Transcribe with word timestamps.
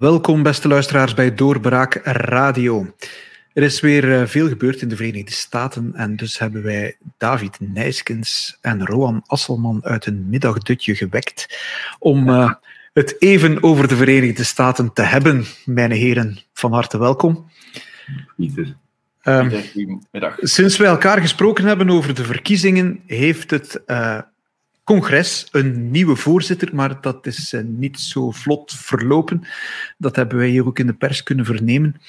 Welkom, 0.00 0.42
beste 0.42 0.68
luisteraars, 0.68 1.14
bij 1.14 1.34
Doorbraak 1.34 1.94
Radio. 2.04 2.94
Er 3.52 3.62
is 3.62 3.80
weer 3.80 4.20
eh, 4.20 4.26
veel 4.26 4.48
gebeurd 4.48 4.82
in 4.82 4.88
de 4.88 4.96
Verenigde 4.96 5.32
Staten 5.32 5.94
en 5.94 6.16
dus 6.16 6.38
hebben 6.38 6.62
wij 6.62 6.96
David 7.18 7.56
Nijskens 7.60 8.58
en 8.60 8.86
Roan 8.86 9.22
Asselman 9.26 9.84
uit 9.84 10.06
een 10.06 10.28
middagdutje 10.28 10.94
gewekt 10.94 11.58
om 11.98 12.28
uh, 12.28 12.52
het 12.92 13.16
even 13.18 13.62
over 13.62 13.88
de 13.88 13.96
Verenigde 13.96 14.44
Staten 14.44 14.92
te 14.92 15.02
hebben. 15.02 15.44
Mijn 15.64 15.90
heren, 15.90 16.38
van 16.52 16.72
harte 16.72 16.98
welkom. 16.98 17.50
Pieter. 18.36 18.76
Um, 19.24 19.52
sinds 20.36 20.76
wij 20.76 20.88
elkaar 20.88 21.20
gesproken 21.20 21.64
hebben 21.64 21.90
over 21.90 22.14
de 22.14 22.24
verkiezingen, 22.24 23.02
heeft 23.06 23.50
het 23.50 23.80
uh, 23.86 24.20
congres 24.90 25.48
een 25.50 25.90
nieuwe 25.90 26.16
voorzitter, 26.16 26.68
maar 26.72 27.00
dat 27.00 27.26
is 27.26 27.52
uh, 27.52 27.60
niet 27.64 28.00
zo 28.00 28.30
vlot 28.30 28.72
verlopen. 28.72 29.42
Dat 29.98 30.16
hebben 30.16 30.38
wij 30.38 30.48
hier 30.48 30.66
ook 30.66 30.78
in 30.78 30.86
de 30.86 30.92
pers 30.92 31.22
kunnen 31.22 31.44
vernemen. 31.44 32.00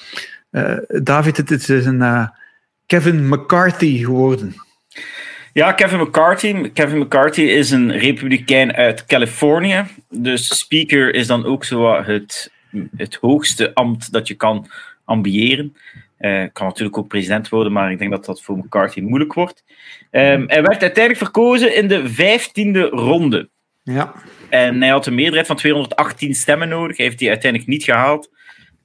Uh, 0.50 0.76
David, 1.02 1.36
het 1.36 1.50
is 1.50 1.68
een 1.68 2.30
Kevin 2.86 3.28
McCarthy 3.28 3.98
geworden. 3.98 4.54
Ja, 5.52 5.72
Kevin 5.72 6.00
McCarthy. 6.00 6.70
Kevin 6.70 6.98
McCarthy 6.98 7.40
is 7.40 7.70
een 7.70 7.92
republikein 7.92 8.72
uit 8.72 9.04
Californië. 9.04 9.84
Dus 10.08 10.58
speaker 10.58 11.14
is 11.14 11.26
dan 11.26 11.44
ook 11.44 11.64
zo 11.64 12.02
het, 12.02 12.52
het 12.96 13.14
hoogste 13.14 13.74
ambt 13.74 14.12
dat 14.12 14.28
je 14.28 14.34
kan 14.34 14.70
ambiëren. 15.04 15.76
Uh, 16.18 16.44
kan 16.52 16.66
natuurlijk 16.66 16.98
ook 16.98 17.08
president 17.08 17.48
worden, 17.48 17.72
maar 17.72 17.92
ik 17.92 17.98
denk 17.98 18.10
dat 18.10 18.24
dat 18.24 18.42
voor 18.42 18.56
McCarthy 18.56 19.00
moeilijk 19.00 19.34
wordt. 19.34 19.64
Um, 20.12 20.44
hij 20.46 20.62
werd 20.62 20.82
uiteindelijk 20.82 21.16
verkozen 21.16 21.74
in 21.74 21.88
de 21.88 22.08
vijftiende 22.08 22.82
ronde. 22.82 23.50
Ja. 23.82 24.14
En 24.48 24.80
hij 24.80 24.90
had 24.90 25.06
een 25.06 25.14
meerderheid 25.14 25.46
van 25.46 25.56
218 25.56 26.34
stemmen 26.34 26.68
nodig. 26.68 26.96
Hij 26.96 27.06
heeft 27.06 27.18
die 27.18 27.28
uiteindelijk 27.28 27.70
niet 27.70 27.84
gehaald. 27.84 28.30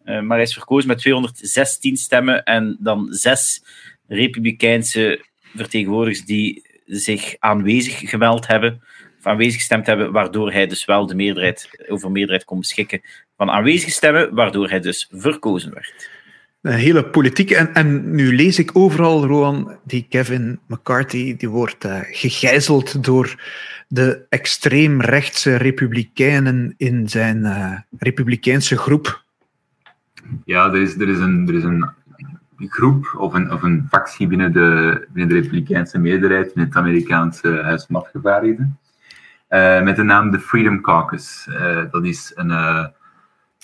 Uh, 0.06 0.22
maar 0.22 0.38
hij 0.38 0.46
is 0.46 0.54
verkozen 0.54 0.88
met 0.88 0.98
216 0.98 1.98
stemmen 1.98 2.44
en 2.44 2.78
dan 2.80 3.08
zes 3.10 3.64
republikeinse 4.08 5.26
vertegenwoordigers 5.56 6.26
die 6.26 6.66
zich 6.86 7.36
aanwezig 7.40 8.10
gemeld 8.10 8.48
hebben, 8.48 8.84
of 9.20 9.26
aanwezig 9.26 9.56
gestemd 9.56 9.86
hebben, 9.86 10.12
waardoor 10.12 10.52
hij 10.52 10.68
dus 10.68 10.86
wel 10.86 11.06
de 11.06 11.16
meerderheid, 11.16 11.86
over 11.90 12.12
meerderheid 12.12 12.46
kon 12.46 12.60
beschikken 12.60 13.02
van 13.38 13.50
aanwezige 13.50 13.92
stemmen, 13.92 14.36
waardoor 14.36 14.70
hij 14.70 14.80
dus 14.80 15.10
verkozen 15.12 15.74
werd. 15.74 16.10
Een 16.62 16.74
hele 16.74 17.06
politieke. 17.06 17.56
En, 17.56 17.74
en 17.74 18.16
nu 18.16 18.36
lees 18.36 18.60
ik 18.60 18.70
overal, 18.74 19.26
Roan, 19.26 19.78
die 19.84 20.06
Kevin 20.10 20.60
McCarthy, 20.68 21.38
die 21.38 21.50
wordt 21.50 21.86
uh, 21.86 22.00
gegijzeld 22.02 23.04
door 23.04 23.44
de 23.88 24.26
extreemrechtse 24.30 25.56
republikeinen 25.56 26.74
in 26.78 27.10
zijn 27.10 27.38
uh, 27.38 27.74
republikeinse 27.98 28.78
groep. 28.78 29.24
Ja, 30.46 30.68
er 30.68 30.82
is, 30.82 31.00
er 31.00 31.10
is, 31.10 31.20
een, 31.20 31.48
er 31.48 31.54
is 31.54 31.64
een 31.64 31.90
groep 32.58 33.16
of 33.18 33.34
een, 33.34 33.52
of 33.52 33.64
een 33.64 33.86
factie 33.90 34.28
binnen 34.28 34.54
de, 34.54 35.08
binnen 35.10 35.36
de 35.36 35.42
republikeinse 35.42 35.98
meerderheid 36.00 36.52
in 36.56 36.62
het 36.62 36.76
Amerikaanse 36.76 37.62
Huis 37.64 37.86
van 37.86 37.96
Afgevaardigden. 37.96 38.80
Uh, 39.50 39.82
met 39.82 39.96
de 39.96 40.04
naam 40.04 40.32
de 40.32 40.40
Freedom 40.40 40.82
Caucus. 40.82 41.48
dat 41.92 42.06
is 42.06 42.32
een, 42.36 42.50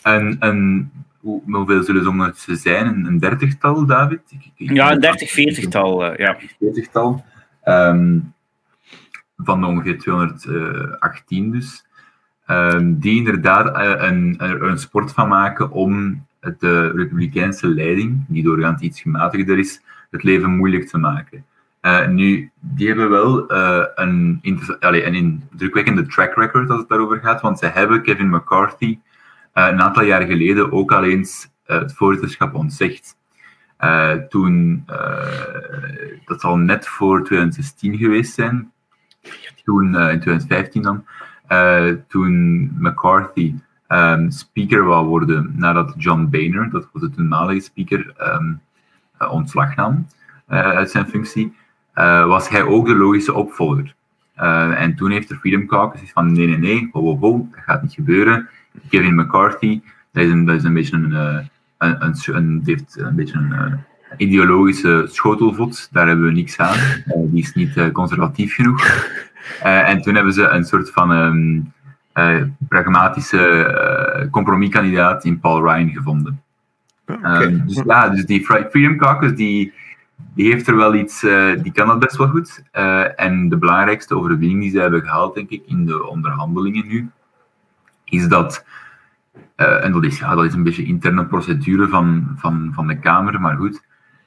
een, 0.03 0.35
een 0.39 0.91
hoeveel 1.23 1.83
zullen 1.83 2.33
ze 2.35 2.55
zijn? 2.55 3.05
Een, 3.05 3.19
dertigtal, 3.19 3.85
David? 3.85 4.21
ja, 4.55 4.91
een 4.91 4.99
dertig, 4.99 5.31
veertigtal. 5.31 6.11
Uh, 6.11 6.17
ja. 6.17 6.37
Veertigtal. 6.59 7.25
Um, 7.65 8.33
van 9.37 9.65
ongeveer 9.65 9.99
218 9.99 11.51
dus. 11.51 11.85
Um, 12.47 12.99
die 12.99 13.17
inderdaad 13.17 13.77
uh, 13.77 14.09
een, 14.09 14.35
een 14.39 14.77
sport 14.77 15.11
van 15.11 15.27
maken 15.27 15.71
om 15.71 16.25
de 16.59 16.91
republikeinse 16.95 17.67
leiding, 17.67 18.25
die 18.27 18.43
doorgaans 18.43 18.81
iets 18.81 19.01
gematigder 19.01 19.59
is, 19.59 19.81
het 20.11 20.23
leven 20.23 20.49
moeilijk 20.49 20.87
te 20.87 20.97
maken. 20.97 21.45
Uh, 21.81 22.07
nu, 22.07 22.51
die 22.59 22.87
hebben 22.87 23.09
wel 23.09 23.51
uh, 23.51 23.85
een, 23.95 24.41
allez, 24.79 25.05
een 25.05 25.13
indrukwekkende 25.13 26.05
track 26.05 26.35
record 26.35 26.69
als 26.69 26.79
het 26.79 26.89
daarover 26.89 27.19
gaat, 27.19 27.41
want 27.41 27.59
ze 27.59 27.65
hebben 27.65 28.01
Kevin 28.01 28.29
McCarthy 28.29 28.99
een 29.53 29.81
aantal 29.81 30.03
jaar 30.03 30.21
geleden 30.21 30.71
ook 30.71 30.91
al 30.91 31.03
eens 31.03 31.51
uh, 31.67 31.79
het 31.79 31.93
voorzitterschap 31.93 32.53
ontzegd. 32.53 33.17
Uh, 33.79 34.11
toen, 34.11 34.83
dat 36.25 36.41
zal 36.41 36.57
net 36.57 36.87
voor 36.87 37.23
2016 37.23 37.97
geweest 37.97 38.33
zijn, 38.33 38.71
toen, 39.63 39.85
in 39.85 40.19
2015 40.19 40.81
dan, 40.81 41.05
toen 42.07 42.71
McCarthy 42.79 43.55
um, 43.87 44.31
speaker 44.31 44.83
wou 44.83 45.05
worden 45.07 45.53
nadat 45.55 45.93
John 45.97 46.27
Boehner, 46.29 46.69
dat 46.69 46.89
was 46.91 47.01
de 47.01 47.09
toenmalige 47.09 47.59
speaker, 47.59 48.13
um, 48.21 48.61
ontslag 49.29 49.75
nam 49.75 50.07
uit 50.47 50.91
zijn 50.91 51.07
functie, 51.07 51.55
was 52.25 52.49
hij 52.49 52.63
ook 52.63 52.85
de 52.85 52.95
logische 52.95 53.33
opvolger. 53.33 53.95
en 54.75 54.95
toen 54.95 55.11
heeft 55.11 55.29
de 55.29 55.35
Freedom 55.35 55.67
Caucus 55.67 56.11
van 56.11 56.31
nee, 56.31 56.47
nee, 56.47 56.57
nee, 56.57 56.89
ho, 56.91 57.01
ho, 57.01 57.17
ho, 57.19 57.47
dat 57.51 57.63
gaat 57.63 57.81
niet 57.81 57.93
gebeuren 57.93 58.49
Kevin 58.89 59.15
McCarthy, 59.15 59.81
dat 60.11 60.23
is 60.23 60.31
een, 60.31 60.45
dat 60.45 60.55
is 60.55 60.63
een 60.63 60.73
beetje 60.73 60.95
een, 60.95 61.13
eh, 61.13 61.39
een, 61.77 62.05
een, 62.05 62.15
een, 62.25 62.61
heeft 62.65 62.97
een 62.99 63.15
beetje 63.15 63.37
een 63.37 63.51
uh, 63.51 63.73
ideologische 64.17 65.07
schotelvot. 65.11 65.89
Daar 65.91 66.07
hebben 66.07 66.25
we 66.25 66.31
niks 66.31 66.57
aan. 66.57 66.77
Uh, 66.77 67.13
die 67.31 67.41
is 67.41 67.53
niet 67.53 67.91
conservatief 67.91 68.55
genoeg. 68.55 69.11
en 69.63 70.01
toen 70.01 70.15
hebben 70.15 70.33
ze 70.33 70.47
een 70.47 70.63
soort 70.63 70.91
van 70.91 71.11
um, 71.11 71.73
pragmatische 72.67 74.27
compromiskandidaat 74.31 75.25
in 75.25 75.39
Paul 75.39 75.63
Ryan 75.63 75.89
gevonden. 75.89 76.41
Okay. 77.07 77.43
Um, 77.43 77.67
dus 77.67 77.81
ja, 77.85 78.09
dus 78.09 78.25
die 78.25 78.45
Freedom 78.45 78.97
Caucus, 78.97 79.35
die, 79.35 79.73
die 80.35 80.51
heeft 80.51 80.67
er 80.67 80.75
wel 80.75 80.95
iets, 80.95 81.21
die 81.61 81.71
kan 81.71 81.87
dat 81.87 81.99
best 81.99 82.17
wel 82.17 82.27
goed. 82.27 82.63
en 83.15 83.49
de 83.49 83.57
belangrijkste 83.57 84.15
overwinning 84.15 84.61
die 84.61 84.71
ze 84.71 84.79
hebben 84.79 85.01
gehaald, 85.01 85.35
denk 85.35 85.49
ik, 85.49 85.63
in 85.65 85.85
de 85.85 86.07
onderhandelingen 86.07 86.87
nu, 86.87 87.09
is 88.05 88.27
dat, 88.27 88.65
uh, 89.57 89.83
en 89.83 89.91
dat 89.91 90.03
is, 90.03 90.19
ja, 90.19 90.35
dat 90.35 90.45
is 90.45 90.53
een 90.53 90.63
beetje 90.63 90.85
interne 90.85 91.25
procedure 91.25 91.87
van, 91.87 92.33
van, 92.37 92.71
van 92.73 92.87
de 92.87 92.99
Kamer, 92.99 93.41
maar 93.41 93.55
goed, 93.55 93.83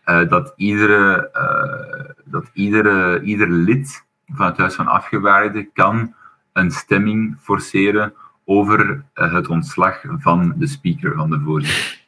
uh, 0.07 0.29
dat, 0.29 0.53
iedere, 0.57 1.31
uh, 1.35 2.15
dat 2.25 2.51
iedere, 2.53 3.23
ieder 3.23 3.51
lid 3.51 4.05
van 4.27 4.47
het 4.47 4.57
Huis 4.57 4.75
van 4.75 4.87
Afgevaardigden 4.87 5.73
kan 5.73 6.15
een 6.53 6.71
stemming 6.71 7.37
forceren 7.41 8.15
over 8.45 9.05
het 9.15 9.49
ontslag 9.49 10.03
van 10.19 10.55
de 10.57 10.67
speaker, 10.67 11.15
van 11.15 11.31
de 11.31 11.41
voorzitter. 11.41 12.05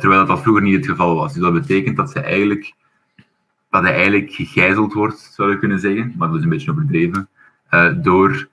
terwijl 0.00 0.26
dat 0.26 0.42
vroeger 0.42 0.62
niet 0.62 0.76
het 0.76 0.86
geval 0.86 1.14
was. 1.14 1.32
Dus 1.32 1.42
dat 1.42 1.52
betekent 1.52 1.96
dat, 1.96 2.10
ze 2.10 2.20
eigenlijk, 2.20 2.72
dat 3.70 3.82
hij 3.82 3.94
eigenlijk 3.94 4.32
gegijzeld 4.32 4.92
wordt, 4.92 5.18
zou 5.18 5.50
je 5.50 5.58
kunnen 5.58 5.78
zeggen, 5.78 6.14
maar 6.16 6.28
dat 6.28 6.36
is 6.36 6.42
een 6.42 6.48
beetje 6.48 6.70
overdreven, 6.70 7.28
door 8.02 8.48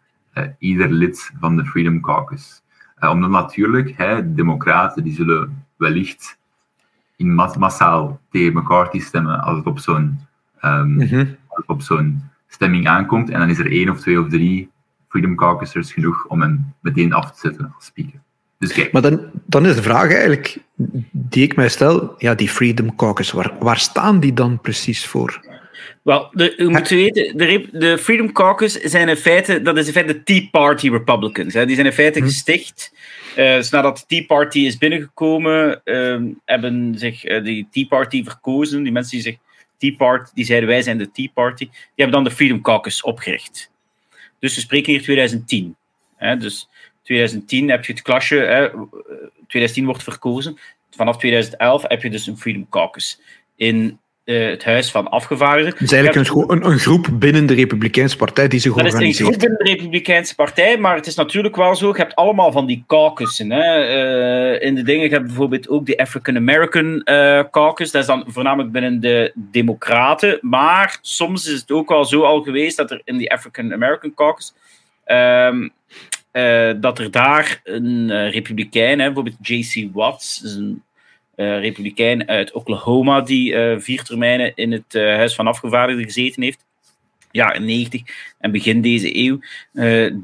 ieder 0.57 0.91
lid 0.91 1.31
van 1.39 1.55
de 1.55 1.65
Freedom 1.65 2.01
Caucus. 2.01 2.61
Uh, 2.99 3.09
omdat 3.09 3.29
natuurlijk, 3.29 3.93
hè, 3.97 4.33
democraten 4.33 5.03
die 5.03 5.13
zullen 5.13 5.65
wellicht 5.77 6.37
in 7.15 7.33
mas 7.33 7.57
massaal 7.57 8.19
tegen 8.29 8.53
McCarthy 8.53 8.99
stemmen 8.99 9.41
als 9.41 9.57
het 9.57 9.65
op 9.65 9.79
zo'n 9.79 10.19
um, 10.61 10.93
mm 10.93 11.01
-hmm. 11.01 11.35
op 11.65 11.81
zo'n 11.81 12.23
stemming 12.47 12.87
aankomt. 12.87 13.29
En 13.29 13.39
dan 13.39 13.49
is 13.49 13.59
er 13.59 13.71
één 13.71 13.89
of 13.89 13.99
twee 13.99 14.19
of 14.19 14.29
drie 14.29 14.69
Freedom 15.07 15.35
Caucusers 15.35 15.93
genoeg 15.93 16.25
om 16.25 16.41
hem 16.41 16.73
meteen 16.81 17.13
af 17.13 17.31
te 17.31 17.39
zetten 17.39 17.71
als 17.75 17.85
speaker. 17.85 18.19
Dus 18.57 18.73
kijk. 18.73 18.91
Maar 18.91 19.01
dan, 19.01 19.21
dan 19.45 19.65
is 19.65 19.75
de 19.75 19.81
vraag 19.81 20.11
eigenlijk 20.11 20.57
die 21.11 21.43
ik 21.43 21.55
mij 21.55 21.69
stel, 21.69 22.15
ja, 22.17 22.35
die 22.35 22.49
Freedom 22.49 22.95
Caucus, 22.95 23.31
waar, 23.31 23.53
waar 23.59 23.77
staan 23.77 24.19
die 24.19 24.33
dan 24.33 24.61
precies 24.61 25.07
voor? 25.07 25.39
Wel, 26.01 26.29
de, 26.31 26.57
u 26.57 26.69
moet 26.69 26.87
weten, 26.87 27.37
de, 27.37 27.67
de, 27.71 27.97
Freedom 27.97 28.31
Caucus 28.31 28.73
zijn 28.73 29.09
in 29.09 29.15
feite, 29.15 29.61
dat 29.61 29.77
is 29.77 29.87
in 29.87 29.93
feite 29.93 30.13
de 30.13 30.23
Tea 30.23 30.47
Party 30.51 30.89
Republicans. 30.89 31.53
Hè. 31.53 31.65
Die 31.65 31.75
zijn 31.75 31.87
in 31.87 31.93
feite 31.93 32.19
hm. 32.19 32.25
gesticht. 32.25 32.93
Uh, 33.37 33.55
dus 33.55 33.69
nadat 33.69 33.97
de 33.97 34.03
Tea 34.07 34.25
Party 34.25 34.59
is 34.59 34.77
binnengekomen, 34.77 35.81
uh, 35.85 36.21
hebben 36.45 36.97
zich 36.97 37.25
uh, 37.25 37.43
die 37.43 37.67
Tea 37.71 37.85
Party 37.85 38.23
verkozen. 38.23 38.83
Die 38.83 38.91
mensen 38.91 39.11
die 39.11 39.21
zich 39.21 39.37
Tea 39.77 39.95
Party, 39.97 40.31
die 40.33 40.45
zeiden 40.45 40.69
wij 40.69 40.81
zijn 40.81 40.97
de 40.97 41.11
Tea 41.11 41.29
Party, 41.33 41.65
die 41.65 41.71
hebben 41.95 42.15
dan 42.15 42.23
de 42.23 42.31
Freedom 42.31 42.61
Caucus 42.61 43.01
opgericht. 43.01 43.71
Dus 44.39 44.55
we 44.55 44.61
spreken 44.61 44.91
hier 44.91 45.01
2010. 45.01 45.75
Hè. 46.15 46.37
Dus 46.37 46.69
2010 47.03 47.69
heb 47.69 47.85
je 47.85 47.93
het 47.93 48.01
klasje, 48.01 48.35
hè, 48.35 48.69
2010 49.47 49.85
wordt 49.85 50.03
verkozen. 50.03 50.57
Vanaf 50.89 51.17
2011 51.17 51.83
heb 51.87 52.01
je 52.01 52.09
dus 52.09 52.27
een 52.27 52.37
Freedom 52.37 52.69
Caucus. 52.69 53.19
In 53.55 53.99
uh, 54.29 54.49
het 54.49 54.63
Huis 54.63 54.91
van 54.91 55.09
Afgevaardigden. 55.09 55.73
Het 55.73 55.81
is 55.81 55.91
eigenlijk 55.91 56.29
een, 56.29 56.43
een, 56.47 56.71
een, 56.71 56.79
groep 56.79 57.07
binnen 57.13 57.45
de 57.45 57.53
Republikeinse 57.53 58.17
Partij 58.17 58.47
die 58.47 58.59
zich 58.59 58.71
organiseert. 58.71 59.03
Het 59.03 59.13
is 59.13 59.19
een 59.19 59.25
groep 59.25 59.39
binnen 59.39 59.57
de 59.57 59.71
Republikeinse 59.71 60.35
Partij, 60.35 60.77
maar 60.77 60.95
het 60.95 61.07
is 61.07 61.15
natuurlijk 61.15 61.55
wel 61.55 61.75
zo, 61.75 61.87
je 61.87 61.97
hebt 61.97 62.15
allemaal 62.15 62.51
van 62.51 62.65
die 62.65 62.83
caucussen. 62.87 63.51
Hè. 63.51 63.87
Uh, 63.87 64.67
in 64.67 64.75
de 64.75 64.81
dingen, 64.81 65.03
je 65.03 65.13
hebt 65.13 65.25
bijvoorbeeld 65.25 65.69
ook 65.69 65.85
de 65.85 65.97
African 65.97 66.35
American 66.35 67.01
uh, 67.05 67.43
caucus, 67.51 67.91
dat 67.91 68.01
is 68.01 68.07
dan 68.07 68.23
voornamelijk 68.27 68.71
binnen 68.71 68.99
de 68.99 69.31
Democraten, 69.35 70.37
maar 70.41 70.97
soms 71.01 71.47
is 71.47 71.59
het 71.59 71.71
ook 71.71 71.89
wel 71.89 72.05
zo 72.05 72.21
al 72.21 72.41
geweest 72.41 72.77
dat 72.77 72.91
er 72.91 73.01
in 73.03 73.17
die 73.17 73.31
African 73.31 73.73
American 73.73 74.13
caucus 74.13 74.53
um, 75.05 75.71
dat 76.81 76.99
er 76.99 77.11
daar 77.11 77.61
een 77.63 78.29
republikein, 78.29 78.99
hè, 78.99 79.05
bijvoorbeeld 79.05 79.47
J.C. 79.47 79.89
Watts, 79.93 80.41
een 80.43 80.83
republikein 81.39 82.27
uit 82.27 82.51
Oklahoma, 82.51 83.21
die 83.21 83.55
vier 83.77 84.03
termijnen 84.03 84.51
in 84.55 84.71
het 84.71 84.93
Huis 84.93 85.35
van 85.35 85.47
Afgevaardigden 85.47 86.05
gezeten 86.05 86.43
heeft, 86.43 86.65
jaren 87.31 87.65
90 87.65 88.01
en 88.39 88.51
begin 88.51 88.81
deze 88.81 89.17
eeuw. 89.17 89.39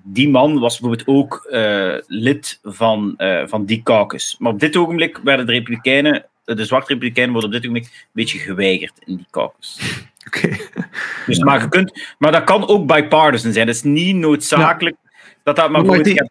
Die 0.03 0.29
man 0.29 0.59
was 0.59 0.79
bijvoorbeeld 0.79 1.07
ook 1.07 1.47
lid 2.07 2.59
van, 2.63 3.13
van 3.45 3.65
die 3.65 3.83
caucus. 3.83 4.35
Maar 4.39 4.51
op 4.51 4.59
dit 4.59 4.77
ogenblik 4.77 5.19
werden 5.23 5.45
de 5.45 5.51
Republikeinen, 5.51 6.25
de 6.43 6.65
zwarte 6.65 6.87
Republikeinen, 6.87 7.33
worden 7.33 7.49
op 7.49 7.61
dit 7.61 7.69
ogenblik 7.69 7.93
een 7.93 8.09
beetje 8.13 8.39
geweigerd 8.39 8.93
in 9.05 9.15
die 9.15 9.27
caucus. 9.31 9.79
Oké. 10.27 10.57
Dus, 11.25 11.39
maar, 11.39 11.61
je 11.61 11.69
kunt, 11.69 12.15
maar 12.17 12.31
dat 12.31 12.43
kan 12.43 12.67
ook 12.67 12.95
bipartisan 12.95 13.53
zijn. 13.53 13.65
Dat 13.65 13.75
is 13.75 13.83
niet 13.83 14.15
noodzakelijk 14.15 14.95
ja. 15.03 15.09
dat 15.43 15.55
dat 15.55 15.69
maar, 15.69 15.85
maar 15.85 16.03
die, 16.03 16.13
maar 16.13 16.29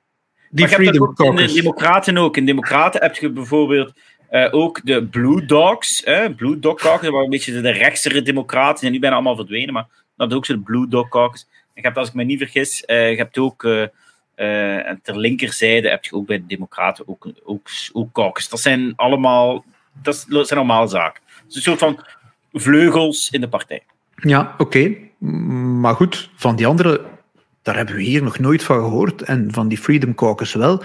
je 0.51 0.61
hebt 0.61 0.75
Freedom 0.75 1.15
dat 1.15 1.27
ook 1.27 1.39
in 1.39 1.47
de. 1.47 1.53
Democraten 1.53 2.19
ook. 2.19 2.37
In 2.37 2.47
Democraten 2.47 3.03
heb 3.03 3.17
je 3.17 3.31
bijvoorbeeld 3.31 3.93
uh, 4.35 4.49
ook 4.51 4.81
de 4.85 5.05
Blue 5.05 5.45
Dogs. 5.45 6.03
Hè? 6.05 6.35
Blue 6.35 6.59
Dog 6.59 6.77
Caucus, 6.77 7.03
dat 7.03 7.11
waren 7.11 7.25
een 7.25 7.31
beetje 7.31 7.61
de 7.61 7.71
rechtsere 7.71 8.23
democraten. 8.23 8.79
Zijn 8.79 8.93
nu 8.93 8.99
bijna 8.99 9.15
allemaal 9.15 9.37
verdwenen, 9.37 9.75
maar 9.75 9.87
dat 10.17 10.31
is 10.31 10.37
ook 10.37 10.47
zo 10.47 10.53
de 10.53 10.61
Blue 10.61 10.89
Dog 10.89 11.09
Caucus. 11.09 11.49
Je 11.75 11.81
hebt, 11.81 11.97
als 11.97 12.09
ik 12.09 12.15
me 12.15 12.25
niet 12.25 12.39
vergis, 12.39 12.83
uh, 12.87 13.11
je 13.11 13.17
hebt 13.17 13.39
ook 13.39 13.65
uh, 13.65 13.87
ter 15.03 15.19
linkerzijde 15.19 15.89
heb 15.89 16.05
je 16.05 16.13
ook 16.13 16.27
bij 16.27 16.37
de 16.37 16.47
Democraten 16.47 17.09
ook, 17.09 17.29
ook, 17.45 17.69
ook 17.93 18.13
caucus. 18.13 18.49
Dat 18.49 18.61
zijn 18.61 18.93
allemaal, 18.97 19.65
dat 20.03 20.27
zijn 20.29 20.59
allemaal 20.59 20.89
zaken. 20.89 21.23
Dus 21.47 21.57
een 21.57 21.63
soort 21.63 21.79
van 21.79 22.05
vleugels 22.53 23.31
in 23.31 23.41
de 23.41 23.49
partij. 23.49 23.83
Ja, 24.17 24.55
oké. 24.59 24.95
Maar 25.81 25.95
goed, 25.95 26.31
van 26.37 26.57
die 26.57 26.67
andere, 26.67 27.05
daar 27.63 27.77
hebben 27.77 27.95
we 27.95 28.03
hier 28.03 28.23
nog 28.23 28.39
nooit 28.39 28.63
van 28.63 28.77
gehoord. 28.77 29.23
En 29.23 29.53
van 29.53 29.69
die 29.69 29.79
Freedom 29.79 30.15
Caucus 30.15 30.55
wel. 30.55 30.83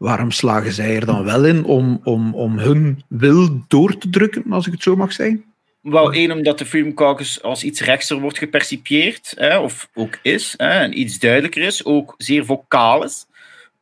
Waarom 0.00 0.30
slagen 0.30 0.72
zij 0.72 0.96
er 0.96 1.06
dan 1.06 1.24
wel 1.24 1.44
in 1.44 1.64
om, 1.64 2.00
om, 2.04 2.34
om 2.34 2.58
hun 2.58 3.02
wil 3.08 3.64
door 3.68 3.98
te 3.98 4.10
drukken, 4.10 4.52
als 4.52 4.66
ik 4.66 4.72
het 4.72 4.82
zo 4.82 4.96
mag 4.96 5.12
zeggen? 5.12 5.44
Wel, 5.82 6.12
één, 6.12 6.30
omdat 6.30 6.58
de 6.58 6.66
Freedom 6.66 6.94
Caucus 6.94 7.42
als 7.42 7.64
iets 7.64 7.80
rechtser 7.80 8.20
wordt 8.20 8.38
gepercipieerd, 8.38 9.32
hè, 9.36 9.58
of 9.58 9.88
ook 9.94 10.18
is, 10.22 10.54
hè, 10.56 10.68
en 10.68 11.00
iets 11.00 11.18
duidelijker 11.18 11.62
is, 11.62 11.84
ook 11.84 12.14
zeer 12.16 12.44
vocaal 12.44 13.04
is. 13.04 13.26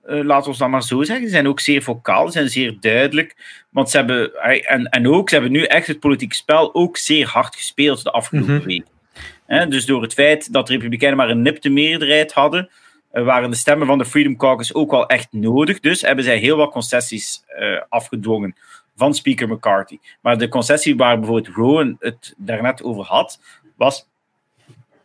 Uh, 0.07 0.25
laten 0.25 0.53
we 0.53 0.59
dan 0.59 0.71
maar 0.71 0.83
zo 0.83 1.03
zeggen. 1.03 1.27
Ze 1.27 1.33
zijn 1.33 1.49
ook 1.49 1.61
zeer 1.61 1.83
vocaal, 1.83 2.27
ze 2.27 2.33
zijn 2.33 2.49
zeer 2.49 2.77
duidelijk. 2.81 3.37
Want 3.71 3.91
ze 3.91 3.97
hebben, 3.97 4.35
en, 4.69 4.85
en 4.85 5.09
ook, 5.09 5.29
ze 5.29 5.35
hebben 5.35 5.53
nu 5.53 5.63
echt 5.63 5.87
het 5.87 6.01
politieke 6.01 6.35
spel 6.35 6.75
ook 6.75 6.97
zeer 6.97 7.27
hard 7.27 7.57
gespeeld 7.57 8.03
de 8.03 8.11
afgelopen 8.11 8.53
mm 8.53 8.59
-hmm. 8.59 8.67
week. 8.67 8.87
Hè, 9.47 9.69
dus 9.69 9.87
door 9.87 10.03
het 10.03 10.15
feit 10.15 10.53
dat 10.53 10.67
de 10.67 10.73
Republikeinen 10.73 11.19
maar 11.19 11.31
een 11.31 11.43
nipte 11.43 11.69
meerderheid 11.69 12.33
hadden, 12.33 12.71
waren 13.11 13.51
de 13.51 13.57
stemmen 13.57 13.87
van 13.87 13.99
de 13.99 14.05
Freedom 14.05 14.37
Caucus 14.37 14.75
ook 14.75 14.91
wel 14.91 15.07
echt 15.07 15.29
nodig. 15.31 15.81
Dus 15.81 16.01
hebben 16.01 16.25
zij 16.25 16.39
heel 16.39 16.57
wat 16.57 16.71
concessies 16.71 17.43
uh, 17.59 17.81
afgedwongen 17.89 18.57
van 18.97 19.15
Speaker 19.15 19.49
McCarthy. 19.49 19.99
Maar 20.21 20.39
de 20.39 20.49
concessie 20.49 20.97
waar 20.97 21.19
bijvoorbeeld 21.19 21.57
Rowan 21.57 21.97
het 22.01 22.35
daarnet 22.37 22.83
over 22.83 23.05
had, 23.05 23.41
was 23.77 24.09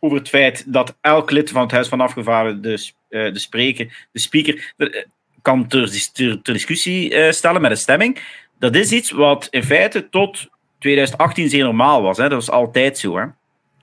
over 0.00 0.18
het 0.18 0.28
feit 0.28 0.72
dat 0.72 0.96
elk 1.00 1.30
lid 1.30 1.50
van 1.50 1.62
het 1.62 1.70
Huis 1.70 1.88
van 1.88 2.00
Afgevaardigden, 2.00 2.62
de, 2.62 2.90
uh, 3.08 3.32
de 3.32 3.38
spreker, 3.38 4.06
de 4.12 4.18
speaker, 4.18 4.72
de, 4.76 5.06
kan 5.42 5.66
ter, 5.66 6.10
ter, 6.12 6.42
ter 6.42 6.52
discussie 6.52 7.14
uh, 7.14 7.30
stellen 7.30 7.60
met 7.60 7.70
een 7.70 7.76
stemming. 7.76 8.18
Dat 8.58 8.74
is 8.74 8.92
iets 8.92 9.10
wat 9.10 9.46
in 9.50 9.62
feite 9.62 10.08
tot 10.08 10.48
2018 10.78 11.48
zeer 11.48 11.64
normaal 11.64 12.02
was. 12.02 12.16
Hè? 12.16 12.22
Dat 12.22 12.46
was 12.46 12.50
altijd 12.50 12.98
zo. 12.98 13.16
Hè? 13.16 13.26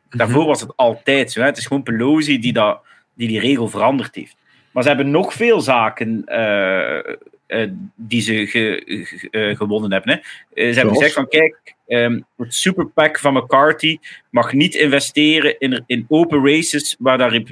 Daarvoor 0.09 0.35
mm 0.35 0.41
-hmm. 0.41 0.47
was 0.47 0.61
het 0.61 0.75
altijd 0.75 1.31
zo. 1.31 1.39
Hè? 1.39 1.45
Het 1.45 1.57
is 1.57 1.65
gewoon 1.65 1.83
Pelosi 1.83 2.39
die, 2.39 2.53
dat, 2.53 2.81
die 3.15 3.27
die 3.27 3.39
regel 3.39 3.67
veranderd 3.67 4.15
heeft. 4.15 4.35
Maar 4.71 4.83
ze 4.83 4.89
hebben 4.89 5.11
nog 5.11 5.33
veel 5.33 5.61
zaken 5.61 6.23
uh, 6.25 6.99
uh, 7.47 7.69
die 7.95 8.21
ze 8.21 8.47
ge, 8.47 8.83
ge, 8.85 9.27
uh, 9.31 9.55
gewonnen 9.55 9.91
hebben. 9.91 10.21
Hè. 10.53 10.71
Ze 10.71 10.77
hebben 10.77 10.95
gezegd 10.95 11.13
van 11.13 11.27
kijk, 11.27 11.75
um, 11.87 12.25
het 12.37 12.55
super 12.55 12.87
PAC 12.87 13.19
van 13.19 13.33
McCarthy 13.33 13.97
mag 14.29 14.53
niet 14.53 14.75
investeren 14.75 15.59
in, 15.59 15.83
in 15.85 16.05
open 16.07 16.45
races 16.45 16.95
waar 16.99 17.17
daar 17.17 17.43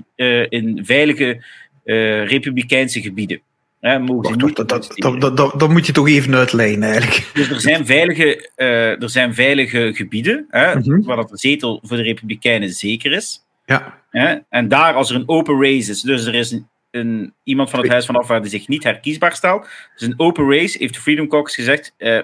in 0.49 0.79
veilige 0.83 1.43
republikeinse 2.23 3.01
gebieden. 3.01 3.41
Hè, 3.79 4.05
Wacht, 4.05 4.39
dat, 4.39 4.69
dat, 4.69 4.93
dat, 4.95 5.37
dat, 5.37 5.59
dat 5.59 5.69
moet 5.69 5.85
je 5.85 5.91
toch 5.91 6.07
even 6.07 6.35
uitleggen 6.35 6.83
eigenlijk. 6.83 7.31
Dus 7.33 7.49
er 7.49 7.61
zijn 7.61 7.85
veilige, 7.85 8.49
er 8.99 9.09
zijn 9.09 9.33
veilige 9.33 9.91
gebieden 9.93 10.45
hè, 10.49 10.75
mm 10.75 10.81
-hmm. 10.81 11.03
waar 11.03 11.15
dat 11.15 11.29
de 11.29 11.37
zetel 11.37 11.79
voor 11.83 11.97
de 11.97 12.03
republikeinen 12.03 12.69
zeker 12.69 13.11
is. 13.11 13.43
Ja. 13.69 13.97
Hè, 14.09 14.37
en 14.49 14.67
daar 14.67 14.93
als 14.93 15.09
er 15.09 15.15
een 15.15 15.29
open 15.29 15.61
race 15.61 15.91
is, 15.91 16.01
dus 16.01 16.25
er 16.25 16.35
is 16.35 16.51
een 16.51 16.67
een, 16.91 17.33
iemand 17.43 17.69
van 17.69 17.79
het 17.79 17.89
Huis 17.89 18.05
van 18.05 18.15
Afvaardigden 18.15 18.59
zich 18.59 18.67
niet 18.67 18.83
herkiesbaar 18.83 19.35
stelt. 19.35 19.67
Dus 19.95 20.07
een 20.07 20.19
open 20.19 20.51
race 20.51 20.77
heeft 20.77 20.93
de 20.93 20.99
Freedom 20.99 21.27
Caucus 21.27 21.55
gezegd: 21.55 21.93
uh, 21.97 22.19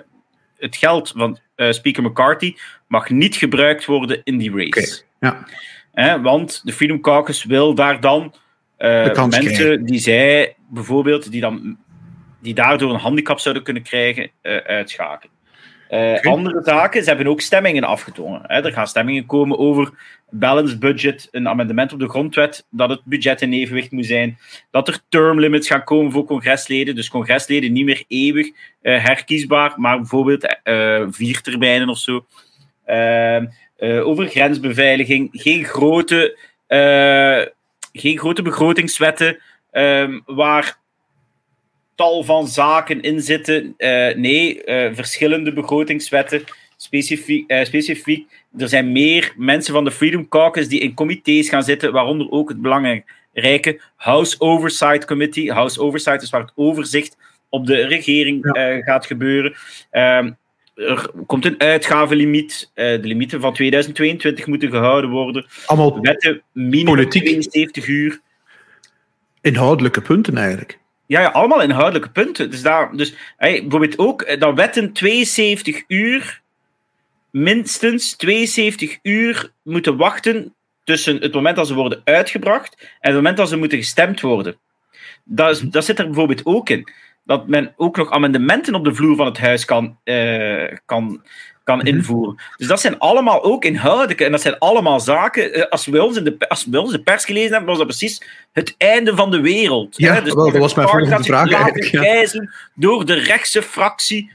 het 0.58 0.76
geld 0.76 1.14
van 1.16 1.38
uh, 1.56 1.72
Speaker 1.72 2.04
McCarthy 2.04 2.56
mag 2.88 3.10
niet 3.10 3.36
gebruikt 3.36 3.86
worden 3.86 4.22
in 4.24 4.38
die 4.38 4.52
race. 4.52 5.04
Okay. 5.20 5.40
Ja. 5.40 5.46
Eh, 5.94 6.22
want 6.22 6.62
de 6.64 6.74
Freedom 6.74 7.02
Caucus 7.02 7.44
wil 7.44 7.76
daar 7.76 8.02
dan 8.02 8.34
mensen 8.78 9.30
krijgen. 9.30 9.86
die 9.86 10.00
zij 10.00 10.56
bijvoorbeeld, 10.70 11.32
die, 11.32 11.42
dan, 11.42 11.78
die 12.42 12.54
daardoor 12.54 12.94
een 12.94 13.00
handicap 13.00 13.40
zouden 13.40 13.64
kunnen 13.64 13.84
krijgen, 13.84 14.32
uitschakelen. 14.66 15.35
Uh, 15.90 16.00
okay. 16.00 16.32
Andere 16.32 16.62
zaken, 16.64 17.02
ze 17.04 17.08
hebben 17.08 17.28
ook 17.28 17.42
stemmingen 17.42 17.84
afgedwongen. 17.84 18.42
Hè. 18.44 18.66
Er 18.66 18.72
gaan 18.72 18.88
stemmingen 18.88 19.26
komen 19.26 19.58
over 19.58 19.92
balanced 20.30 20.80
budget, 20.80 21.28
een 21.32 21.48
amendement 21.48 21.94
op 21.94 22.00
de 22.00 22.10
grondwet, 22.10 22.66
dat 22.70 22.90
het 22.90 23.02
budget 23.04 23.42
in 23.42 23.54
evenwicht 23.54 23.92
moet 23.92 24.06
zijn, 24.06 24.38
dat 24.72 24.88
er 24.88 25.00
term 25.10 25.40
limits 25.40 25.68
gaan 25.68 25.84
komen 25.84 26.12
voor 26.12 26.26
congresleden, 26.26 26.96
dus 26.96 27.10
congresleden 27.10 27.72
niet 27.72 27.86
meer 27.86 28.04
eeuwig 28.08 28.48
uh, 28.48 28.54
herkiesbaar, 29.04 29.74
maar 29.76 29.98
bijvoorbeeld 29.98 30.58
uh, 30.64 31.06
vier 31.10 31.42
termijnen 31.42 31.90
of 31.90 31.98
zo. 31.98 32.26
over 33.80 34.28
grensbeveiliging, 34.28 35.30
geen 35.32 35.66
grote, 35.66 36.38
geen 37.94 38.18
grote 38.18 38.42
begrotingswetten 38.42 39.40
waar 40.26 40.78
tal 41.96 42.24
van 42.24 42.48
zaken 42.48 43.02
in 43.02 43.22
zitten. 43.22 43.74
Uh, 43.78 44.16
nee, 44.16 44.66
uh, 44.66 44.90
verschillende 44.94 45.54
begrotingswetten. 45.54 46.44
Specifiek, 46.78 47.52
uh, 47.52 47.64
specifiek, 47.64 48.28
er 48.58 48.70
zijn 48.70 48.92
meer 48.92 49.34
mensen 49.38 49.74
van 49.74 49.84
de 49.84 49.92
Freedom 49.92 50.28
Caucus 50.28 50.68
die 50.68 50.80
in 50.80 50.94
comité's 50.94 51.50
gaan 51.50 51.64
zitten, 51.64 51.92
waaronder 51.92 52.32
ook 52.32 52.50
het 52.50 52.62
belangrijke 52.62 53.82
House 53.96 54.36
Oversight 54.40 55.06
Committee. 55.06 55.52
House 55.52 55.82
Oversight 55.82 56.22
is 56.22 56.30
waar 56.30 56.42
het 56.42 56.52
overzicht 56.56 57.18
op 57.50 57.66
de 57.66 57.88
regering 57.88 58.56
ja. 58.56 58.82
gaat 58.82 59.06
gebeuren. 59.06 59.56
Ehm, 59.92 60.32
er 60.76 61.10
komt 61.26 61.46
een 61.46 61.60
uitgavenlimiet. 61.60 62.72
de 62.74 63.00
limieten 63.02 63.42
van 63.42 63.54
2022 63.54 64.48
moeten 64.48 64.70
gehouden 64.70 65.10
worden. 65.10 65.46
Allemaal 65.66 66.02
wetten 66.02 66.42
minimum 66.52 66.86
politiek. 66.86 67.22
72 67.22 67.88
uur. 67.88 68.22
Inhoudelijke 69.42 70.02
punten 70.02 70.38
eigenlijk. 70.38 70.80
Ja, 71.08 71.22
ja, 71.22 71.28
allemaal 71.28 71.62
inhoudelijke 71.62 72.10
punten. 72.10 72.50
Dus, 72.50 72.62
daar, 72.62 72.96
dus 72.96 73.16
bijvoorbeeld 73.38 73.98
ook 73.98 74.40
dat 74.40 74.56
wetten 74.56 74.94
72 74.94 75.84
uur, 75.88 76.42
minstens 77.32 78.16
72 78.16 79.00
uur 79.02 79.52
moeten 79.64 79.98
wachten 79.98 80.56
tussen 80.84 81.18
het 81.18 81.34
moment 81.34 81.56
dat 81.56 81.68
ze 81.68 81.74
worden 81.74 82.02
uitgebracht 82.04 82.76
en 82.80 82.88
het 83.00 83.16
moment 83.16 83.38
dat 83.38 83.50
ze 83.50 83.58
moeten 83.58 83.78
gestemd 83.78 84.22
worden. 84.22 84.58
Dat, 85.24 85.50
is, 85.50 85.60
dat 85.60 85.86
zit 85.86 86.00
er 86.00 86.06
bijvoorbeeld 86.06 86.46
ook 86.46 86.70
in. 86.70 86.88
Dat 87.24 87.48
men 87.48 87.74
ook 87.76 87.98
nog 87.98 88.12
amendementen 88.12 88.76
op 88.76 88.84
de 88.84 88.96
vloer 88.96 89.16
van 89.16 89.26
het 89.26 89.38
huis 89.38 89.66
kan, 89.66 89.98
uh, 90.04 90.72
kan, 90.86 91.24
kan 91.66 91.82
invoeren. 91.82 92.38
Dus 92.58 92.68
dat 92.68 92.82
zijn 92.82 93.00
allemaal 93.00 93.44
ook 93.44 93.66
inhoudelijke 93.66 94.26
en 94.26 94.32
dat 94.32 94.42
zijn 94.42 94.60
allemaal 94.60 95.00
zaken. 95.00 95.70
Als 95.70 95.86
we 95.86 96.04
ons, 96.04 96.18
in 96.18 96.24
de, 96.24 96.50
als 96.50 96.66
we 96.66 96.82
ons 96.82 96.92
de 96.92 97.02
pers 97.02 97.26
gelezen 97.26 97.52
hebben, 97.52 97.68
was 97.68 97.78
dat 97.78 97.88
precies 97.88 98.22
het 98.52 98.76
einde 98.78 99.16
van 99.16 99.32
de 99.32 99.42
wereld. 99.42 99.98
Ja, 99.98 100.14
hè? 100.14 100.22
Dus 100.22 100.34
wel, 100.34 100.52
dat 100.52 100.62
was 100.62 100.74
mijn 100.74 100.88
volgende 100.88 101.24
vraag 101.24 101.52
eigenlijk. 101.52 101.86
Ja. 101.86 102.48
Door 102.74 103.06
de 103.06 103.14
rechtse 103.14 103.62
fractie. 103.62 104.32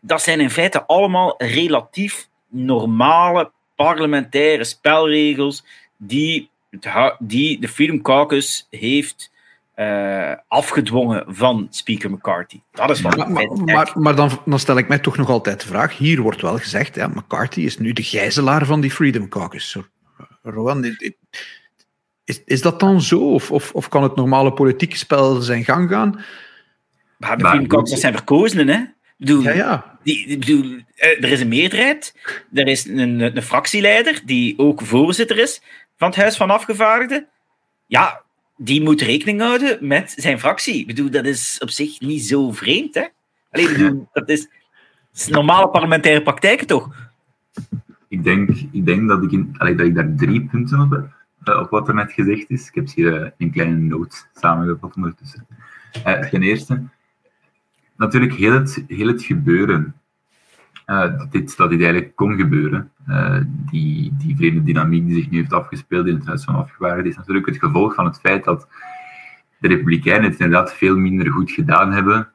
Dat 0.00 0.22
zijn 0.22 0.40
in 0.40 0.50
feite 0.50 0.86
allemaal 0.86 1.34
relatief 1.38 2.28
normale 2.48 3.50
parlementaire 3.76 4.64
spelregels 4.64 5.64
die, 5.96 6.50
die 7.18 7.60
de 7.60 7.68
Freedom 7.68 8.02
Caucus 8.02 8.66
heeft 8.70 9.29
uh, 9.80 10.32
afgedwongen 10.48 11.24
van 11.28 11.66
Speaker 11.70 12.10
McCarthy. 12.10 12.60
Dat 12.70 12.90
is 12.90 13.00
wat 13.00 13.16
maar, 13.16 13.30
maar, 13.30 13.46
maar, 13.64 13.90
maar, 13.94 14.14
dan, 14.14 14.30
dan 14.44 14.58
stel 14.58 14.78
ik 14.78 14.88
mij 14.88 14.98
toch 14.98 15.16
nog 15.16 15.28
altijd 15.28 15.60
de 15.60 15.66
vraag. 15.66 15.98
Hier 15.98 16.20
wordt 16.20 16.40
wel 16.40 16.58
gezegd, 16.58 16.94
ja, 16.94 17.08
McCarthy 17.08 17.60
is 17.60 17.78
nu 17.78 17.92
de 17.92 18.02
gijzelaar 18.02 18.66
van 18.66 18.80
die 18.80 18.90
Freedom 18.90 19.28
Caucus. 19.28 19.76
Rowan, 20.42 20.96
is, 22.24 22.42
is 22.44 22.62
dat 22.62 22.80
dan 22.80 23.00
zo? 23.00 23.32
Of, 23.32 23.50
of, 23.50 23.72
of 23.72 23.88
kan 23.88 24.02
het 24.02 24.16
normale 24.16 24.52
politieke 24.52 24.96
spel 24.96 25.40
zijn 25.40 25.64
gang 25.64 25.90
gaan? 25.90 26.24
Maar 27.18 27.38
de 27.38 27.44
Freedom 27.44 27.66
Caucus 27.66 28.00
zijn 28.00 28.12
verkozenen, 28.12 28.68
hè? 28.68 28.84
Bedoel, 29.16 29.42
ja, 29.42 29.52
ja. 29.52 29.98
Die, 30.02 30.38
bedoel, 30.38 30.78
er 30.96 31.24
is 31.30 31.40
een 31.40 31.48
meerderheid, 31.48 32.14
er 32.52 32.66
is 32.66 32.86
een, 32.86 33.36
een 33.36 33.42
fractieleider 33.42 34.20
die 34.24 34.58
ook 34.58 34.82
voorzitter 34.82 35.38
is 35.38 35.62
van 35.96 36.08
het 36.08 36.16
Huis 36.16 36.36
van 36.36 36.50
Afgevaardigden. 36.50 37.28
Ja, 37.86 38.22
die 38.62 38.82
moet 38.82 39.00
rekening 39.00 39.40
houden 39.40 39.86
met 39.86 40.12
zijn 40.16 40.38
fractie. 40.38 40.80
Ik 40.80 40.86
bedoel, 40.86 41.10
dat 41.10 41.24
is 41.24 41.58
op 41.58 41.70
zich 41.70 42.00
niet 42.00 42.22
zo 42.22 42.52
vreemd, 42.52 42.94
hè? 42.94 43.06
Alleen, 43.50 43.72
bedoel, 43.72 44.08
dat 44.12 44.28
is, 44.28 44.48
is 45.14 45.28
normale 45.28 45.68
parlementaire 45.68 46.22
praktijken, 46.22 46.66
toch? 46.66 47.10
Ik 48.08 48.24
denk, 48.24 48.50
ik 48.72 48.86
denk 48.86 49.08
dat, 49.08 49.22
ik 49.22 49.32
in, 49.32 49.54
dat 49.58 49.80
ik 49.80 49.94
daar 49.94 50.14
drie 50.16 50.46
punten 50.46 50.80
op 50.80 50.90
heb, 50.90 51.08
uh, 51.44 51.60
op 51.60 51.70
wat 51.70 51.88
er 51.88 51.94
net 51.94 52.12
gezegd 52.12 52.50
is. 52.50 52.68
Ik 52.68 52.74
heb 52.74 52.88
hier 52.94 53.34
een 53.38 53.50
kleine 53.50 53.76
noot 53.76 54.28
samengevat 54.34 54.96
ondertussen. 54.96 55.46
Uh, 56.06 56.20
ten 56.20 56.42
eerste, 56.42 56.82
natuurlijk 57.96 58.34
heel 58.34 58.52
het, 58.52 58.84
heel 58.86 59.06
het 59.06 59.22
gebeuren 59.22 59.99
dat, 60.90 61.32
dit, 61.32 61.56
dat 61.56 61.70
dit 61.70 61.82
eigenlijk 61.82 62.16
kon 62.16 62.36
gebeuren, 62.36 62.90
die, 63.70 64.14
die 64.18 64.36
vreemde 64.36 64.62
dynamiek 64.62 65.06
die 65.06 65.14
zich 65.14 65.30
nu 65.30 65.38
heeft 65.38 65.52
afgespeeld 65.52 66.06
in 66.06 66.14
het 66.14 66.26
Huis 66.26 66.44
van 66.44 66.54
Afgevaardigden, 66.54 67.10
is 67.10 67.16
natuurlijk 67.16 67.46
het 67.46 67.58
gevolg 67.58 67.94
van 67.94 68.04
het 68.04 68.20
feit 68.20 68.44
dat 68.44 68.68
de 69.58 69.68
Republikeinen 69.68 70.30
het 70.30 70.40
inderdaad 70.40 70.74
veel 70.74 70.96
minder 70.96 71.32
goed 71.32 71.50
gedaan 71.50 71.92
hebben 71.92 72.28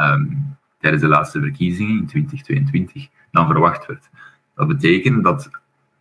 um, 0.00 0.56
tijdens 0.78 1.02
de 1.02 1.08
laatste 1.08 1.40
verkiezingen 1.40 1.98
in 1.98 2.06
2022 2.06 3.08
dan 3.30 3.46
verwacht 3.46 3.86
werd. 3.86 4.10
Dat 4.54 4.68
betekent 4.68 5.24
dat 5.24 5.50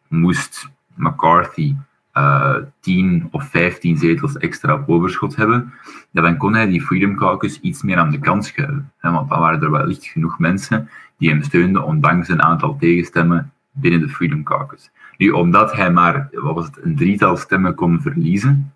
moest 0.07 0.69
McCarthy 0.95 1.75
uh, 2.21 2.55
10 2.79 3.27
of 3.31 3.49
15 3.49 3.97
zetels 3.97 4.37
extra 4.37 4.73
op 4.73 4.89
overschot 4.89 5.35
hebben, 5.35 5.73
dan 6.11 6.37
kon 6.37 6.53
hij 6.53 6.67
die 6.67 6.81
Freedom 6.81 7.15
Caucus 7.15 7.59
iets 7.59 7.83
meer 7.83 7.97
aan 7.97 8.11
de 8.11 8.19
kant 8.19 8.45
schuiven. 8.45 8.91
Hè, 8.97 9.11
want 9.11 9.29
dan 9.29 9.39
waren 9.39 9.61
er 9.61 9.71
wellicht 9.71 10.05
genoeg 10.05 10.39
mensen 10.39 10.89
die 11.17 11.29
hem 11.29 11.43
steunden, 11.43 11.83
ondanks 11.83 12.27
een 12.27 12.41
aantal 12.41 12.77
tegenstemmen 12.77 13.51
binnen 13.71 13.99
de 13.99 14.09
Freedom 14.09 14.43
Caucus. 14.43 14.91
Nu, 15.17 15.29
omdat 15.29 15.73
hij 15.73 15.91
maar 15.91 16.27
wat 16.31 16.55
was 16.55 16.65
het, 16.65 16.79
een 16.83 16.95
drietal 16.95 17.37
stemmen 17.37 17.75
kon 17.75 18.01
verliezen, 18.01 18.73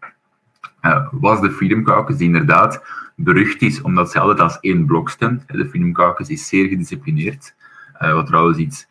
uh, 0.81 1.07
was 1.11 1.41
de 1.41 1.51
Freedom 1.51 1.83
Caucus, 1.83 2.17
die 2.17 2.27
inderdaad 2.27 2.83
berucht 3.15 3.61
is 3.61 3.81
omdat 3.81 4.11
zij 4.11 4.21
altijd 4.21 4.39
als 4.39 4.59
één 4.59 4.85
blok 4.85 5.09
stemt. 5.09 5.47
De 5.47 5.69
Freedom 5.69 5.93
Caucus 5.93 6.29
is 6.29 6.47
zeer 6.47 6.67
gedisciplineerd, 6.67 7.55
uh, 8.01 8.13
wat 8.13 8.25
trouwens 8.25 8.57
iets, 8.57 8.87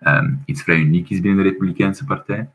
um, 0.00 0.42
iets 0.44 0.62
vrij 0.62 0.78
uniek 0.78 1.10
is 1.10 1.20
binnen 1.20 1.44
de 1.44 1.50
Republikeinse 1.50 2.04
Partij. 2.04 2.48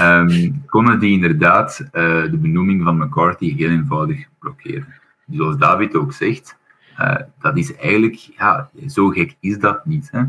Um, 0.00 0.62
konden 0.66 0.98
die 0.98 1.12
inderdaad 1.12 1.80
uh, 1.80 1.90
de 2.22 2.38
benoeming 2.40 2.82
van 2.82 2.98
McCarthy 2.98 3.56
heel 3.56 3.70
eenvoudig 3.70 4.26
blokkeren. 4.38 4.86
Dus 5.26 5.36
zoals 5.36 5.56
David 5.56 5.94
ook 5.94 6.12
zegt, 6.12 6.58
uh, 7.00 7.14
dat 7.40 7.56
is 7.56 7.76
eigenlijk, 7.76 8.14
ja, 8.14 8.70
zo 8.86 9.08
gek 9.08 9.36
is 9.40 9.58
dat 9.58 9.86
niet. 9.86 10.10
Hè? 10.10 10.20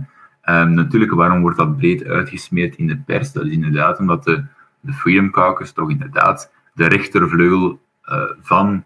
Um, 0.61 0.73
natuurlijk, 0.73 1.11
waarom 1.13 1.41
wordt 1.41 1.57
dat 1.57 1.77
breed 1.77 2.05
uitgesmeerd 2.05 2.75
in 2.75 2.87
de 2.87 2.97
pers? 2.97 3.31
Dat 3.31 3.45
is 3.45 3.51
inderdaad 3.51 3.99
omdat 3.99 4.23
de, 4.23 4.43
de 4.79 4.93
Freedom 4.93 5.31
Caucus 5.31 5.71
toch 5.71 5.89
inderdaad 5.89 6.51
de 6.73 6.87
rechtervleugel 6.87 7.79
uh, 8.05 8.23
van 8.41 8.83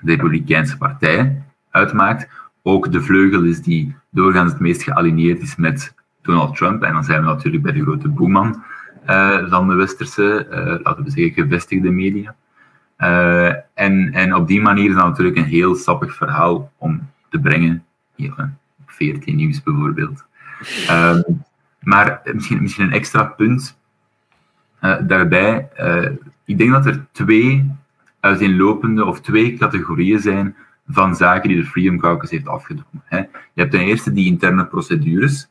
de 0.00 0.14
Republikeinse 0.14 0.76
Partij 0.76 1.42
uitmaakt. 1.70 2.28
Ook 2.62 2.92
de 2.92 3.02
vleugel 3.02 3.42
is 3.42 3.62
die 3.62 3.96
doorgaans 4.10 4.52
het 4.52 4.60
meest 4.60 4.82
gealigneerd 4.82 5.40
is 5.40 5.56
met 5.56 5.94
Donald 6.22 6.56
Trump. 6.56 6.82
En 6.82 6.92
dan 6.92 7.04
zijn 7.04 7.20
we 7.20 7.26
natuurlijk 7.26 7.62
bij 7.62 7.72
de 7.72 7.82
grote 7.82 8.08
boeman 8.08 8.62
uh, 9.10 9.50
van 9.50 9.68
de 9.68 9.74
westerse, 9.74 10.46
uh, 10.50 10.56
laten 10.82 11.04
we 11.04 11.10
zeggen, 11.10 11.32
gevestigde 11.32 11.90
media. 11.90 12.34
Uh, 12.98 13.52
en, 13.74 14.12
en 14.12 14.34
op 14.34 14.46
die 14.46 14.60
manier 14.60 14.88
is 14.88 14.94
dat 14.94 15.04
natuurlijk 15.04 15.36
een 15.36 15.44
heel 15.44 15.74
sappig 15.74 16.14
verhaal 16.14 16.72
om 16.78 17.10
te 17.30 17.40
brengen. 17.40 17.84
Op 18.18 18.54
14 18.86 19.36
nieuws 19.36 19.62
bijvoorbeeld. 19.62 20.24
Um, 20.90 21.44
maar 21.80 22.20
misschien, 22.32 22.62
misschien 22.62 22.84
een 22.84 22.92
extra 22.92 23.24
punt 23.24 23.78
daarbij. 25.00 25.68
ik 26.44 26.58
denk 26.58 26.70
dat 26.70 26.86
er 26.86 27.06
twee 27.12 27.70
uiteenlopende 28.20 29.04
of 29.04 29.20
twee 29.20 29.56
categorieën 29.56 30.20
zijn 30.20 30.56
van 30.88 31.16
zaken 31.16 31.48
die 31.48 31.58
de 31.58 31.66
Freedom 31.66 31.98
Caucus 31.98 32.30
heeft 32.30 32.48
afgedwongen. 32.48 33.28
Je 33.52 33.60
hebt 33.60 33.70
ten 33.70 33.80
eerste 33.80 34.12
die 34.12 34.26
interne 34.26 34.66
procedures 34.66 35.48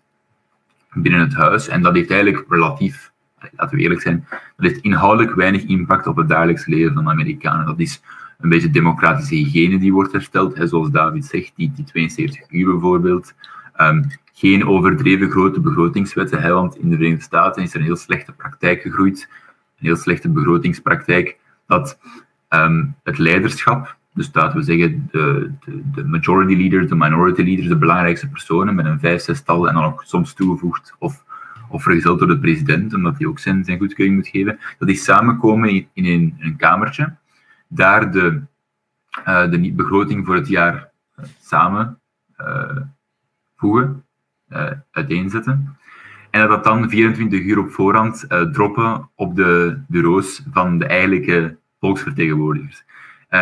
binnen 0.94 1.20
het 1.20 1.34
huis, 1.34 1.68
en 1.68 1.82
dat 1.82 1.96
heeft 1.96 2.12
eigenlijk 2.12 2.46
relatief, 2.50 3.12
laten 3.56 3.78
we 3.78 3.84
eerlijk 3.84 4.02
zijn, 4.02 4.26
dat 4.30 4.40
heeft 4.70 4.82
inhoudelijk 4.82 5.36
weinig 5.36 5.64
impact 5.64 6.08
op 6.08 6.16
het 6.16 6.30
dagelijks 6.30 6.66
leven 6.66 6.94
van 6.94 7.04
de 7.04 7.10
Amerikanen. 7.10 7.66
Dat 7.66 7.80
is 7.80 8.02
een 8.40 8.50
beetje 8.50 8.70
democratische 8.70 9.36
hygiëne 9.36 9.78
die 9.78 9.94
wordt 9.94 10.12
hersteld, 10.12 10.58
hè, 10.58 10.68
zoals 10.68 10.90
David 10.90 11.26
zegt, 11.26 11.52
die, 11.56 11.72
die 11.76 11.86
72 11.86 12.52
uur 12.52 12.72
bijvoorbeeld. 12.72 13.34
Um, 13.82 14.08
geen 14.34 14.68
overdreven 14.68 15.32
grote 15.32 15.60
begrotingswetten, 15.60 16.42
hè, 16.42 16.54
want 16.54 16.78
in 16.78 16.90
de 16.90 16.96
Verenigde 16.96 17.24
Staten 17.24 17.64
is 17.64 17.74
er 17.74 17.80
een 17.80 17.86
heel 17.86 17.96
slechte 17.96 18.32
praktijk 18.32 18.82
gegroeid, 18.82 19.30
een 19.80 19.86
heel 19.86 19.96
slechte 19.96 20.30
begrotingspraktijk, 20.30 21.38
dat 21.68 22.00
um, 22.50 22.96
het 23.04 23.18
leiderschap, 23.18 23.98
dus 24.14 24.30
laten 24.34 24.58
we 24.58 24.64
zeggen 24.64 25.10
de, 25.12 25.52
de, 25.66 25.82
de, 25.92 26.06
majority 26.06 26.56
leaders, 26.56 26.90
de 26.90 26.96
minority 26.96 27.42
leaders, 27.42 27.68
de 27.68 27.78
belangrijkste 27.78 28.30
personen 28.30 28.76
met 28.76 28.86
een 28.86 29.00
vijf, 29.00 29.22
zestal 29.22 29.68
en 29.68 29.74
dan 29.74 29.84
ook 29.84 30.04
soms 30.06 30.34
toegevoegd 30.34 30.96
of, 31.00 31.24
of 31.70 31.84
vergezeld 31.84 32.20
door 32.20 32.28
de 32.28 32.40
president, 32.40 32.94
omdat 32.94 33.18
hij 33.18 33.28
ook 33.28 33.40
zijn, 33.40 33.64
zijn 33.64 33.78
goedkeuring 33.78 34.18
moet 34.18 34.28
geven, 34.28 34.60
dat 34.78 34.88
die 34.88 34.98
samenkomen 34.98 35.70
in, 35.70 35.88
in 35.94 36.06
een, 36.06 36.36
een 36.40 36.56
kamertje, 36.56 37.16
daar 37.68 38.12
de, 38.12 38.42
uh, 39.28 39.50
de 39.50 39.72
begroting 39.74 40.26
voor 40.26 40.36
het 40.36 40.48
jaar 40.48 40.90
uh, 41.20 41.26
samen 41.42 42.00
uh, 42.42 42.78
voegen, 43.56 44.04
uiteenzetten. 44.92 45.78
En 46.30 46.40
dat 46.40 46.50
dat 46.50 46.64
dan 46.64 46.90
24 46.90 47.40
uur 47.40 47.60
op 47.60 47.72
voorhand 47.72 48.26
droppen 48.52 49.10
op 49.16 49.36
de 49.36 49.82
bureaus 49.88 50.44
van 50.52 50.78
de 50.78 50.86
eigenlijke 50.86 51.58
volksvertegenwoordigers. 51.80 52.84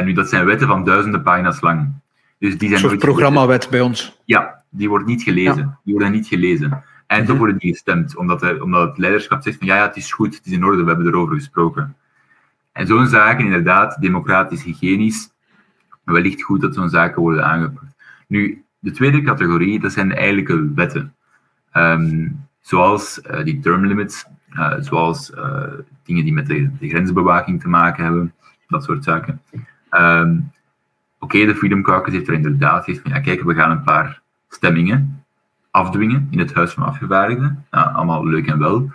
Nu, 0.04 0.14
dat 0.14 0.30
zijn 0.30 0.46
wetten 0.46 0.68
van 0.68 0.84
duizenden 0.84 1.24
pagina's 1.24 1.62
lang. 1.62 1.94
Dus 2.40 2.58
die 2.58 2.70
zijn 2.70 2.84
een 2.84 2.90
soort 2.90 3.02
programmawet 3.02 3.70
bij 3.70 3.82
ons. 3.82 4.22
Ja, 4.26 4.64
die 4.70 4.90
wordt 4.90 5.06
niet 5.06 5.24
gelezen. 5.24 5.80
Die 5.84 5.94
worden 5.94 6.12
niet 6.12 6.28
gelezen. 6.28 6.84
En 7.08 7.20
toch 7.20 7.28
mhm. 7.28 7.38
worden 7.38 7.58
die 7.58 7.72
gestemd, 7.72 8.18
omdat, 8.18 8.42
er, 8.42 8.64
omdat 8.64 8.88
het 8.88 8.98
leiderschap 8.98 9.44
zegt 9.44 9.58
van 9.58 9.68
ja, 9.68 9.76
ja, 9.76 9.86
het 9.88 9.96
is 9.96 10.12
goed, 10.12 10.36
het 10.36 10.46
is 10.46 10.52
in 10.52 10.66
orde, 10.66 10.82
we 10.82 10.88
hebben 10.88 11.08
erover 11.08 11.36
gesproken. 11.36 11.96
En 12.72 12.88
zo'n 12.88 13.08
zaken, 13.08 13.46
inderdaad, 13.46 14.02
democratisch, 14.02 14.64
hygiënisch, 14.64 15.32
wellicht 16.04 16.42
goed 16.42 16.62
dat 16.62 16.74
zo'n 16.74 16.90
zaken 16.90 17.22
worden 17.22 17.46
aangepakt. 17.46 17.96
Nu, 18.28 18.64
de 18.80 18.92
tweede 18.92 19.22
categorie, 19.22 19.80
dat 19.80 19.92
zijn 19.92 20.08
de 20.08 20.16
eigenlijke 20.16 20.74
wetten. 20.74 21.16
Um, 21.74 22.46
zoals 22.62 23.22
uh, 23.32 23.44
die 23.44 23.60
term 23.60 23.86
limits, 23.86 24.26
uh, 24.54 24.74
zoals 24.80 25.32
uh, 25.32 25.64
dingen 26.04 26.24
die 26.24 26.34
met 26.34 26.48
de, 26.48 26.78
de, 26.80 26.90
grensbewaking 26.90 27.62
te 27.62 27.68
maken 27.68 28.04
hebben, 28.04 28.34
dat 28.68 28.84
soort 28.84 29.04
zaken. 29.04 29.42
Um, 29.92 30.52
Oké, 31.20 31.36
okay, 31.36 31.46
de 31.46 31.56
Freedom 31.56 31.82
Caucus 31.82 32.14
heeft 32.14 32.28
er 32.28 32.34
inderdaad 32.34 32.84
gezegd 32.84 33.02
van 33.02 33.12
ja, 33.12 33.20
kijk, 33.20 33.44
we 33.44 33.54
gaan 33.54 33.72
een 33.72 33.84
paar 33.84 34.22
stemmingen 34.50 35.15
afdwingen 35.76 36.28
in 36.32 36.40
het 36.40 36.54
Huis 36.54 36.72
van 36.72 36.84
Afgevaardigden. 36.84 37.66
Allemaal 37.70 38.28
leuk 38.28 38.48
en 38.48 38.60
wel. 38.60 38.92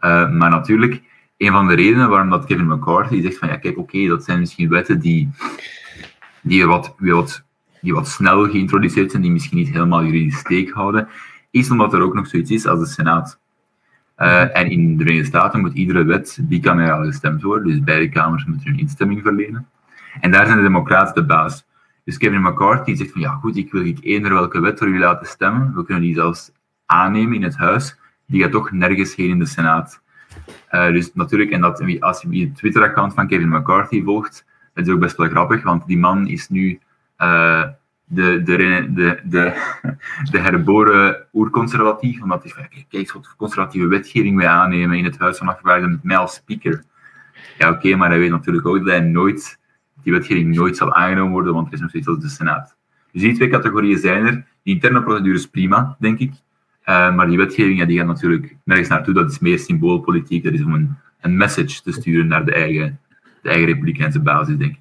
Uh, 0.00 0.30
maar 0.30 0.50
natuurlijk, 0.50 1.02
een 1.36 1.52
van 1.52 1.66
de 1.66 1.74
redenen 1.74 2.08
waarom 2.08 2.30
dat 2.30 2.44
Kevin 2.44 2.68
McCarthy 2.68 3.22
zegt 3.22 3.38
van 3.38 3.48
ja, 3.48 3.56
kijk, 3.56 3.78
oké, 3.78 4.06
dat 4.06 4.24
zijn 4.24 4.38
misschien 4.38 4.68
wetten 4.68 5.00
die, 5.00 5.30
die, 6.40 6.66
wat, 6.66 6.94
wat, 6.98 7.42
die 7.80 7.94
wat 7.94 8.08
snel 8.08 8.50
geïntroduceerd 8.50 9.10
zijn, 9.10 9.22
die 9.22 9.30
misschien 9.30 9.58
niet 9.58 9.68
helemaal 9.68 10.04
juridisch 10.04 10.38
steek 10.38 10.70
houden, 10.70 11.08
is 11.50 11.70
omdat 11.70 11.92
er 11.92 12.02
ook 12.02 12.14
nog 12.14 12.26
zoiets 12.26 12.50
is 12.50 12.66
als 12.66 12.80
de 12.80 12.86
Senaat. 12.86 13.40
Uh, 14.18 14.56
en 14.56 14.70
in 14.70 14.96
de 14.96 15.02
Verenigde 15.02 15.28
Staten 15.28 15.60
moet 15.60 15.74
iedere 15.74 16.04
wet 16.04 16.38
bicameraal 16.42 17.04
gestemd 17.04 17.42
worden, 17.42 17.68
dus 17.68 17.80
beide 17.80 18.08
kamers 18.08 18.44
moeten 18.44 18.68
hun 18.68 18.78
instemming 18.78 19.22
verlenen. 19.22 19.66
En 20.20 20.30
daar 20.30 20.46
zijn 20.46 20.56
de 20.56 20.62
democraten 20.62 21.14
de 21.14 21.24
baas. 21.24 21.64
Dus 22.04 22.18
Kevin 22.18 22.42
McCarthy 22.42 22.94
zegt 22.94 23.12
van 23.12 23.20
ja 23.20 23.30
goed, 23.30 23.56
ik 23.56 23.72
wil 23.72 23.84
ik 23.84 23.98
eender 24.02 24.32
welke 24.32 24.60
wet 24.60 24.78
voor 24.78 24.86
jullie 24.86 25.02
laten 25.02 25.26
stemmen. 25.26 25.74
We 25.74 25.84
kunnen 25.84 26.02
die 26.02 26.14
zelfs 26.14 26.52
aannemen 26.86 27.34
in 27.34 27.42
het 27.42 27.56
huis. 27.56 27.96
Die 28.26 28.42
gaat 28.42 28.50
toch 28.50 28.70
nergens 28.70 29.14
heen 29.14 29.30
in 29.30 29.38
de 29.38 29.46
Senaat. 29.46 30.02
Uh, 30.70 30.86
dus 30.86 31.14
natuurlijk, 31.14 31.50
en 31.50 31.60
dat, 31.60 32.00
als 32.00 32.22
je 32.22 32.28
de 32.28 32.52
Twitter-account 32.52 33.14
van 33.14 33.26
Kevin 33.26 33.48
McCarthy 33.48 34.02
volgt, 34.02 34.44
dat 34.74 34.86
is 34.86 34.92
ook 34.92 35.00
best 35.00 35.16
wel 35.16 35.28
grappig, 35.28 35.62
want 35.62 35.86
die 35.86 35.98
man 35.98 36.26
is 36.26 36.48
nu 36.48 36.80
uh, 37.18 37.64
de, 38.04 38.42
de, 38.42 38.88
de, 38.90 39.20
de, 39.24 39.74
de 40.30 40.38
herboren 40.38 41.26
oerconservatief, 41.32 42.22
omdat 42.22 42.42
hij 42.42 42.52
kijk, 42.52 42.84
kijk 42.88 43.12
wat 43.12 43.34
conservatieve 43.36 43.86
wetgeving 43.86 44.36
wij 44.36 44.48
aannemen 44.48 44.98
in 44.98 45.04
het 45.04 45.18
Huis 45.18 45.38
van 45.38 45.48
Afgevaardigden 45.48 45.92
met 45.92 46.02
mij 46.02 46.16
als 46.16 46.34
speaker. 46.34 46.82
Ja, 47.58 47.70
oké, 47.70 47.96
maar 47.96 48.08
hij 48.08 48.18
weet 48.18 48.30
natuurlijk 48.30 48.66
ook 48.66 48.78
dat 48.78 48.86
hij 48.86 49.00
nooit, 49.00 49.58
die 50.02 50.12
wetgeving 50.12 50.54
nooit 50.54 50.76
zal 50.76 50.94
aangenomen 50.94 51.32
worden, 51.32 51.54
want 51.54 51.66
er 51.66 51.72
is 51.72 51.80
nog 51.80 51.88
steeds 51.88 52.06
de 52.06 52.28
Senaat. 52.28 52.76
Dus 53.12 53.22
die 53.22 53.34
twee 53.34 53.48
categorieën 53.48 53.98
zijn 53.98 54.26
er. 54.26 54.44
Die 54.62 54.74
interne 54.74 55.02
procedure 55.02 55.34
is 55.34 55.46
prima, 55.46 55.96
denk 55.98 56.18
ik. 56.18 56.32
Uh, 56.86 57.14
maar 57.14 57.26
die 57.26 57.36
wetgeving 57.36 57.78
ja, 57.78 57.84
die 57.84 57.98
gaat 57.98 58.06
natuurlijk 58.06 58.56
nergens 58.64 58.88
naartoe. 58.88 59.14
Dat 59.14 59.30
is 59.30 59.38
meer 59.38 59.58
symboolpolitiek. 59.58 60.44
Dat 60.44 60.52
is 60.52 60.62
om 60.62 60.74
een, 60.74 60.96
een 61.20 61.36
message 61.36 61.82
te 61.82 61.92
sturen 61.92 62.26
naar 62.26 62.44
de 62.44 62.54
eigen, 62.54 63.00
de 63.42 63.48
eigen 63.48 63.66
republikeinse 63.66 64.20
basis, 64.20 64.56
denk 64.56 64.72
ik. 64.72 64.80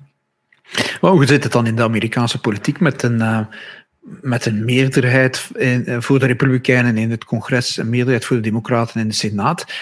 Oh, 1.01 1.11
hoe 1.11 1.25
zit 1.25 1.43
het 1.43 1.51
dan 1.51 1.67
in 1.67 1.75
de 1.75 1.83
Amerikaanse 1.83 2.39
politiek 2.39 2.79
met 2.79 3.03
een, 3.03 3.15
uh, 3.15 3.39
met 4.21 4.45
een 4.45 4.65
meerderheid 4.65 5.51
uh, 5.55 5.99
voor 5.99 6.19
de 6.19 6.25
Republikeinen 6.25 6.97
in 6.97 7.11
het 7.11 7.25
congres, 7.25 7.77
een 7.77 7.89
meerderheid 7.89 8.25
voor 8.25 8.35
de 8.35 8.41
Democraten 8.41 9.01
in 9.01 9.07
de 9.07 9.13
Senaat? 9.13 9.73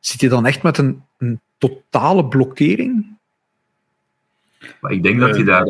Zit 0.00 0.20
je 0.20 0.28
dan 0.28 0.46
echt 0.46 0.62
met 0.62 0.78
een 0.78 1.40
totale 1.58 2.26
blokkering? 2.26 3.17
Maar 4.80 4.92
ik 4.92 5.02
denk 5.02 5.20
dat 5.20 5.36
je 5.36 5.44
daar, 5.44 5.66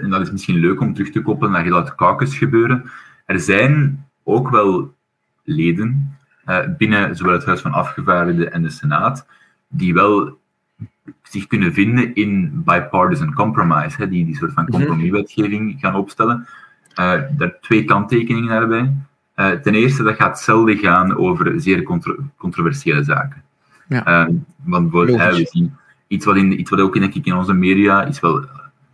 en 0.00 0.10
dat 0.10 0.20
is 0.20 0.30
misschien 0.30 0.58
leuk 0.58 0.80
om 0.80 0.94
terug 0.94 1.10
te 1.10 1.22
koppelen 1.22 1.52
naar 1.52 1.62
heel 1.62 1.72
dat 1.72 1.94
caucus 1.94 2.38
gebeuren. 2.38 2.90
Er 3.26 3.40
zijn 3.40 4.04
ook 4.22 4.50
wel 4.50 4.94
leden 5.44 6.18
binnen 6.78 7.16
zowel 7.16 7.32
het 7.32 7.44
Huis 7.44 7.60
van 7.60 7.72
Afgevaardigden 7.72 8.52
en 8.52 8.62
de 8.62 8.70
Senaat, 8.70 9.26
die 9.68 9.94
wel 9.94 10.38
zich 11.22 11.46
kunnen 11.46 11.72
vinden 11.72 12.14
in 12.14 12.62
bipartisan 12.64 13.34
compromise, 13.34 13.96
hè, 13.96 14.08
die 14.08 14.24
die 14.24 14.36
soort 14.36 14.52
van 14.52 14.64
mhm. 14.64 14.72
compromiswetgeving 14.72 15.76
gaan 15.80 15.94
opstellen. 15.94 16.46
Uh, 17.00 17.20
daar 17.36 17.58
twee 17.60 17.84
kanttekeningen 17.84 18.48
daarbij. 18.48 18.92
Uh, 19.36 19.50
ten 19.50 19.74
eerste, 19.74 20.02
dat 20.02 20.16
gaat 20.16 20.40
zelden 20.40 20.76
gaan 20.76 21.16
over 21.16 21.60
zeer 21.60 21.82
controversiële 22.36 23.04
zaken. 23.04 23.42
Ja. 23.88 24.28
Uh, 24.28 24.34
want 24.64 24.90
bijvoorbeeld, 24.90 25.36
we 25.36 25.48
zien 25.50 25.76
iets 26.10 26.24
wat, 26.24 26.36
in, 26.36 26.60
iets 26.60 26.70
wat 26.70 26.80
ook 26.80 26.94
denk 26.94 27.14
ik, 27.14 27.26
in 27.26 27.34
onze 27.34 27.52
media 27.52 28.04
is 28.04 28.20
wel 28.20 28.44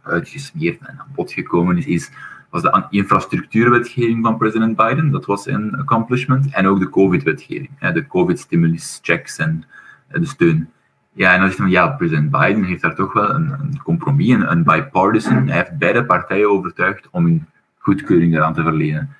uitgesmeerd 0.03 0.79
en 0.81 0.99
aan 0.99 1.13
bod 1.15 1.33
gekomen 1.33 1.77
is, 1.77 1.87
is 1.87 2.11
was 2.51 2.63
de 2.63 2.87
infrastructuurwetgeving 2.91 4.25
van 4.25 4.37
president 4.37 4.77
Biden. 4.77 5.11
Dat 5.11 5.27
was 5.27 5.47
een 5.47 5.77
accomplishment. 5.77 6.51
En 6.51 6.67
ook 6.67 6.79
de 6.79 6.89
COVID-wetgeving. 6.89 7.71
De 7.79 8.07
COVID-stimulus 8.07 8.99
checks 9.03 9.39
en 9.39 9.65
de 10.09 10.27
steun. 10.27 10.71
Ja, 11.13 11.33
en 11.33 11.39
dan 11.41 11.49
zegt 11.49 11.61
men, 11.61 11.71
ja, 11.71 11.89
president 11.89 12.31
Biden 12.31 12.65
heeft 12.65 12.83
daar 12.83 12.95
toch 12.95 13.13
wel 13.13 13.31
een, 13.31 13.81
compromis, 13.83 14.29
een, 14.29 14.51
een 14.51 14.65
bipartisan. 14.65 15.47
Hij 15.47 15.57
heeft 15.57 15.79
beide 15.79 16.05
partijen 16.05 16.51
overtuigd 16.51 17.09
om 17.11 17.25
hun 17.25 17.47
goedkeuring 17.79 18.33
daaraan 18.33 18.55
te 18.55 18.63
verlenen. 18.63 19.17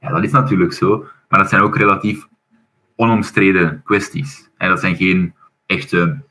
Ja, 0.00 0.08
dat 0.08 0.24
is 0.24 0.32
natuurlijk 0.32 0.72
zo, 0.72 1.06
maar 1.28 1.38
dat 1.38 1.48
zijn 1.48 1.62
ook 1.62 1.76
relatief 1.76 2.26
onomstreden 2.96 3.82
kwesties. 3.84 4.50
En 4.56 4.68
dat 4.68 4.80
zijn 4.80 4.96
geen 4.96 5.34
echte 5.66 6.22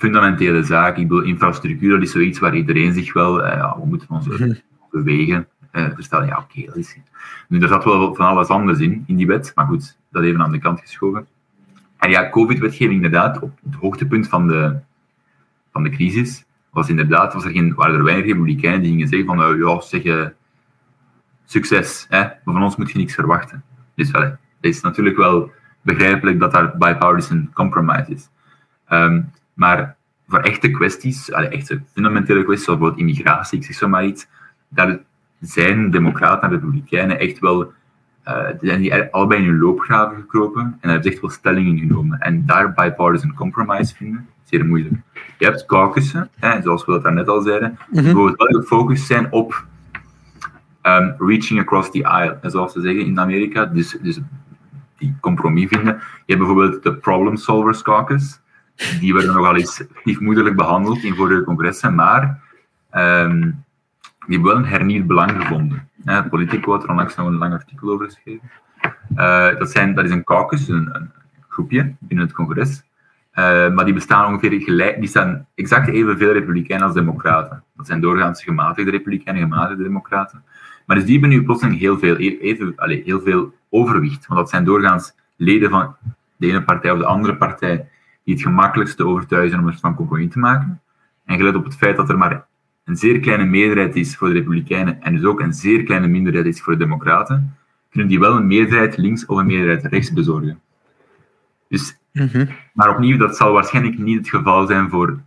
fundamentele 0.00 0.62
zaken. 0.62 1.02
Ik 1.02 1.08
bedoel, 1.08 1.24
infrastructuur, 1.24 1.90
dat 1.90 2.02
is 2.02 2.10
zoiets 2.10 2.38
waar 2.38 2.56
iedereen 2.56 2.92
zich 2.92 3.12
wel, 3.12 3.42
eh, 3.42 3.56
ja, 3.56 3.76
we 3.80 3.86
moeten 3.86 4.08
ons 4.10 4.26
mhm. 4.26 4.52
bewegen, 4.90 5.48
eh, 5.70 5.84
verstellen. 5.94 6.26
Ja, 6.26 6.38
oké, 6.38 6.66
dat 6.66 6.76
is... 6.76 6.96
Nu, 7.48 7.60
er 7.60 7.68
zat 7.68 7.84
wel 7.84 8.14
van 8.14 8.26
alles 8.26 8.48
anders 8.48 8.78
in, 8.78 9.04
in 9.06 9.16
die 9.16 9.26
wet, 9.26 9.52
maar 9.54 9.66
goed, 9.66 9.98
dat 10.10 10.22
even 10.22 10.42
aan 10.42 10.52
de 10.52 10.58
kant 10.58 10.80
geschoven. 10.80 11.26
En 11.98 12.10
ja, 12.10 12.30
COVID-wetgeving 12.30 12.94
inderdaad, 12.94 13.40
op 13.40 13.58
het 13.64 13.74
hoogtepunt 13.74 14.28
van 14.28 14.48
de, 14.48 14.78
van 15.72 15.82
de 15.82 15.90
crisis, 15.90 16.44
was 16.70 16.88
inderdaad, 16.88 17.34
was 17.34 17.44
er 17.44 17.50
geen, 17.50 17.74
waren 17.74 17.94
er 17.94 18.04
weinig 18.04 18.26
republikeinen 18.26 18.80
die 18.80 18.90
gingen 18.90 19.08
zeggen 19.08 19.26
van, 19.26 19.52
uh, 19.52 19.58
ja, 19.58 19.80
zeg, 19.80 20.04
uh, 20.04 20.26
succes, 21.44 22.06
hè, 22.08 22.20
maar 22.20 22.54
van 22.54 22.62
ons 22.62 22.76
moet 22.76 22.90
je 22.90 22.98
niks 22.98 23.14
verwachten. 23.14 23.62
Dus 23.94 24.10
wel, 24.10 24.22
het 24.22 24.38
is 24.60 24.80
natuurlijk 24.80 25.16
wel 25.16 25.50
begrijpelijk 25.82 26.38
dat 26.40 26.52
daar 26.52 26.76
bipartisan 26.76 27.50
compromise 27.52 28.12
is. 28.12 28.28
Um, 28.88 29.30
maar 29.60 29.96
voor 30.28 30.38
echte 30.38 30.70
kwesties, 30.70 31.30
echte 31.30 31.82
fundamentele 31.92 32.44
kwesties, 32.44 32.64
zoals 32.64 32.80
bijvoorbeeld 32.80 33.08
immigratie, 33.08 33.58
ik 33.58 33.64
zeg 33.64 33.76
zo 33.76 33.88
maar 33.88 34.04
iets, 34.04 34.26
daar 34.68 34.98
zijn 35.40 35.90
democraten 35.90 36.42
en 36.42 36.54
republikeinen 36.54 37.18
echt 37.18 37.38
wel 37.38 37.72
uh, 38.28 38.46
zijn 38.60 38.80
die 38.80 39.04
allebei 39.04 39.42
in 39.42 39.48
hun 39.48 39.58
loopgraven 39.58 40.16
gekropen 40.16 40.78
en 40.80 40.90
hebben 40.90 41.10
echt 41.10 41.20
wel 41.20 41.30
stellingen 41.30 41.78
genomen. 41.78 42.18
En 42.18 42.46
daar 42.46 42.72
bipartisan 42.72 43.34
compromise 43.34 43.94
vinden, 43.94 44.28
zeer 44.44 44.66
moeilijk. 44.66 44.94
Je 45.38 45.44
hebt 45.44 45.66
caucussen, 45.66 46.28
hè, 46.36 46.62
zoals 46.62 46.84
we 46.84 46.92
dat 46.92 47.02
daarnet 47.02 47.28
al 47.28 47.40
zeiden, 47.40 47.78
die 47.90 48.02
mhm. 48.02 48.04
bijvoorbeeld 48.04 48.38
wel 48.38 48.60
gefocust 48.60 49.06
zijn 49.06 49.32
op 49.32 49.66
um, 50.82 51.14
reaching 51.18 51.60
across 51.60 51.90
the 51.90 52.06
aisle, 52.06 52.38
zoals 52.42 52.72
ze 52.72 52.80
zeggen 52.80 53.06
in 53.06 53.20
Amerika. 53.20 53.64
Dus, 53.64 53.98
dus 54.02 54.20
die 54.98 55.16
compromis 55.20 55.68
vinden. 55.68 55.94
Je 56.26 56.34
hebt 56.34 56.46
bijvoorbeeld 56.46 56.82
de 56.82 56.94
Problem 56.94 57.36
Solvers 57.36 57.82
Caucus. 57.82 58.39
Die 59.00 59.14
werden 59.14 59.34
nogal 59.34 59.56
eens 59.56 59.82
stiefmoederlijk 60.00 60.56
behandeld 60.56 61.02
in 61.02 61.14
vorige 61.14 61.44
congressen, 61.44 61.94
maar 61.94 62.40
um, 62.94 63.64
die 64.26 64.38
hebben 64.38 64.54
wel 64.54 64.56
een 64.56 64.64
hernieuwd 64.64 65.06
belang 65.06 65.30
gevonden. 65.30 65.88
Ja, 66.04 66.22
Politico 66.22 66.72
had 66.72 66.82
er 66.82 66.88
onlangs 66.88 67.16
nog 67.16 67.26
een 67.26 67.38
lang 67.38 67.52
artikel 67.52 67.90
over 67.90 68.04
geschreven. 68.04 68.50
Uh, 69.16 69.58
dat, 69.58 69.70
zijn, 69.70 69.94
dat 69.94 70.04
is 70.04 70.10
een 70.10 70.24
caucus, 70.24 70.68
een, 70.68 70.88
een 70.92 71.10
groepje 71.48 71.94
binnen 71.98 72.26
het 72.26 72.34
congres. 72.34 72.82
Uh, 73.34 73.74
maar 73.74 73.84
die 73.84 73.94
bestaan 73.94 74.32
ongeveer 74.32 74.60
gelijk, 74.60 74.98
die 74.98 75.08
staan 75.08 75.46
exact 75.54 75.88
evenveel 75.88 76.32
republikeinen 76.32 76.86
als 76.86 76.96
democraten. 76.96 77.62
Dat 77.76 77.86
zijn 77.86 78.00
doorgaans 78.00 78.42
gematigde 78.42 78.90
republikeinen, 78.90 79.42
gematigde 79.42 79.82
democraten. 79.82 80.44
Maar 80.86 80.96
dus 80.96 81.04
die 81.04 81.18
hebben 81.18 81.38
nu 81.38 81.44
plotseling 81.44 81.78
heel 81.78 81.98
veel, 81.98 82.16
even, 82.16 82.74
heel 83.04 83.20
veel 83.20 83.54
overwicht. 83.68 84.26
Want 84.26 84.40
dat 84.40 84.50
zijn 84.50 84.64
doorgaans 84.64 85.14
leden 85.36 85.70
van 85.70 85.96
de 86.36 86.46
ene 86.46 86.62
partij 86.62 86.90
of 86.90 86.98
de 86.98 87.04
andere 87.04 87.36
partij 87.36 87.88
die 88.24 88.34
het 88.34 88.42
gemakkelijkste 88.42 89.06
overtuigen 89.06 89.58
om 89.58 89.66
er 89.66 89.78
van 89.78 89.94
compromis 89.94 90.32
te 90.32 90.38
maken. 90.38 90.80
En 91.24 91.36
gelet 91.36 91.54
op 91.54 91.64
het 91.64 91.76
feit 91.76 91.96
dat 91.96 92.08
er 92.08 92.18
maar 92.18 92.46
een 92.84 92.96
zeer 92.96 93.20
kleine 93.20 93.44
meerderheid 93.44 93.96
is 93.96 94.16
voor 94.16 94.28
de 94.28 94.34
Republikeinen 94.34 95.02
en 95.02 95.14
dus 95.14 95.24
ook 95.24 95.40
een 95.40 95.52
zeer 95.52 95.82
kleine 95.82 96.06
minderheid 96.06 96.46
is 96.46 96.60
voor 96.60 96.72
de 96.72 96.78
Democraten, 96.78 97.56
kunnen 97.90 98.08
die 98.08 98.20
wel 98.20 98.36
een 98.36 98.46
meerderheid 98.46 98.96
links 98.96 99.26
of 99.26 99.38
een 99.38 99.46
meerderheid 99.46 99.92
rechts 99.92 100.12
bezorgen. 100.12 100.60
Dus, 101.68 101.96
mhm. 102.12 102.46
Maar 102.72 102.90
opnieuw, 102.90 103.16
dat 103.16 103.36
zal 103.36 103.52
waarschijnlijk 103.52 103.98
niet 103.98 104.18
het 104.18 104.28
geval 104.28 104.66
zijn 104.66 104.90
voor 104.90 105.20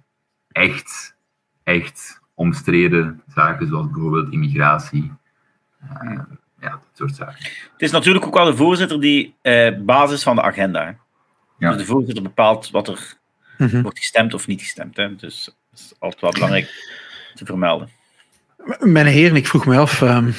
echt, 0.52 1.16
echt 1.64 2.22
omstreden 2.34 3.22
zaken, 3.28 3.68
zoals 3.68 3.90
bijvoorbeeld 3.92 4.32
immigratie. 4.32 5.12
Uh, 6.04 6.20
ja, 6.60 6.70
dat 6.70 6.90
soort 6.94 7.16
zaken. 7.16 7.44
Het 7.72 7.82
is 7.82 7.92
natuurlijk 7.92 8.26
ook 8.26 8.34
wel 8.34 8.46
de 8.46 8.56
voorzitter 8.56 9.02
die 9.02 9.36
uh, 9.42 9.78
basis 9.80 10.24
van 10.24 10.36
de 10.36 10.42
agenda. 10.42 10.96
Ja. 11.64 11.70
Dus 11.70 11.82
de 11.82 11.86
voorzitter 11.86 12.24
bepaalt 12.24 12.70
wat 12.72 12.88
er 12.88 13.14
mhm. 13.58 13.82
wordt 13.82 13.98
gestemd 13.98 14.34
of 14.34 14.48
niet 14.48 14.62
gestemd. 14.62 14.98
Hè. 14.98 15.16
Dus 15.16 15.46
dat 15.46 15.80
is 15.80 15.94
altijd 16.00 16.22
wel 16.22 16.32
belangrijk 16.32 16.66
te 17.34 17.46
vermelden. 17.46 17.90
Mijn 18.80 19.06
heren, 19.06 19.36
ik 19.36 19.48
vroeg 19.48 19.66
me 19.66 19.78
af 19.78 20.02
ehm, 20.02 20.32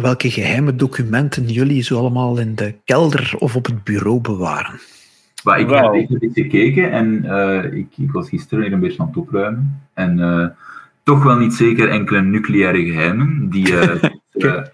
welke 0.00 0.30
geheime 0.30 0.76
documenten 0.76 1.48
jullie 1.48 1.82
zo 1.82 1.98
allemaal 1.98 2.38
in 2.38 2.54
de 2.54 2.74
kelder 2.84 3.32
of 3.38 3.56
op 3.56 3.66
het 3.66 3.84
bureau 3.84 4.20
bewaren. 4.20 4.80
Maar 5.44 5.60
ik 5.60 5.70
heb 5.70 5.92
even 5.92 6.30
gekeken 6.32 6.92
en 6.92 7.24
uh, 7.24 7.64
ik, 7.64 7.88
ik, 7.96 8.12
was 8.12 8.28
gisteren 8.28 8.64
hier 8.64 8.72
een 8.72 8.80
beetje 8.80 8.98
aan 8.98 9.06
het 9.06 9.16
opruimen. 9.16 9.82
En 9.94 10.18
uh, 10.18 10.46
toch 11.02 11.22
wel 11.22 11.36
niet 11.36 11.54
zeker 11.54 11.88
enkele 11.88 12.22
nucleaire 12.22 12.84
geheimen 12.84 13.50
die, 13.50 13.68
uh, 13.72 14.64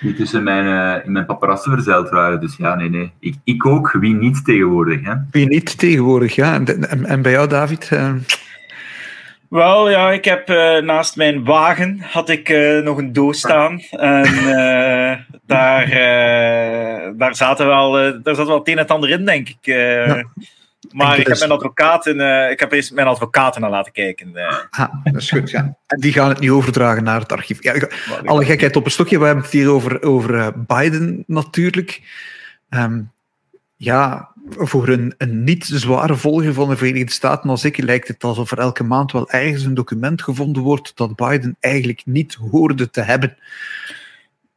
die 0.00 0.14
tussen 0.14 0.42
mijn, 0.42 1.04
in 1.04 1.12
mijn 1.12 1.26
paparazzen 1.26 1.72
verzeild 1.72 2.10
waren. 2.10 2.40
Dus 2.40 2.56
ja, 2.56 2.74
nee, 2.74 2.90
nee. 2.90 3.12
Ik, 3.20 3.34
ik 3.44 3.66
ook. 3.66 3.92
Wie 3.92 4.14
niet 4.14 4.44
tegenwoordig. 4.44 5.00
Hè? 5.02 5.14
Wie 5.30 5.46
niet 5.46 5.78
tegenwoordig, 5.78 6.34
ja. 6.34 6.54
En, 6.54 6.88
en, 6.88 7.04
en 7.04 7.22
bij 7.22 7.32
jou, 7.32 7.48
David? 7.48 7.90
Wel, 9.48 9.90
ja, 9.90 10.10
ik 10.10 10.24
heb 10.24 10.50
uh, 10.50 10.78
naast 10.78 11.16
mijn 11.16 11.44
wagen 11.44 11.98
had 12.00 12.28
ik 12.28 12.48
uh, 12.48 12.82
nog 12.82 12.98
een 12.98 13.12
doos 13.12 13.38
staan. 13.38 13.80
En 13.90 14.34
uh, 14.34 15.12
daar, 15.46 15.90
daar, 17.16 17.34
zaten 17.34 17.66
wel, 17.66 17.92
daar 18.22 18.34
zat 18.34 18.46
wel 18.46 18.58
het 18.58 18.68
een 18.68 18.74
en 18.74 18.80
het 18.80 18.90
ander 18.90 19.10
in, 19.10 19.24
denk 19.24 19.48
ik. 19.48 19.58
Ja. 19.60 20.24
Maar 20.92 21.18
ik 21.18 21.26
heb 21.26 21.38
mijn 21.38 21.50
advocaten, 21.50 22.50
ik 22.50 22.60
heb 22.60 22.72
eens 22.72 22.90
mijn 22.90 23.06
advocaten 23.06 23.60
naar 23.60 23.70
laten 23.70 23.92
kijken. 23.92 24.32
Ah, 24.70 24.94
dat 25.04 25.14
is 25.14 25.30
goed, 25.30 25.50
ja. 25.50 25.76
En 25.86 26.00
die 26.00 26.12
gaan 26.12 26.28
het 26.28 26.40
nu 26.40 26.52
overdragen 26.52 27.04
naar 27.04 27.20
het 27.20 27.32
archief. 27.32 27.62
Ja, 27.62 27.88
alle 28.24 28.44
gekheid 28.44 28.76
op 28.76 28.84
een 28.84 28.90
stokje, 28.90 29.18
we 29.18 29.24
hebben 29.24 29.44
het 29.44 29.52
hier 29.52 29.68
over, 29.68 30.02
over 30.02 30.52
Biden 30.66 31.24
natuurlijk. 31.26 32.02
Um, 32.70 33.12
ja, 33.76 34.28
voor 34.50 34.88
een, 34.88 35.14
een 35.18 35.44
niet 35.44 35.64
zware 35.64 36.16
volger 36.16 36.54
van 36.54 36.68
de 36.68 36.76
Verenigde 36.76 37.12
Staten 37.12 37.50
als 37.50 37.64
ik 37.64 37.76
lijkt 37.76 38.08
het 38.08 38.24
alsof 38.24 38.50
er 38.50 38.58
elke 38.58 38.84
maand 38.84 39.12
wel 39.12 39.30
ergens 39.30 39.64
een 39.64 39.74
document 39.74 40.22
gevonden 40.22 40.62
wordt 40.62 40.92
dat 40.94 41.16
Biden 41.16 41.56
eigenlijk 41.60 42.02
niet 42.04 42.38
hoorde 42.50 42.90
te 42.90 43.00
hebben. 43.00 43.36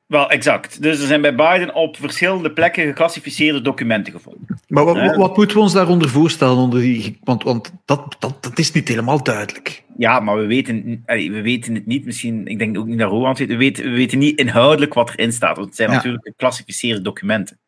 Wel, 0.10 0.30
exact. 0.30 0.82
Dus 0.82 1.02
er 1.02 1.08
zijn 1.08 1.22
bij 1.22 1.36
Biden 1.36 1.74
op 1.76 1.98
verschillende 1.98 2.52
plekken 2.52 2.86
geclassificeerde 2.86 3.62
documenten 3.62 4.13
gevonden. 4.13 4.60
Maar 4.67 4.86
wat, 4.86 5.15
wat 5.15 5.38
moeten 5.38 5.56
we 5.56 5.62
ons 5.62 5.74
daaronder 5.74 6.10
voorstellen? 6.10 6.58
Onder 6.58 6.80
die, 6.80 7.19
want 7.24 7.43
want 7.43 7.74
dat, 7.86 8.15
dat, 8.19 8.43
dat 8.43 8.60
is 8.60 8.72
niet 8.72 8.88
helemaal 8.88 9.24
duidelijk. 9.24 9.84
Ja, 9.98 10.19
maar 10.19 10.38
we 10.38 10.45
weten, 10.45 11.04
we 11.06 11.41
weten 11.41 11.76
het 11.76 11.86
niet. 11.86 12.06
Misschien, 12.06 12.48
ik 12.48 12.60
denk 12.60 12.78
ook 12.78 12.86
niet 12.86 12.98
naar 12.98 13.08
Roland. 13.08 13.38
We 13.38 13.58
weten, 13.58 13.84
we 13.84 13.89
weten 13.89 14.17
niet 14.17 14.39
inhoudelijk 14.39 14.93
wat 14.93 15.10
erin 15.10 15.32
staat. 15.32 15.56
Want 15.56 15.67
het 15.67 15.78
zijn 15.78 15.89
natuurlijk 15.89 16.28
geclassificeerde 16.28 17.02
documenten. 17.02 17.60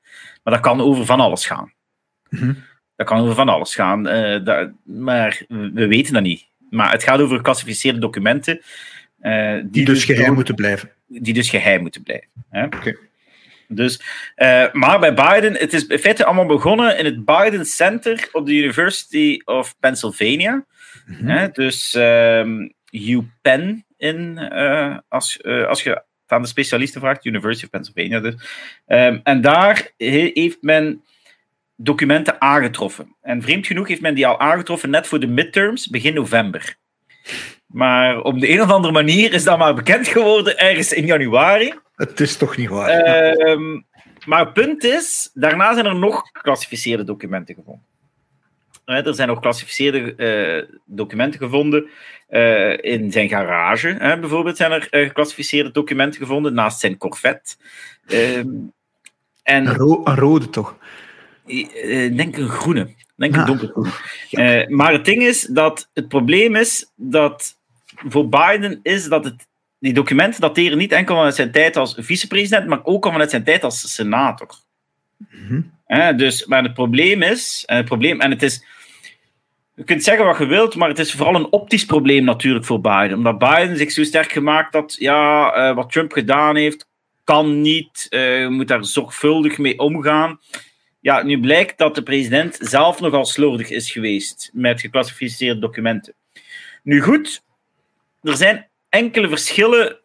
Maar 0.44 0.54
dat 0.54 0.64
kan 0.64 0.82
over 0.82 1.06
van 1.06 1.20
alles 1.20 1.46
gaan. 1.46 1.74
Mhm. 2.30 2.54
Dat 2.96 3.08
kan 3.08 3.20
over 3.20 3.36
van 3.36 3.50
alles 3.50 3.76
gaan. 3.76 4.08
Uh, 4.08 4.66
maar 4.84 5.44
we 5.48 5.88
weten 5.88 6.14
dat 6.14 6.24
niet. 6.24 6.48
Maar 6.70 6.92
het 6.92 7.04
gaat 7.04 7.20
over 7.20 7.36
geclassificeerde 7.36 8.00
documenten. 8.00 8.62
Uh, 9.22 9.54
die, 9.54 9.70
die, 9.70 9.86
dus, 9.86 10.06
dus 10.06 10.16
geheim 10.16 10.34
moeten 10.34 10.56
blijven. 10.56 10.92
Die 11.12 11.34
dus 11.34 11.50
geheim 11.50 11.82
moeten 11.82 12.04
blijven. 12.04 12.30
Oké. 12.52 12.98
Dus, 13.68 14.02
uh, 14.36 14.72
maar 14.72 15.00
bij 15.00 15.14
Biden, 15.14 15.54
het 15.54 15.74
is 15.74 15.88
in 15.88 16.00
feite 16.00 16.26
allemaal 16.26 16.46
begonnen 16.46 16.98
in 16.98 17.06
het 17.06 17.26
Biden 17.26 17.66
Center 17.66 18.30
op 18.32 18.46
de 18.46 18.54
University 18.54 19.42
of 19.46 19.76
Pennsylvania. 19.80 20.66
Mm 21.06 21.28
-hmm. 21.28 21.50
dus 21.54 21.94
um, 21.98 22.74
UPenn 22.92 23.86
in, 23.98 24.40
als, 25.08 25.44
als 25.44 25.84
je 25.84 26.04
aan 26.32 26.42
de 26.42 26.48
specialisten 26.48 27.02
vraagt, 27.02 27.26
University 27.26 27.64
of 27.64 27.70
Pennsylvania 27.70 28.20
dus. 28.20 28.34
Um, 28.88 29.22
en 29.24 29.42
daar 29.42 29.92
heeft 29.98 30.62
men 30.62 31.04
documenten 31.76 32.42
aangetroffen. 32.42 33.16
En 33.22 33.42
vreemd 33.42 33.68
genoeg 33.68 33.88
heeft 33.88 34.02
men 34.02 34.16
die 34.16 34.28
al 34.28 34.40
aangetroffen 34.40 34.90
net 34.90 35.08
voor 35.08 35.20
de 35.20 35.28
midterms, 35.28 35.88
begin 35.88 36.14
november. 36.14 36.76
Maar 37.72 38.22
op 38.22 38.40
de 38.40 38.50
een 38.50 38.62
of 38.62 38.72
andere 38.72 38.94
manier 38.94 39.34
is 39.34 39.44
dat 39.44 39.58
maar 39.58 39.74
bekend 39.74 40.08
geworden 40.08 40.58
ergens 40.58 40.94
in 40.94 41.06
januari. 41.06 41.74
Het 41.96 42.20
is 42.20 42.38
toch 42.38 42.58
niet 42.58 42.70
waar. 42.70 42.90
Ehm, 42.90 43.82
maar 44.26 44.40
het 44.40 44.54
punt 44.54 44.84
is, 44.84 45.30
daarna 45.34 45.74
zijn 45.74 45.86
er 45.86 45.96
nog 45.96 46.30
geclassificeerde 46.34 47.04
documenten 47.04 47.56
gevonden. 47.56 47.86
Er 48.86 49.16
zijn 49.16 49.28
nog 49.28 49.38
geclassificeerde 49.38 50.14
uh, 50.18 50.78
documenten 50.86 51.40
gevonden 51.40 51.90
uh, 52.30 52.78
in 52.78 53.12
zijn 53.12 53.30
garage. 53.30 53.96
Hè, 54.00 54.20
bijvoorbeeld 54.20 54.58
zijn 54.58 54.72
er 54.72 54.88
uh, 54.92 55.08
geclassificeerde 55.08 55.72
documenten 55.72 56.20
gevonden 56.20 56.54
naast 56.54 56.80
zijn 56.80 56.98
Corvette. 56.98 57.56
Um, 58.08 58.74
en, 59.44 59.68
een, 59.68 59.76
ro 59.76 60.02
een, 60.04 60.16
rode 60.16 60.50
toch? 60.50 60.78
Ik 61.46 62.18
denk 62.18 62.38
een 62.38 62.50
groene. 62.50 62.94
Denk 63.16 63.34
een 63.34 63.40
ah. 63.40 63.48
donkergroene. 63.48 63.92
Ja. 64.30 64.66
maar 64.68 64.92
het 64.92 65.06
ding 65.06 65.24
is 65.24 65.42
dat 65.42 65.90
het 65.94 66.08
probleem 66.08 66.56
is 66.56 66.92
dat 66.96 67.60
voor 68.08 68.30
Biden 68.30 68.80
is 68.84 69.06
dat 69.06 69.24
het, 69.24 69.48
die 69.80 69.94
documenten 69.94 70.42
dateren 70.42 70.78
niet 70.78 70.92
enkel 70.92 71.16
vanuit 71.16 71.36
zijn 71.36 71.52
tijd 71.52 71.78
als 71.78 71.96
vicepresident, 71.98 72.68
maar 72.68 72.84
ook 72.84 73.06
al 73.06 73.12
vanuit 73.12 73.30
zijn 73.30 73.44
tijd 73.44 73.64
als 73.64 73.94
senator. 73.94 74.50
Mm 75.18 75.72
-hmm. 75.88 76.18
dus, 76.18 76.46
maar 76.46 76.64
het 76.64 76.74
probleem 76.74 77.22
is, 77.22 77.64
en 77.66 77.76
het 77.76 77.86
probleem, 77.86 78.22
en 78.22 78.32
het 78.32 78.44
is 78.44 78.66
je 79.82 79.88
kunt 79.88 80.04
zeggen 80.04 80.26
wat 80.26 80.38
je 80.38 80.46
wilt, 80.46 80.76
maar 80.76 80.90
het 80.90 81.00
is 81.00 81.14
vooral 81.14 81.36
een 81.36 81.52
optisch 81.52 81.86
probleem 81.86 82.24
natuurlijk 82.24 82.66
voor 82.66 82.82
Biden. 82.82 83.18
Omdat 83.18 83.38
Biden 83.38 83.78
zich 83.78 83.92
zo 83.92 84.04
sterk 84.04 84.32
gemaakt 84.32 84.72
dat 84.72 84.96
ja, 85.00 85.56
uh, 85.58 85.76
wat 85.76 85.92
Trump 85.92 86.12
gedaan 86.12 86.56
heeft, 86.56 86.88
kan 87.24 87.62
niet. 87.62 88.08
Uh, 88.10 88.42
je 88.42 88.50
moet 88.50 88.68
daar 88.68 88.86
zorgvuldig 88.86 89.58
mee 89.58 89.80
omgaan. 89.80 90.40
Ja, 91.00 91.24
nu 91.24 91.40
blijkt 91.40 91.78
dat 91.78 91.96
de 91.96 92.04
president 92.04 92.58
zelf 92.60 93.00
nogal 93.00 93.26
slordig 93.26 93.70
is 93.70 93.92
geweest 93.92 94.50
met 94.54 94.82
geclassificeerde 94.82 95.60
documenten. 95.60 96.14
Nu 96.84 97.02
goed, 97.02 97.44
er 98.22 98.38
zijn 98.38 98.68
enkele 98.90 99.30
verschillen 99.30 100.00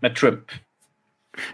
met 0.00 0.14
Trump. 0.14 0.50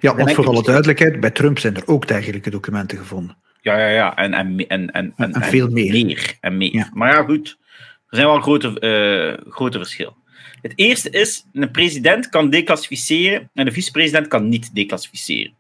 Ja, 0.01 0.17
want 0.17 0.33
voor 0.33 0.47
alle 0.47 0.63
duidelijkheid, 0.63 1.21
bij 1.21 1.31
Trump 1.31 1.59
zijn 1.59 1.77
er 1.77 1.87
ook 1.87 2.09
dergelijke 2.09 2.51
documenten 2.51 2.99
gevonden. 2.99 3.37
Ja, 3.61 3.79
ja, 3.79 3.89
ja. 3.89 4.17
En, 4.17 4.35
en, 4.35 4.67
en, 4.69 4.91
en, 4.91 5.15
en, 5.17 5.43
veel 5.43 5.69
meer. 5.69 6.37
en 6.41 6.57
meer. 6.57 6.91
Maar 6.93 7.15
ja, 7.15 7.23
goed. 7.23 7.59
Er 8.09 8.17
zijn 8.17 8.27
wel 8.27 8.41
grote, 8.41 8.81
uh, 9.47 9.53
grote 9.53 9.79
verschillen. 9.79 10.17
Het 10.63 10.73
eerste 10.75 11.11
is, 11.11 11.45
een 11.53 11.71
president 11.71 12.29
kan 12.29 12.51
declassificeren 12.51 13.51
en 13.55 13.65
de 13.65 13.73
vicepresident 13.73 14.29
kan 14.29 14.49
niet 14.49 14.75
declassificeren. 14.75 15.57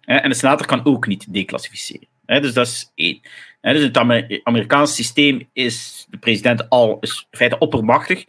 En 0.00 0.28
de 0.28 0.34
senator 0.34 0.66
kan 0.66 0.84
ook 0.84 1.06
niet 1.06 1.32
declassificeren. 1.32 2.08
Dus 2.26 2.52
dat 2.52 2.66
is 2.66 2.92
één. 2.94 3.20
Dus 3.60 3.80
in 3.80 3.92
het 3.92 4.42
Amerikaanse 4.42 4.94
systeem 4.94 5.48
is 5.52 6.06
de 6.10 6.18
president 6.18 6.68
al 6.68 6.98
is 7.00 7.26
in 7.30 7.38
feite 7.38 7.58
oppermachtig 7.58 8.24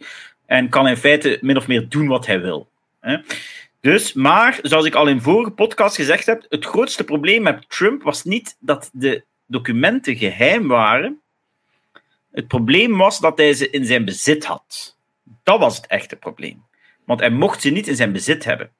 en 0.46 0.68
kan 0.68 0.88
in 0.88 0.96
feite 0.96 1.38
min 1.40 1.56
of 1.56 1.66
meer 1.66 1.88
doen 1.88 2.06
wat 2.06 2.26
hij 2.26 2.40
wil. 2.40 2.68
Dus, 3.80 4.12
maar, 4.12 4.58
zoals 4.62 4.84
ik 4.84 4.94
al 4.94 5.06
in 5.06 5.20
vorige 5.20 5.50
podcast 5.50 5.96
gezegd 5.96 6.26
heb, 6.26 6.46
het 6.48 6.64
grootste 6.64 7.04
probleem 7.04 7.42
met 7.42 7.68
Trump 7.68 8.02
was 8.02 8.24
niet 8.24 8.56
dat 8.58 8.90
de 8.92 9.24
documenten 9.46 10.16
geheim 10.16 10.68
waren. 10.68 11.20
Het 12.32 12.48
probleem 12.48 12.96
was 12.96 13.20
dat 13.20 13.38
hij 13.38 13.54
ze 13.54 13.70
in 13.70 13.84
zijn 13.84 14.04
bezit 14.04 14.44
had. 14.44 14.96
Dat 15.42 15.58
was 15.58 15.76
het 15.76 15.86
echte 15.86 16.16
probleem. 16.16 16.64
Want 17.04 17.20
hij 17.20 17.30
mocht 17.30 17.62
ze 17.62 17.70
niet 17.70 17.88
in 17.88 17.96
zijn 17.96 18.12
bezit 18.12 18.44
hebben. 18.44 18.70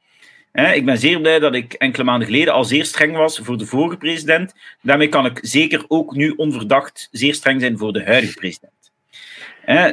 Ik 0.52 0.85
ben 0.85 0.98
zeer 0.98 1.20
blij 1.20 1.38
dat 1.38 1.55
ik 1.55 1.72
enkele 1.72 2.05
maanden 2.05 2.26
geleden 2.26 2.55
al 2.55 2.64
zeer 2.64 2.85
streng 2.85 3.16
was 3.16 3.38
voor 3.38 3.59
de 3.59 3.66
vorige 3.66 3.96
president. 3.96 4.55
Daarmee 4.83 5.09
kan 5.09 5.26
ik 5.26 5.38
zeker 5.42 5.85
ook 5.88 6.14
nu 6.14 6.31
onverdacht 6.31 7.09
zeer 7.11 7.35
streng 7.35 7.61
zijn 7.61 7.79
voor 7.79 7.92
de 7.92 8.05
huidige 8.05 8.35
president. 8.35 8.92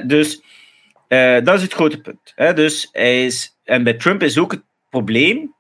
Dus 0.08 0.42
uh, 1.14 1.46
dat 1.46 1.56
is 1.56 1.62
het 1.62 1.74
grote 1.74 2.02
punt. 2.02 2.34
Dus 2.56 2.90
hij 2.92 3.26
is, 3.26 3.58
en 3.64 3.84
bij 3.84 3.94
Trump 3.94 4.24
is 4.24 4.38
ook 4.38 4.52
het 4.52 4.64
probleem. 4.90 5.54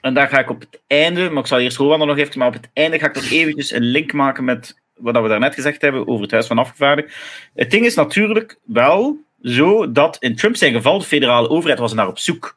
En 0.00 0.14
daar 0.14 0.28
ga 0.28 0.38
ik 0.38 0.50
op 0.50 0.60
het 0.60 0.80
einde, 0.86 1.30
maar 1.30 1.42
ik 1.42 1.46
zal 1.48 1.58
eerst 1.58 1.76
Rowan 1.76 2.06
nog 2.06 2.18
even, 2.18 2.38
maar 2.38 2.48
op 2.48 2.54
het 2.54 2.70
einde 2.72 2.98
ga 2.98 3.06
ik 3.06 3.14
nog 3.14 3.30
eventjes 3.30 3.70
een 3.70 3.82
link 3.82 4.12
maken 4.12 4.44
met 4.44 4.80
wat 4.94 5.22
we 5.22 5.28
daarnet 5.28 5.54
gezegd 5.54 5.82
hebben 5.82 6.08
over 6.08 6.22
het 6.22 6.30
Huis 6.30 6.46
van 6.46 6.58
Afgevaardigden. 6.58 7.14
Het 7.54 7.70
ding 7.70 7.84
is 7.84 7.94
natuurlijk 7.94 8.58
wel 8.64 9.24
zo 9.42 9.92
dat 9.92 10.16
in 10.20 10.36
Trump 10.36 10.56
zijn 10.56 10.72
geval 10.72 10.98
de 10.98 11.04
federale 11.04 11.48
overheid 11.48 11.78
was 11.78 11.92
naar 11.92 12.08
op 12.08 12.18
zoek 12.18 12.56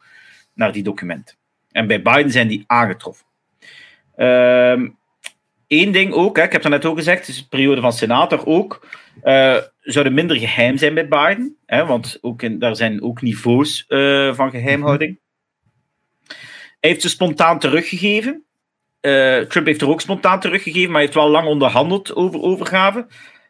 naar 0.54 0.72
die 0.72 0.84
documenten. 0.84 1.36
En 1.72 1.88
bij 1.88 2.02
Biden 2.02 2.32
zijn 2.32 2.48
die 2.48 2.64
aangetroffen. 2.68 3.26
Eén 4.16 4.96
ehm, 5.68 5.92
ding 5.92 6.14
ook, 6.14 6.38
hè, 6.38 6.44
ik 6.44 6.52
heb 6.52 6.64
het 6.64 6.72
net 6.72 6.86
ook 6.86 6.98
gezegd, 6.98 7.28
is 7.28 7.38
de 7.38 7.48
periode 7.50 7.82
van 7.82 7.94
senator 7.94 8.46
ook, 8.46 8.88
uh, 9.24 9.58
zouden 9.80 10.14
minder 10.14 10.38
geheim 10.38 10.78
zijn 10.78 10.94
bij 10.94 11.08
Biden. 11.08 11.58
Hè, 11.66 11.86
want 11.86 12.18
ook 12.22 12.42
in, 12.42 12.60
daar 12.60 12.76
zijn 12.76 13.04
ook 13.04 13.22
niveaus 13.22 13.86
uh, 13.88 14.34
van 14.34 14.50
geheimhouding. 14.50 15.20
Hij 16.80 16.90
heeft 16.90 17.02
ze 17.02 17.10
spontaan 17.10 17.60
teruggegeven. 17.60 18.44
Uh, 19.02 19.40
Trump 19.40 19.66
heeft 19.66 19.82
er 19.82 19.90
ook 19.90 20.02
spontaan 20.02 20.40
teruggegeven, 20.40 20.92
maar 20.92 21.02
heeft 21.02 21.14
wel 21.14 21.30
lang 21.30 21.48
onderhandeld 21.48 22.16
over 22.16 22.42
overgave. 22.42 23.08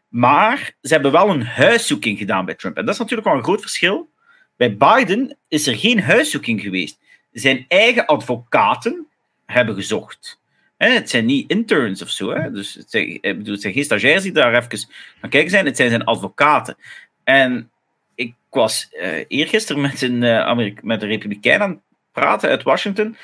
Maar 0.08 0.72
ze 0.82 0.94
hebben 0.94 1.12
wel 1.12 1.30
een 1.30 1.46
huiszoeking 1.46 2.18
gedaan 2.18 2.46
bij 2.46 2.56
Trump. 2.56 2.78
En 2.78 2.86
dat 2.86 2.94
is 2.94 3.00
natuurlijk 3.00 3.28
wel 3.28 3.38
een 3.38 3.44
groot 3.44 3.62
verschil. 3.62 4.10
Bij 4.58 4.78
Biden 4.78 5.38
is 5.48 5.68
er 5.68 5.76
geen 5.76 6.02
huiszoeking 6.02 6.62
geweest. 6.62 7.00
Zijn 7.32 7.66
eigen 7.68 8.06
advocaten 8.06 9.08
hebben 9.46 9.76
gezocht. 9.76 10.39
Het 10.88 11.10
zijn 11.10 11.26
niet 11.26 11.50
interns 11.50 12.02
of 12.02 12.10
zo. 12.10 12.34
Hè? 12.34 12.52
Dus 12.52 12.74
het 12.74 12.90
zijn, 12.90 13.20
bedoel, 13.22 13.54
het 13.54 13.62
zijn 13.62 13.74
geen 13.74 13.84
stagiairs 13.84 14.24
die 14.24 14.32
daar 14.32 14.56
even 14.56 14.88
gaan 15.22 15.30
kijken 15.30 15.50
zijn. 15.50 15.66
Het 15.66 15.76
zijn 15.76 15.90
zijn 15.90 16.04
advocaten. 16.04 16.78
En 17.24 17.72
ik 18.16 18.34
was 18.50 18.90
uh, 18.92 19.26
eergisteren 19.28 19.82
met 19.82 20.02
een, 20.02 20.22
uh, 20.22 20.72
met 20.82 21.02
een 21.02 21.08
republikein 21.08 21.62
aan 21.62 21.82
praten 22.12 22.50
uit 22.50 22.64
Washington. 22.64 23.18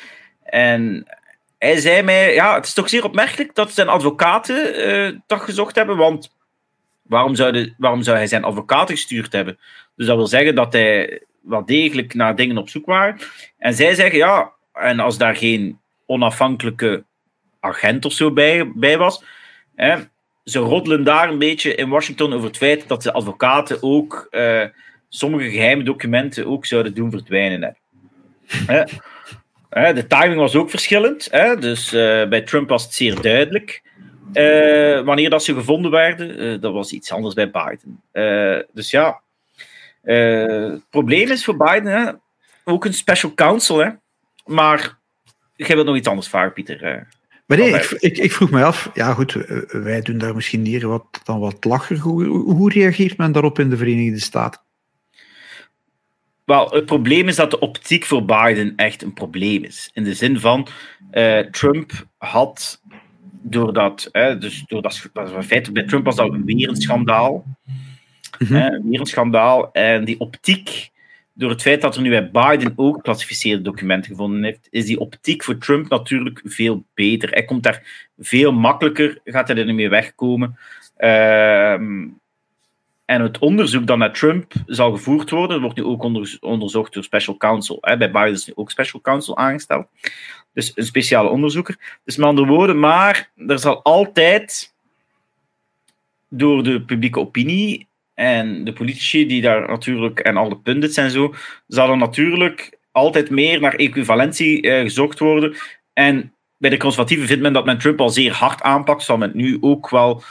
En 0.44 1.06
hij 1.58 1.78
zei 1.78 2.02
mij, 2.02 2.34
ja, 2.34 2.56
het 2.56 2.65
is 2.65 2.74
toch 2.74 2.89
zeer 2.89 3.04
opmerkelijk 3.04 3.56
dat 3.56 3.72
zijn 3.72 3.88
advocaten 3.88 4.88
uh, 4.88 5.20
toch 5.28 5.46
gezocht 5.46 5.76
hebben, 5.76 5.98
want 5.98 6.36
waarom 7.02 7.36
zou, 7.36 7.52
de, 7.52 7.74
waarom 7.78 8.04
zou 8.04 8.18
hij 8.18 8.28
zijn 8.28 8.44
advocaten 8.44 8.96
gestuurd 8.96 9.32
hebben? 9.32 9.58
Dus 9.96 10.08
dat 10.08 10.15
wil 10.15 10.28
zeggen 10.28 10.56
dat 10.56 10.74
hij 10.74 11.22
wel 11.41 11.65
degelijk 11.65 12.13
naar 12.13 12.36
dingen 12.36 12.58
op 12.58 12.70
zoek 12.70 12.86
waren. 12.86 13.18
En 13.58 13.74
zij 13.74 13.94
zeggen, 13.94 14.18
ja, 14.18 14.52
en 14.74 15.00
als 15.00 15.18
daar 15.18 15.36
geen 15.36 15.80
onafhankelijke 16.06 17.04
agent 17.65 18.06
of 18.06 18.12
zo 18.12 18.32
bij, 18.32 18.71
bij 18.73 18.97
was, 18.97 19.23
hè, 19.75 19.95
ze 20.45 20.60
roddelen 20.60 21.04
daar 21.04 21.30
een 21.30 21.38
beetje 21.38 21.75
in 21.75 21.89
Washington 21.89 22.34
over 22.34 22.47
het 22.47 22.58
feit 22.58 22.88
dat 22.88 23.04
de 23.04 23.13
advocaten 23.13 23.78
ook 23.84 24.28
uh, 24.32 24.65
sommige 25.10 25.49
geheime 25.49 25.84
documenten 25.84 26.45
ook 26.45 26.65
zouden 26.65 26.93
doen 26.93 27.12
verdwijnen. 27.12 27.78
De 29.69 30.08
timing 30.08 30.39
was 30.39 30.56
ook 30.56 30.69
verschillend. 30.69 31.32
Dus 31.60 31.93
eh, 31.93 32.28
bij 32.28 32.41
Trump 32.41 32.69
was 32.69 32.84
het 32.84 32.93
zeer 32.93 33.21
duidelijk. 33.21 33.84
Uh, 34.34 35.01
wanneer 35.01 35.30
dat 35.30 35.43
ze 35.43 35.54
gevonden 35.54 35.91
werden, 35.91 36.62
dat 36.62 36.73
was 36.73 36.91
iets 36.91 37.12
anders 37.12 37.34
bij 37.34 37.51
Biden. 37.51 38.01
dus 38.73 38.91
ja, 38.91 39.21
het 40.01 40.89
probleem 40.89 41.30
is 41.30 41.43
voor 41.43 41.58
Biden 41.58 41.91
hè, 41.91 42.12
ook 42.63 42.86
een 42.86 42.93
special 42.93 43.34
counsel. 43.34 43.78
Hè, 43.78 43.89
maar 44.45 44.97
jij 45.56 45.75
wilt 45.75 45.88
nog 45.88 45.95
iets 45.95 46.08
anders 46.08 46.28
vragen, 46.28 46.54
Pieter. 46.54 47.08
Maar 47.45 47.58
nee, 47.58 47.73
ik, 47.73 47.91
ik, 47.91 48.17
ik, 48.17 48.31
vroeg 48.31 48.49
me 48.49 48.63
af, 48.63 48.89
ja 48.93 49.13
goed, 49.13 49.34
wij 49.67 50.01
doen 50.01 50.17
daar 50.17 50.36
misschien 50.36 50.65
hier 50.65 50.88
wat, 50.88 51.21
dan 51.23 51.39
wat 51.39 51.63
lacher. 51.63 51.97
Hoe, 51.97 52.25
hoe 52.27 52.71
reageert 52.71 53.17
men 53.17 53.31
daarop 53.31 53.60
in 53.60 53.69
de 53.69 53.77
Verenigde 53.77 54.19
Staten? 54.19 54.62
Wel, 56.45 56.69
het 56.69 56.86
probleem 56.86 57.27
is 57.27 57.36
dat 57.36 57.51
de 57.51 57.60
optiek 57.60 58.05
voor 58.05 58.25
Biden 58.25 58.73
echt 58.75 59.01
een 59.01 59.13
probleem 59.13 59.63
is. 59.63 59.89
In 59.93 60.03
de 60.03 60.13
zin 60.13 60.39
van, 60.39 60.67
uh, 61.12 61.39
Trump 61.39 61.91
had 62.17 62.81
doordat, 63.41 64.10
dus 64.39 64.63
doordat, 64.67 65.10
in 65.36 65.43
feite 65.43 65.71
bij 65.71 65.84
Trump 65.84 66.05
was 66.05 66.15
dat 66.15 66.36
weer 66.45 66.69
een 66.69 66.75
schandaal. 66.75 67.34
Mm 67.38 67.58
weer 68.39 68.99
een 68.99 69.05
schandaal. 69.05 69.71
En 69.71 70.05
die 70.05 70.19
optiek, 70.19 70.89
door 71.38 71.50
het 71.50 71.62
feit 71.62 71.82
dat 71.82 71.95
er 71.95 72.02
nu 72.02 72.10
bij 72.10 72.32
Biden 72.32 72.74
ook 72.76 73.04
klassificeerde 73.04 73.62
documenten 73.62 74.12
gevonden 74.12 74.43
heeft, 74.43 74.67
is 74.69 74.86
die 74.86 75.00
optiek 75.00 75.43
voor 75.43 75.58
Trump 75.58 75.89
natuurlijk 75.89 76.41
veel 76.43 76.84
beter. 76.93 77.30
Hij 77.30 77.45
komt 77.45 77.63
daar 77.63 78.10
veel 78.19 78.52
makkelijker, 78.52 79.19
gaat 79.24 79.48
hij 79.48 79.58
er 79.58 79.65
niet 79.65 79.76
mee 79.76 79.89
wegkomen. 79.89 80.58
Ehm 80.98 82.04
en 83.06 83.21
het 83.21 83.39
onderzoek 83.39 83.88
dat 83.88 83.98
naar 83.98 84.13
Trump 84.13 84.54
zal 84.65 84.91
gevoerd 84.91 85.30
worden, 85.30 85.62
wordt 85.62 85.76
nu 85.76 85.84
ook 85.84 86.04
onderzocht 86.39 86.93
door 86.93 87.04
Special 87.04 87.38
Counsel. 87.38 87.78
Bij 87.82 88.12
Biden 88.12 88.32
is 88.32 88.45
nu 88.45 88.54
ook 88.56 88.71
Special 88.71 89.02
Counsel 89.02 89.38
aangesteld. 89.38 89.88
Dus 90.54 90.71
een 90.76 90.86
speciale 90.86 91.30
onderzoeker. 91.30 92.00
Dus 92.04 92.15
met 92.15 92.28
andere 92.28 92.48
woorden, 92.48 92.80
maar 92.80 93.32
er 93.48 93.60
zal 93.60 93.84
altijd 93.84 94.74
door 96.30 96.63
de 96.63 96.82
publieke 96.82 97.19
opinie 97.19 97.88
en 98.15 98.63
de 98.63 98.73
politici 98.73 99.28
die 99.28 99.41
daar 99.41 99.67
natuurlijk, 99.67 100.19
en 100.19 100.38
al 100.38 100.49
de 100.49 100.58
pundits 100.58 100.97
en 100.97 101.12
zo, 101.12 101.34
zal 101.67 101.89
er 101.89 101.97
natuurlijk 101.97 102.78
altijd 102.91 103.30
meer 103.30 103.60
naar 103.60 103.73
equivalentie 103.73 104.62
eh, 104.62 104.82
gezocht 104.82 105.19
worden. 105.19 105.56
En 105.93 106.34
bij 106.58 106.69
de 106.69 106.78
conservatieven 106.78 107.28
vindt 107.28 107.41
men 107.41 107.54
dat 107.54 107.65
men 107.65 107.78
Trump 107.78 108.01
al 108.01 108.10
zeer 108.10 108.32
hard 108.32 108.62
aanpakt, 108.62 109.04
zal 109.04 109.17
men 109.17 109.32
nu 109.34 109.58
ook 109.62 109.89
wel 109.89 110.23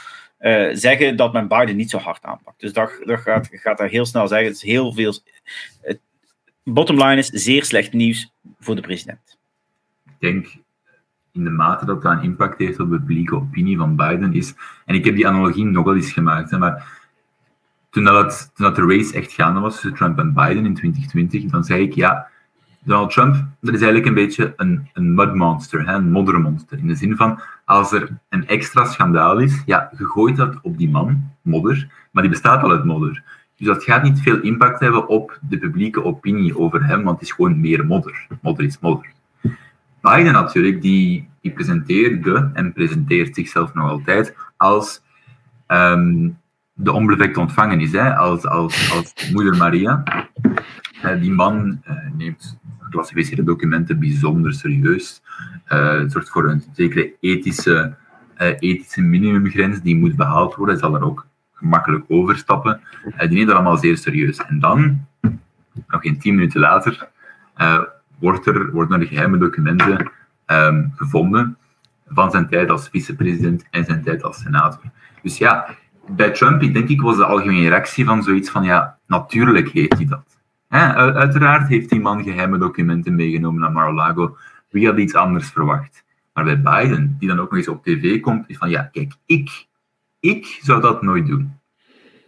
zeggen 0.73 1.15
dat 1.15 1.33
men 1.33 1.47
Biden 1.47 1.75
niet 1.75 1.89
zo 1.89 1.97
hard 1.97 2.23
aanpakt. 2.23 2.59
Dus 2.59 2.73
dat, 2.73 2.91
gaat, 3.05 3.49
gaat 3.51 3.77
daar 3.77 3.89
heel 3.89 4.05
snel 4.05 4.27
zeggen. 4.27 4.47
Het 4.47 4.55
is 4.55 4.61
heel 4.61 4.93
veel. 4.93 5.13
Het, 5.81 5.99
bottom 6.63 6.97
line 6.97 7.17
is 7.17 7.27
zeer 7.27 7.63
slecht 7.63 7.93
nieuws 7.93 8.33
voor 8.59 8.75
de 8.75 8.81
president. 8.81 9.37
Ik 10.05 10.13
denk 10.19 10.47
in 11.31 11.43
de 11.43 11.49
mate 11.49 11.85
dat 11.85 12.01
dat 12.01 12.11
een 12.11 12.23
impact 12.23 12.59
heeft 12.59 12.79
op 12.79 12.89
de 12.89 12.97
publieke 12.97 13.35
opinie 13.35 13.77
van 13.77 13.95
Biden 13.95 14.33
is. 14.33 14.53
En 14.85 14.95
ik 14.95 15.05
heb 15.05 15.15
die 15.15 15.27
analogie 15.27 15.65
nogal 15.65 15.95
eens 15.95 16.11
gemaakt, 16.11 16.51
maar 16.51 17.04
toen, 17.95 18.03
dat, 18.03 18.51
toen 18.53 18.73
de 18.73 18.85
race 18.85 19.13
echt 19.13 19.31
gaande 19.31 19.59
was 19.59 19.73
tussen 19.73 19.93
Trump 19.93 20.19
en 20.19 20.33
Biden 20.33 20.65
in 20.65 20.73
2020, 20.73 21.51
dan 21.51 21.63
zei 21.63 21.81
ik 21.81 21.93
ja 21.93 22.27
Donald 22.83 23.11
Trump, 23.11 23.35
dat 23.61 23.73
is 23.73 23.81
eigenlijk 23.81 24.05
een 24.05 24.25
beetje 24.25 24.53
een, 24.57 24.89
een 24.93 25.13
mudmonster, 25.13 25.87
een 25.87 26.11
moddermonster. 26.11 26.77
In 26.77 26.87
de 26.87 26.95
zin 26.95 27.15
van, 27.15 27.39
als 27.65 27.91
er 27.91 28.17
een 28.29 28.47
extra 28.47 28.85
schandaal 28.85 29.37
is, 29.37 29.63
ja, 29.65 29.91
je 29.97 30.05
gooit 30.05 30.35
dat 30.35 30.59
op 30.61 30.77
die 30.77 30.89
man, 30.89 31.31
modder, 31.41 31.87
maar 32.11 32.23
die 32.23 32.31
bestaat 32.31 32.63
al 32.63 32.71
uit 32.71 32.85
modder. 32.85 33.23
Dus 33.57 33.67
dat 33.67 33.83
gaat 33.83 34.03
niet 34.03 34.21
veel 34.21 34.41
impact 34.41 34.79
hebben 34.79 35.07
op 35.07 35.39
de 35.41 35.57
publieke 35.57 36.03
opinie 36.03 36.57
over 36.57 36.85
hem, 36.85 37.03
want 37.03 37.19
het 37.19 37.27
is 37.27 37.35
gewoon 37.35 37.59
meer 37.59 37.85
modder. 37.85 38.27
Modder 38.41 38.65
is 38.65 38.79
modder. 38.79 39.11
Biden 40.01 40.33
natuurlijk, 40.33 40.81
die, 40.81 41.29
die 41.41 41.51
presenteerde 41.51 42.49
en 42.53 42.73
presenteert 42.73 43.35
zichzelf 43.35 43.73
nog 43.73 43.89
altijd 43.89 44.35
als 44.57 45.01
um, 45.67 46.37
de 46.77 46.91
onbevlekte 46.91 47.39
ontvangenis, 47.39 47.91
hè, 47.91 48.15
als, 48.15 48.45
als, 48.45 48.91
als 48.91 49.31
moeder 49.31 49.57
Maria. 49.57 50.03
Uh, 51.05 51.19
die 51.19 51.31
man 51.31 51.81
uh, 51.87 51.95
neemt 52.13 52.57
geclassificeerde 52.79 53.43
documenten 53.43 53.99
bijzonder 53.99 54.53
serieus. 54.53 55.21
Uh, 55.67 55.99
het 55.99 56.11
zorgt 56.11 56.29
voor 56.29 56.49
een 56.49 56.63
zekere 56.73 57.13
ethische, 57.19 57.95
ethische 58.59 59.01
minimumgrens 59.01 59.81
die 59.81 59.97
moet 59.97 60.15
behaald 60.15 60.55
worden. 60.55 60.75
Hij 60.75 60.83
zal 60.83 60.95
er 60.95 61.05
ook 61.05 61.27
gemakkelijk 61.53 62.05
overstappen. 62.07 62.81
Die 63.17 63.29
neemt 63.29 63.47
dat 63.47 63.55
allemaal 63.55 63.77
zeer 63.77 63.97
serieus. 63.97 64.37
En 64.37 64.59
dan, 64.59 65.05
nog 65.87 66.01
geen 66.01 66.19
tien 66.19 66.35
minuten 66.35 66.59
later, 66.59 67.09
wordt 68.19 68.47
er, 68.47 68.71
worden 68.71 69.01
er 69.01 69.07
geheime 69.07 69.37
documenten 69.37 70.11
um, 70.45 70.93
gevonden 70.95 71.57
van 72.07 72.31
zijn 72.31 72.47
tijd 72.47 72.69
als 72.69 72.89
vicepresident 72.89 73.65
en 73.69 73.85
zijn 73.85 74.03
tijd 74.03 74.23
als 74.23 74.39
senator. 74.39 74.81
Dus 75.21 75.37
ja, 75.37 75.75
bij 76.07 76.31
Trump, 76.31 76.73
denk 76.73 76.89
ik, 76.89 77.01
was 77.01 77.17
de 77.17 77.25
algemene 77.25 77.69
reactie 77.69 78.05
van 78.05 78.23
zoiets 78.23 78.49
van, 78.49 78.63
ja, 78.63 78.97
natuurlijk 79.07 79.69
heeft 79.69 79.93
hij 79.93 80.05
dat 80.05 80.35
uiteraard 80.93 81.67
heeft 81.67 81.89
die 81.89 81.99
man 81.99 82.23
geheime 82.23 82.57
documenten 82.57 83.15
meegenomen 83.15 83.61
naar 83.61 83.71
Mar-a-Lago. 83.71 84.37
Wie 84.69 84.85
had 84.87 84.97
iets 84.97 85.15
anders 85.15 85.49
verwacht? 85.49 86.03
Maar 86.33 86.43
bij 86.43 86.61
Biden, 86.61 87.15
die 87.19 87.27
dan 87.27 87.39
ook 87.39 87.49
nog 87.49 87.59
eens 87.59 87.67
op 87.67 87.83
tv 87.83 88.19
komt, 88.19 88.49
is 88.49 88.57
van 88.57 88.69
ja, 88.69 88.89
kijk, 88.91 89.13
ik, 89.25 89.67
ik 90.19 90.59
zou 90.61 90.81
dat 90.81 91.01
nooit 91.01 91.27
doen. 91.27 91.59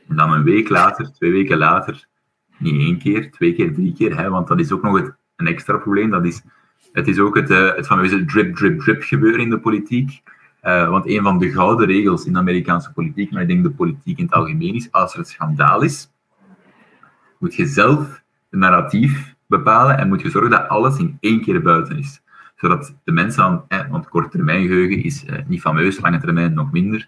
En 0.08 0.16
dan 0.16 0.32
een 0.32 0.44
week 0.44 0.70
later, 0.70 1.12
twee 1.12 1.32
weken 1.32 1.58
later, 1.58 2.08
niet 2.58 2.82
één 2.82 2.98
keer, 2.98 3.32
twee 3.32 3.54
keer, 3.54 3.74
drie 3.74 3.94
keer, 3.94 4.18
hè, 4.18 4.30
want 4.30 4.48
dat 4.48 4.60
is 4.60 4.72
ook 4.72 4.82
nog 4.82 4.96
het, 5.00 5.16
een 5.36 5.48
extra 5.48 5.78
probleem. 5.78 6.10
Dat 6.10 6.26
is, 6.26 6.42
het 6.92 7.08
is 7.08 7.20
ook 7.20 7.36
het, 7.36 7.50
uh, 7.50 7.76
het 7.76 7.86
fameuze 7.86 8.26
drip, 8.26 8.56
drip, 8.56 8.80
drip 8.80 9.04
gebeuren 9.04 9.40
in 9.40 9.50
de 9.50 9.60
politiek. 9.60 10.22
Uh, 10.68 10.90
want 10.90 11.08
een 11.08 11.24
van 11.24 11.40
de 11.40 11.52
gouden 11.52 11.88
regels 11.88 12.26
in 12.26 12.34
de 12.34 12.40
Amerikaanse 12.40 12.92
politiek, 12.92 13.32
maar 13.32 13.42
ik 13.42 13.48
denk 13.48 13.64
de 13.64 13.72
politiek 13.72 14.18
in 14.18 14.26
het 14.26 14.34
algemeen 14.34 14.76
is, 14.76 14.92
als 14.92 15.14
er 15.14 15.20
een 15.20 15.26
schandaal 15.26 15.82
is, 15.82 16.12
moet 17.40 17.56
je 17.56 17.66
zelf 17.66 18.24
narratief 18.50 19.36
bepalen 19.46 19.98
en 19.98 20.08
moet 20.08 20.22
je 20.22 20.30
zorgen 20.30 20.52
dat 20.52 20.68
alles 20.68 21.00
in 21.00 21.18
één 21.20 21.42
keer 21.42 21.62
buiten 21.62 21.98
is. 21.98 22.22
Zodat 22.56 22.96
de 23.04 23.12
mensen 23.12 23.44
aan, 23.44 23.64
eh, 23.68 23.88
want 23.90 24.10
korttermijngeheugen 24.10 25.04
is 25.04 25.26
eh, 25.26 25.38
niet 25.48 25.62
fameus, 25.62 26.00
lange 26.00 26.20
termijn 26.20 26.54
nog 26.54 26.72
minder, 26.72 27.08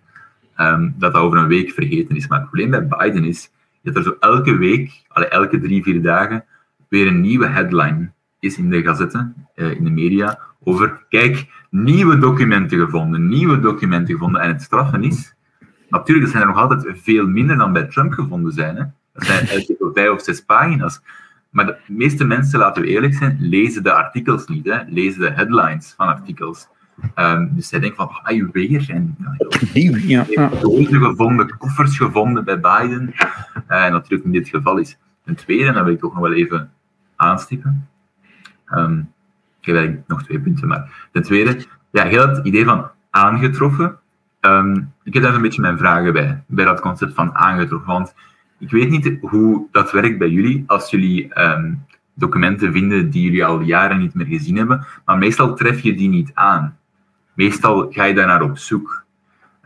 um, 0.57 0.95
dat 0.97 1.13
dat 1.13 1.21
over 1.21 1.37
een 1.37 1.47
week 1.47 1.71
vergeten 1.71 2.15
is. 2.15 2.27
Maar 2.27 2.39
het 2.39 2.49
probleem 2.49 2.69
bij 2.69 2.87
Biden 2.87 3.23
is 3.23 3.51
dat 3.83 3.95
er 3.95 4.03
zo 4.03 4.15
elke 4.19 4.57
week, 4.57 5.03
alle, 5.07 5.27
elke 5.27 5.59
drie, 5.59 5.83
vier 5.83 6.01
dagen, 6.01 6.45
weer 6.89 7.07
een 7.07 7.21
nieuwe 7.21 7.47
headline 7.47 8.11
is 8.39 8.57
in 8.57 8.69
de 8.69 8.81
gazetten, 8.81 9.47
uh, 9.55 9.71
in 9.71 9.83
de 9.83 9.89
media, 9.89 10.39
over, 10.63 11.05
kijk, 11.09 11.47
nieuwe 11.69 12.17
documenten 12.17 12.79
gevonden, 12.79 13.27
nieuwe 13.27 13.59
documenten 13.59 14.13
gevonden. 14.13 14.41
En 14.41 14.47
het 14.47 14.61
straffen 14.61 15.03
is, 15.03 15.35
natuurlijk, 15.89 16.29
zijn 16.29 16.41
er 16.41 16.47
nog 16.47 16.57
altijd 16.57 16.99
veel 17.01 17.27
minder 17.27 17.57
dan 17.57 17.73
bij 17.73 17.83
Trump 17.83 18.13
gevonden 18.13 18.51
zijn. 18.51 18.75
Hè. 18.75 18.83
Dat 19.13 19.25
zijn 19.25 19.47
vijf 19.93 20.09
of 20.09 20.21
zes 20.21 20.41
pagina's. 20.41 21.01
Maar 21.49 21.65
de 21.65 21.77
meeste 21.87 22.23
mensen, 22.23 22.59
laten 22.59 22.81
we 22.81 22.87
eerlijk 22.87 23.13
zijn, 23.13 23.37
lezen 23.39 23.83
de 23.83 23.93
artikels 23.93 24.47
niet, 24.47 24.65
hè? 24.65 24.79
lezen 24.87 25.21
de 25.21 25.31
headlines 25.31 25.93
van 25.97 26.07
artikels. 26.07 26.67
Um, 27.15 27.51
dus 27.55 27.67
zij 27.67 27.79
denken 27.79 27.97
van, 27.97 28.23
ah, 28.23 28.35
je 28.35 28.49
weer. 28.51 28.89
En 28.89 29.15
ja, 29.73 30.25
ja. 30.29 30.49
gevonden, 30.51 31.57
koffers 31.57 31.97
gevonden 31.97 32.43
bij 32.43 32.59
Biden. 32.59 33.13
Uh, 33.69 33.85
en 33.85 33.91
natuurlijk 33.91 34.23
in 34.23 34.31
dit 34.31 34.49
geval 34.49 34.77
is. 34.77 34.97
Ten 35.25 35.35
tweede, 35.35 35.65
en 35.65 35.73
dat 35.73 35.83
wil 35.83 35.93
ik 35.93 35.99
toch 35.99 36.13
nog 36.13 36.21
wel 36.21 36.33
even 36.33 36.71
aanstippen. 37.15 37.87
Um, 38.73 39.11
ik 39.59 39.65
heb 39.65 39.75
eigenlijk 39.75 40.07
nog 40.07 40.23
twee 40.23 40.39
punten, 40.39 40.67
maar 40.67 41.07
ten 41.11 41.23
tweede, 41.23 41.65
ja, 41.91 42.03
heel 42.03 42.27
het 42.27 42.45
idee 42.45 42.65
van 42.65 42.91
aangetroffen. 43.09 43.97
Um, 44.41 44.93
ik 45.03 45.13
heb 45.13 45.23
daar 45.23 45.35
een 45.35 45.41
beetje 45.41 45.61
mijn 45.61 45.77
vragen 45.77 46.13
bij, 46.13 46.43
bij 46.47 46.65
dat 46.65 46.79
concept 46.79 47.13
van 47.13 47.35
aangetroffen. 47.35 47.91
Want 47.91 48.13
ik 48.59 48.69
weet 48.69 48.89
niet 48.89 49.17
hoe 49.21 49.67
dat 49.71 49.91
werkt 49.91 50.17
bij 50.17 50.29
jullie 50.29 50.63
als 50.67 50.89
jullie 50.89 51.33
ehm, 51.33 51.73
documenten 52.13 52.71
vinden 52.71 53.09
die 53.09 53.23
jullie 53.23 53.45
al 53.45 53.59
jaren 53.59 53.99
niet 53.99 54.13
meer 54.13 54.25
gezien 54.25 54.57
hebben, 54.57 54.85
maar 55.05 55.17
meestal 55.17 55.55
tref 55.55 55.79
je 55.79 55.95
die 55.95 56.09
niet 56.09 56.31
aan. 56.33 56.77
Meestal 57.33 57.87
ga 57.91 58.03
je 58.03 58.13
daar 58.13 58.27
naar 58.27 58.41
op 58.41 58.57
zoek. 58.57 59.03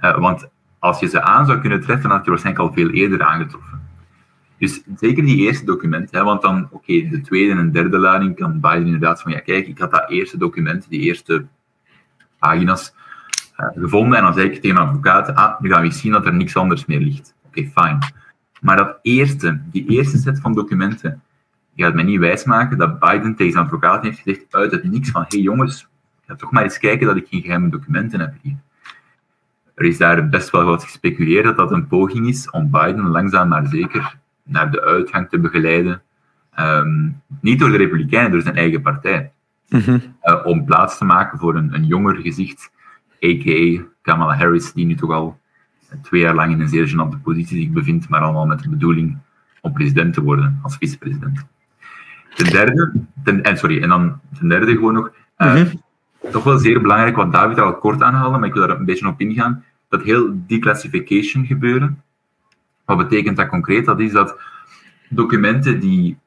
Uh, 0.01 0.17
want 0.17 0.49
als 0.79 0.99
je 0.99 1.07
ze 1.07 1.21
aan 1.21 1.45
zou 1.45 1.59
kunnen 1.59 1.81
treffen, 1.81 2.09
had 2.09 2.23
je 2.23 2.29
waarschijnlijk 2.29 2.67
al 2.67 2.73
veel 2.73 2.89
eerder 2.89 3.23
aangetroffen. 3.23 3.81
Dus 4.63 4.81
zeker 4.95 5.25
die 5.25 5.37
eerste 5.37 5.65
document, 5.65 6.11
hè, 6.11 6.23
want 6.23 6.41
dan, 6.41 6.67
oké, 6.71 7.07
de 7.09 7.21
tweede 7.21 7.51
en 7.51 7.71
derde 7.71 7.97
lading 7.97 8.35
kan 8.35 8.59
Biden 8.59 8.85
inderdaad 8.85 9.21
van, 9.21 9.31
ja 9.31 9.39
kijk, 9.39 9.67
ik 9.67 9.77
had 9.77 9.91
dat 9.91 10.09
eerste 10.09 10.37
document, 10.37 10.89
die 10.89 10.99
eerste 10.99 11.45
pagina's, 12.39 12.93
uh, 13.57 13.67
gevonden 13.75 14.17
en 14.17 14.23
dan 14.23 14.33
zei 14.33 14.47
ik 14.47 14.53
tegen 14.53 14.73
mijn 14.73 14.87
advocaat, 14.87 15.35
ah, 15.35 15.59
nu 15.59 15.69
gaan 15.69 15.81
we 15.81 15.91
zien 15.91 16.11
dat 16.11 16.25
er 16.25 16.33
niks 16.33 16.55
anders 16.55 16.85
meer 16.85 16.99
ligt. 16.99 17.35
Oké, 17.45 17.65
fijn. 17.65 17.97
Maar 18.61 18.77
dat 18.77 18.99
eerste, 19.01 19.61
die 19.71 19.89
eerste 19.89 20.17
set 20.17 20.39
van 20.39 20.53
documenten, 20.53 21.21
gaat 21.75 21.93
mij 21.93 22.03
niet 22.03 22.19
wijsmaken 22.19 22.77
dat 22.77 22.99
Biden 22.99 23.35
tegen 23.35 23.51
zijn 23.51 23.65
advocaat 23.65 24.03
heeft 24.03 24.19
gezegd 24.19 24.55
uit 24.55 24.71
het 24.71 24.83
niks 24.83 25.11
van 25.11 25.25
hey 25.27 25.39
jongens, 25.39 25.87
ga 26.25 26.35
toch 26.35 26.51
maar 26.51 26.63
eens 26.63 26.77
kijken 26.77 27.07
dat 27.07 27.15
ik 27.15 27.27
geen 27.27 27.41
geheime 27.41 27.69
documenten 27.69 28.19
heb 28.19 28.33
hier. 28.41 28.57
Er 29.75 29.85
is 29.85 29.97
daar 29.97 30.29
best 30.29 30.49
wel 30.49 30.63
wat 30.63 30.83
gespeculeerd 30.83 31.45
dat 31.45 31.57
dat 31.57 31.71
een 31.71 31.87
poging 31.87 32.27
is 32.27 32.49
om 32.49 32.71
Biden 32.71 33.07
langzaam 33.07 33.47
maar 33.47 33.67
zeker 33.67 34.21
naar 34.43 34.71
de 34.71 34.81
uitgang 34.81 35.29
te 35.29 35.39
begeleiden. 35.39 36.01
Ehm, 36.53 37.09
niet 37.41 37.59
door 37.59 37.69
de 37.69 37.77
Republikeinen, 37.77 38.31
door 38.31 38.41
zijn 38.41 38.55
eigen 38.55 38.81
partij. 38.81 39.31
Mhm. 39.69 39.99
Eh, 40.21 40.45
om 40.45 40.65
plaats 40.65 40.97
te 40.97 41.05
maken 41.05 41.39
voor 41.39 41.55
een, 41.55 41.73
een 41.73 41.85
jonger 41.85 42.15
gezicht, 42.15 42.71
a.k.a. 43.25 43.83
Kamala 44.01 44.35
Harris, 44.35 44.73
die 44.73 44.85
nu 44.85 44.95
toch 44.95 45.11
al 45.11 45.39
twee 46.01 46.21
jaar 46.21 46.35
lang 46.35 46.51
in 46.51 46.59
een 46.59 46.69
zeer 46.69 46.87
gênante 46.87 47.21
positie 47.23 47.61
zich 47.61 47.69
bevindt, 47.69 48.09
maar 48.09 48.21
allemaal 48.21 48.45
met 48.45 48.59
de 48.59 48.69
bedoeling 48.69 49.17
om 49.61 49.73
president 49.73 50.13
te 50.13 50.21
worden, 50.21 50.59
als 50.61 50.77
vicepresident. 50.77 51.45
Ten 52.35 52.49
derde, 52.49 52.91
ten, 53.23 53.43
en 53.43 53.57
sorry, 53.57 53.81
en 53.81 53.89
dan 53.89 54.19
ten 54.37 54.47
derde 54.47 54.71
gewoon 54.71 54.93
nog, 54.93 55.11
uh, 55.37 55.55
mm 55.55 55.81
toch 56.31 56.43
wel 56.43 56.57
zeer 56.57 56.81
belangrijk, 56.81 57.15
wat 57.15 57.31
David 57.31 57.59
al 57.59 57.77
kort 57.77 58.01
aanhaalde, 58.01 58.37
maar 58.37 58.47
ik 58.47 58.53
wil 58.53 58.67
daar 58.67 58.77
een 58.77 58.85
beetje 58.85 59.07
op 59.07 59.21
ingaan, 59.21 59.63
dat 59.89 60.03
heel 60.03 60.33
declassification 60.47 61.45
gebeuren. 61.45 62.03
Wat 62.85 62.97
betekent 62.97 63.37
dat 63.37 63.47
concreet? 63.47 63.85
Dat 63.85 63.99
is 63.99 64.11
dat 64.11 64.39
documenten 65.09 65.79
die 65.79 66.17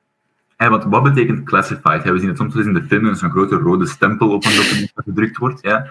want 0.57 0.85
wat 0.85 1.03
betekent 1.03 1.45
classified? 1.45 2.03
we 2.03 2.19
zien 2.19 2.29
het 2.29 2.37
soms 2.37 2.55
in 2.55 2.73
de 2.73 2.85
film, 2.85 3.15
zo'n 3.15 3.31
grote 3.31 3.57
rode 3.57 3.87
stempel 3.87 4.31
op 4.33 4.45
een 4.45 4.57
document 4.63 4.93
dat 4.95 5.05
gedrukt 5.05 5.37
wordt. 5.37 5.63
Ja. 5.63 5.87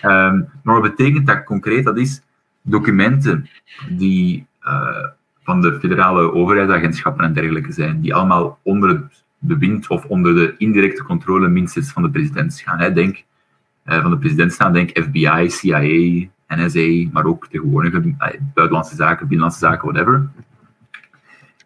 Ehm, 0.00 0.42
maar 0.62 0.80
wat 0.80 0.96
betekent 0.96 1.26
dat 1.26 1.44
concreet? 1.44 1.84
Dat 1.84 1.98
is 1.98 2.22
documenten 2.62 3.48
die 3.88 4.46
uh, 4.62 5.06
van 5.42 5.60
de 5.60 5.78
federale 5.80 6.32
overheidsagentschappen 6.32 7.24
en 7.24 7.32
dergelijke 7.32 7.72
zijn, 7.72 8.00
die 8.00 8.14
allemaal 8.14 8.58
onder 8.62 8.88
het 8.88 9.24
bewind 9.38 9.88
of 9.88 10.04
onder 10.04 10.34
de 10.34 10.54
indirecte 10.58 11.02
controle 11.02 11.48
minstens 11.48 11.92
van 11.92 12.02
de 12.02 12.10
president 12.10 12.60
gaan. 12.60 12.78
Hè. 12.78 12.92
Denk 12.92 13.24
uh, 13.86 14.02
van 14.02 14.10
de 14.10 14.18
president 14.18 14.52
staan, 14.52 14.72
denk 14.72 14.98
FBI, 14.98 15.50
CIA, 15.50 16.26
NSA, 16.48 17.08
maar 17.12 17.24
ook 17.24 17.46
tegenwoordig 17.48 17.92
uh, 17.92 18.04
buitenlandse 18.54 18.94
zaken, 18.94 19.28
binnenlandse 19.28 19.58
zaken, 19.58 19.92
whatever. 19.92 20.28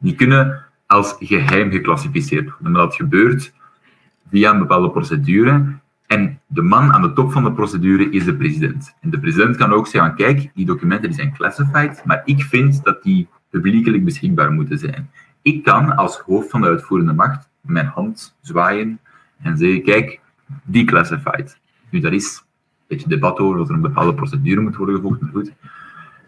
Die 0.00 0.14
kunnen 0.14 0.64
als 0.86 1.16
geheim 1.20 1.70
geclassificeerd 1.70 2.50
worden. 2.50 2.72
Dat 2.72 2.94
gebeurt 2.94 3.52
via 4.30 4.52
een 4.52 4.58
bepaalde 4.58 4.90
procedure 4.90 5.78
en 6.06 6.40
de 6.46 6.62
man 6.62 6.92
aan 6.92 7.02
de 7.02 7.12
top 7.12 7.32
van 7.32 7.44
de 7.44 7.52
procedure 7.52 8.10
is 8.10 8.24
de 8.24 8.36
president. 8.36 8.94
En 9.00 9.10
de 9.10 9.18
president 9.18 9.56
kan 9.56 9.72
ook 9.72 9.86
zeggen, 9.86 10.14
kijk, 10.14 10.50
die 10.54 10.66
documenten 10.66 11.08
die 11.08 11.18
zijn 11.18 11.34
classified, 11.34 12.02
maar 12.04 12.22
ik 12.24 12.42
vind 12.42 12.84
dat 12.84 13.02
die 13.02 13.28
publiekelijk 13.50 14.04
beschikbaar 14.04 14.52
moeten 14.52 14.78
zijn. 14.78 15.10
Ik 15.42 15.64
kan 15.64 15.96
als 15.96 16.18
hoofd 16.18 16.50
van 16.50 16.60
de 16.60 16.66
uitvoerende 16.66 17.12
macht 17.12 17.48
mijn 17.60 17.86
hand 17.86 18.36
zwaaien 18.40 19.00
en 19.42 19.56
zeggen, 19.56 19.82
kijk, 19.82 20.20
declassified. 20.62 21.58
Nu, 21.90 22.00
daar 22.00 22.12
is 22.12 22.44
beetje 22.88 23.08
debat 23.08 23.38
over 23.38 23.60
of 23.60 23.68
er 23.68 23.74
een 23.74 23.80
bepaalde 23.80 24.14
procedure 24.14 24.60
moet 24.60 24.76
worden 24.76 24.94
gevolgd, 24.94 25.20
maar 25.20 25.30
goed. 25.30 25.52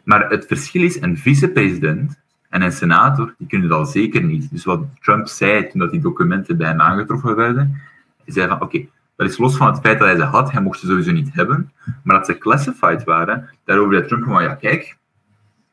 Maar 0.04 0.30
het 0.30 0.46
verschil 0.46 0.82
is, 0.82 1.00
een 1.00 1.18
vicepresident 1.18 2.20
en 2.48 2.62
een 2.62 2.72
senator, 2.72 3.34
die 3.38 3.46
kunnen 3.46 3.68
dat 3.68 3.90
zeker 3.90 4.22
niet. 4.22 4.50
Dus 4.50 4.64
wat 4.64 4.84
Trump 5.00 5.26
zei 5.26 5.68
toen 5.68 5.80
dat 5.80 5.90
die 5.90 6.00
documenten 6.00 6.56
bij 6.56 6.68
hem 6.68 6.80
aangetroffen 6.80 7.36
werden, 7.36 7.80
hij 8.24 8.34
zei 8.34 8.48
van, 8.48 8.60
oké, 8.60 8.86
dat 9.16 9.28
is 9.28 9.38
los 9.38 9.56
van 9.56 9.66
het 9.66 9.80
feit 9.80 9.98
dat 9.98 10.08
hij 10.08 10.16
ze 10.16 10.22
had, 10.22 10.52
hij 10.52 10.62
mocht 10.62 10.78
ze 10.78 10.86
sowieso 10.86 11.12
niet 11.12 11.34
hebben, 11.34 11.72
maar 12.02 12.16
dat 12.16 12.26
ze 12.26 12.38
classified 12.38 13.04
waren, 13.04 13.48
daarover 13.64 13.94
zei 13.94 14.06
Trump 14.06 14.24
van, 14.24 14.42
ja 14.42 14.54
kijk, 14.54 14.96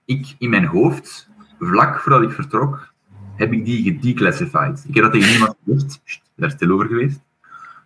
ik 0.06 0.36
in 0.38 0.50
mijn 0.50 0.65
hoofd, 0.65 1.30
vlak 1.60 2.00
voordat 2.00 2.21
ik 2.21 2.32
vertrok, 2.32 2.93
heb 3.36 3.54
ik 3.54 3.65
die 3.65 3.84
gedeclassified. 3.84 4.86
Ik 4.88 4.95
heb 4.95 5.04
dat 5.04 5.13
tegen 5.13 5.30
niemand 5.30 5.56
gezegd, 5.65 6.21
daar 6.36 6.47
is 6.47 6.54
stil 6.54 6.71
over 6.71 6.88
geweest, 6.88 7.21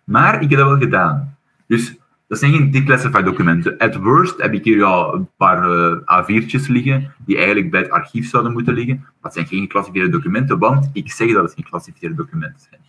maar 0.04 0.42
ik 0.42 0.50
heb 0.50 0.58
dat 0.58 0.68
wel 0.68 0.78
gedaan. 0.78 1.36
Dus 1.66 1.96
dat 2.32 2.40
zijn 2.40 2.52
geen 2.52 2.70
declassified 2.70 3.24
documenten. 3.24 3.78
At 3.78 3.96
worst 3.96 4.42
heb 4.42 4.52
ik 4.52 4.64
hier 4.64 4.84
al 4.84 5.14
een 5.14 5.28
paar 5.36 5.70
uh, 5.70 5.96
A4'tjes 5.96 6.66
liggen, 6.66 7.14
die 7.24 7.36
eigenlijk 7.36 7.70
bij 7.70 7.80
het 7.80 7.90
archief 7.90 8.28
zouden 8.28 8.52
moeten 8.52 8.74
liggen. 8.74 9.06
Het 9.22 9.32
zijn 9.32 9.46
geen 9.46 9.60
geclassificeerde 9.60 10.16
documenten, 10.16 10.58
want 10.58 10.90
ik 10.92 11.12
zeg 11.12 11.32
dat 11.32 11.42
het 11.42 11.54
geen 11.54 11.64
geclassificeerde 11.64 12.14
documenten 12.14 12.60
zijn. 12.70 12.80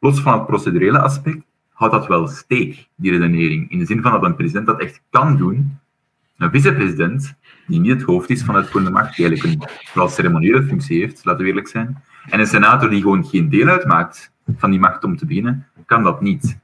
Los 0.00 0.20
van 0.20 0.32
het 0.32 0.46
procedurele 0.46 0.98
aspect, 0.98 1.44
houdt 1.72 1.94
dat 1.94 2.06
wel 2.06 2.28
steek, 2.28 2.88
die 2.96 3.10
redenering. 3.10 3.70
In 3.70 3.78
de 3.78 3.86
zin 3.86 4.02
van 4.02 4.12
dat 4.12 4.24
een 4.24 4.34
president 4.34 4.66
dat 4.66 4.80
echt 4.80 5.02
kan 5.10 5.36
doen, 5.36 5.78
een 6.36 6.50
vicepresident, 6.50 7.34
die 7.66 7.80
niet 7.80 7.92
het 7.92 8.02
hoofd 8.02 8.30
is 8.30 8.42
van 8.42 8.54
de 8.72 8.90
macht, 8.90 9.16
die 9.16 9.26
eigenlijk 9.26 9.60
een 9.62 9.68
vooral 9.84 10.08
ceremoniële 10.08 10.62
functie 10.62 11.00
heeft, 11.00 11.24
laten 11.24 11.42
we 11.42 11.48
eerlijk 11.48 11.68
zijn, 11.68 12.02
en 12.28 12.40
een 12.40 12.46
senator 12.46 12.90
die 12.90 13.00
gewoon 13.00 13.24
geen 13.24 13.48
deel 13.48 13.68
uitmaakt 13.68 14.32
van 14.56 14.70
die 14.70 14.80
macht 14.80 15.04
om 15.04 15.16
te 15.16 15.26
beginnen, 15.26 15.66
kan 15.86 16.02
dat 16.02 16.20
niet. 16.20 16.58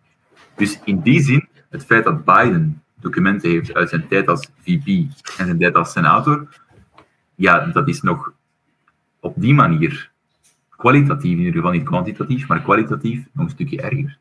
Dus 0.57 0.81
in 0.85 1.01
die 1.01 1.21
zin 1.21 1.49
het 1.71 1.85
feit 1.85 2.05
dat 2.05 2.25
Biden 2.25 2.83
documenten 3.01 3.51
heeft 3.51 3.75
uit 3.75 3.89
zijn 3.89 4.09
tijd 4.09 4.29
als 4.29 4.51
VP 4.63 4.87
en 5.39 5.47
zijn 5.47 5.59
tijd 5.59 5.75
als 5.75 5.93
senator, 5.93 6.49
ja, 7.35 7.67
dat 7.67 7.89
is 7.89 8.03
nog 8.03 8.33
op 9.21 9.35
die 9.37 9.55
manier 9.55 10.11
kwalitatief, 10.77 11.33
in 11.33 11.39
ieder 11.39 11.53
geval 11.53 11.71
niet 11.71 11.85
kwantitatief, 11.85 12.47
maar 12.47 12.63
kwalitatief 12.63 13.25
nog 13.33 13.45
een 13.45 13.51
stukje 13.51 13.81
erger. 13.83 14.19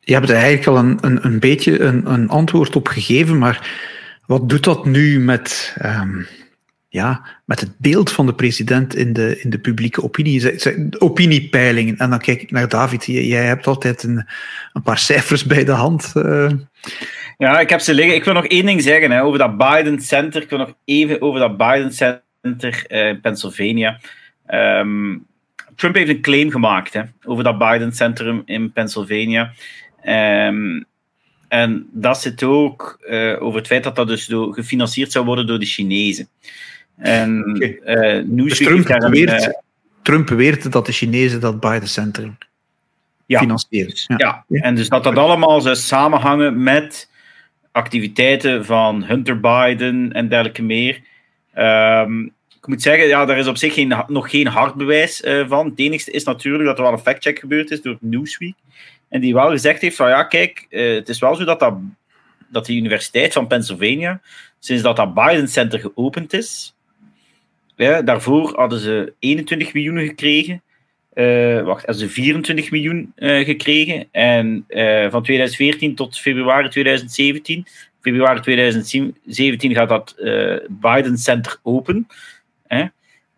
Je 0.00 0.12
hebt 0.14 0.28
er 0.28 0.36
eigenlijk 0.36 0.66
al 0.66 0.78
een, 0.78 0.98
een, 1.00 1.24
een 1.26 1.38
beetje 1.38 1.80
een, 1.80 2.12
een 2.12 2.28
antwoord 2.28 2.76
op 2.76 2.88
gegeven, 2.88 3.38
maar 3.38 3.70
wat 4.26 4.48
doet 4.48 4.64
dat 4.64 4.84
nu 4.84 5.20
met 5.20 5.76
um, 5.84 6.26
ja, 6.92 7.24
met 7.44 7.60
het 7.60 7.78
beeld 7.78 8.12
van 8.12 8.26
de 8.26 8.34
president 8.34 8.94
in 8.94 9.12
de, 9.12 9.40
in 9.40 9.50
de 9.50 9.58
publieke 9.58 10.02
opinie. 10.02 10.98
Opiniepeilingen. 10.98 11.96
En 11.96 12.10
dan 12.10 12.18
kijk 12.18 12.42
ik 12.42 12.50
naar 12.50 12.68
David. 12.68 13.04
Jij 13.04 13.44
hebt 13.44 13.66
altijd 13.66 14.02
een, 14.02 14.26
een 14.72 14.82
paar 14.82 14.98
cijfers 14.98 15.44
bij 15.44 15.64
de 15.64 15.72
hand. 15.72 16.12
Uh. 16.14 16.50
Ja, 17.38 17.60
ik 17.60 17.70
heb 17.70 17.80
ze 17.80 17.94
liggen. 17.94 18.14
Ik 18.14 18.24
wil 18.24 18.34
nog 18.34 18.46
één 18.46 18.66
ding 18.66 18.82
zeggen 18.82 19.10
hè, 19.10 19.22
over 19.22 19.38
dat 19.38 19.56
Biden 19.56 20.00
Center. 20.00 20.42
Ik 20.42 20.50
wil 20.50 20.58
nog 20.58 20.74
even 20.84 21.22
over 21.22 21.40
dat 21.40 21.56
Biden 21.56 21.92
Center 21.92 22.84
uh, 22.88 23.08
in 23.08 23.20
Pennsylvania. 23.20 24.00
Um, 24.48 25.26
Trump 25.76 25.94
heeft 25.94 26.10
een 26.10 26.20
claim 26.20 26.50
gemaakt 26.50 26.92
hè, 26.92 27.02
over 27.24 27.44
dat 27.44 27.58
Biden 27.58 27.92
Center 27.92 28.42
in 28.44 28.72
Pennsylvania. 28.72 29.52
Um, 30.46 30.84
en 31.48 31.88
dat 31.92 32.20
zit 32.20 32.42
ook 32.42 32.98
uh, 33.08 33.42
over 33.42 33.58
het 33.58 33.66
feit 33.66 33.84
dat 33.84 33.96
dat 33.96 34.08
dus 34.08 34.30
gefinancierd 34.32 35.12
zou 35.12 35.24
worden 35.24 35.46
door 35.46 35.58
de 35.58 35.66
Chinezen. 35.66 36.28
En 36.96 37.54
okay. 37.56 37.80
uh, 37.84 38.24
dus 38.26 38.58
Trump, 38.58 38.86
beweert, 38.86 39.42
uh, 39.42 39.48
Trump 40.02 40.26
beweert 40.26 40.72
dat 40.72 40.86
de 40.86 40.92
Chinezen 40.92 41.40
dat 41.40 41.60
Biden 41.60 41.88
Center 41.88 42.36
ja. 43.26 43.38
financieren. 43.38 43.92
Ja. 44.06 44.44
ja. 44.48 44.60
en 44.60 44.74
dus 44.74 44.88
dat 44.88 45.04
dat 45.04 45.16
allemaal 45.16 45.60
zou 45.60 45.76
samenhangen 45.76 46.62
met 46.62 47.10
activiteiten 47.72 48.64
van 48.64 49.04
Hunter 49.04 49.40
Biden 49.40 50.12
en 50.12 50.28
dergelijke 50.28 50.62
meer. 50.62 51.00
Um, 51.56 52.32
ik 52.62 52.68
moet 52.68 52.82
zeggen, 52.82 53.06
ja, 53.06 53.24
daar 53.24 53.38
is 53.38 53.46
op 53.46 53.56
zich 53.56 53.74
geen, 53.74 53.94
nog 54.06 54.30
geen 54.30 54.46
hard 54.46 54.74
bewijs 54.74 55.22
uh, 55.22 55.48
van. 55.48 55.66
Het 55.66 55.78
enigste 55.78 56.10
is 56.10 56.24
natuurlijk 56.24 56.64
dat 56.64 56.76
er 56.76 56.82
wel 56.82 56.92
een 56.92 56.98
factcheck 56.98 57.38
gebeurd 57.38 57.70
is 57.70 57.82
door 57.82 57.96
Newsweek. 58.00 58.54
En 59.08 59.20
die 59.20 59.34
wel 59.34 59.50
gezegd 59.50 59.80
heeft 59.80 59.96
van 59.96 60.08
ja, 60.08 60.24
kijk, 60.24 60.66
uh, 60.70 60.94
het 60.94 61.08
is 61.08 61.18
wel 61.18 61.34
zo 61.34 61.44
dat, 61.44 61.60
dat, 61.60 61.74
dat 62.48 62.66
de 62.66 62.74
Universiteit 62.76 63.32
van 63.32 63.46
Pennsylvania, 63.46 64.20
sinds 64.58 64.82
dat 64.82 64.96
dat 64.96 65.14
Biden 65.14 65.48
Center 65.48 65.78
geopend 65.78 66.32
is, 66.32 66.74
daarvoor 68.04 68.56
hadden 68.56 68.78
ze 68.78 69.12
21 69.18 69.74
miljoen 69.74 69.98
gekregen. 69.98 70.62
Uh, 71.14 71.62
wacht, 71.62 71.86
hadden 71.86 72.08
ze 72.08 72.08
24 72.08 72.70
miljoen 72.70 73.12
uh, 73.16 73.44
gekregen. 73.44 74.08
En 74.10 74.64
uh, 74.68 75.10
van 75.10 75.22
2014 75.22 75.94
tot 75.94 76.18
februari 76.18 76.68
2017. 76.68 77.66
Februari 78.00 78.40
2017 78.40 79.74
gaat 79.74 79.88
dat 79.88 80.14
Biden 80.68 81.18
Center 81.18 81.58
open. 81.62 82.06
Hè? 82.66 82.84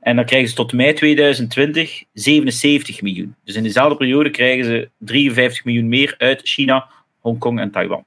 En 0.01 0.17
dan 0.17 0.25
krijgen 0.25 0.49
ze 0.49 0.55
tot 0.55 0.73
mei 0.73 0.93
2020 0.93 2.05
77 2.13 3.03
miljoen. 3.03 3.35
Dus 3.45 3.55
in 3.55 3.63
dezelfde 3.63 3.97
periode 3.97 4.31
krijgen 4.31 4.65
ze 4.65 4.89
53 4.99 5.65
miljoen 5.65 5.89
meer 5.89 6.15
uit 6.19 6.41
China, 6.45 6.89
Hongkong 7.21 7.61
en 7.61 7.71
Taiwan. 7.71 8.05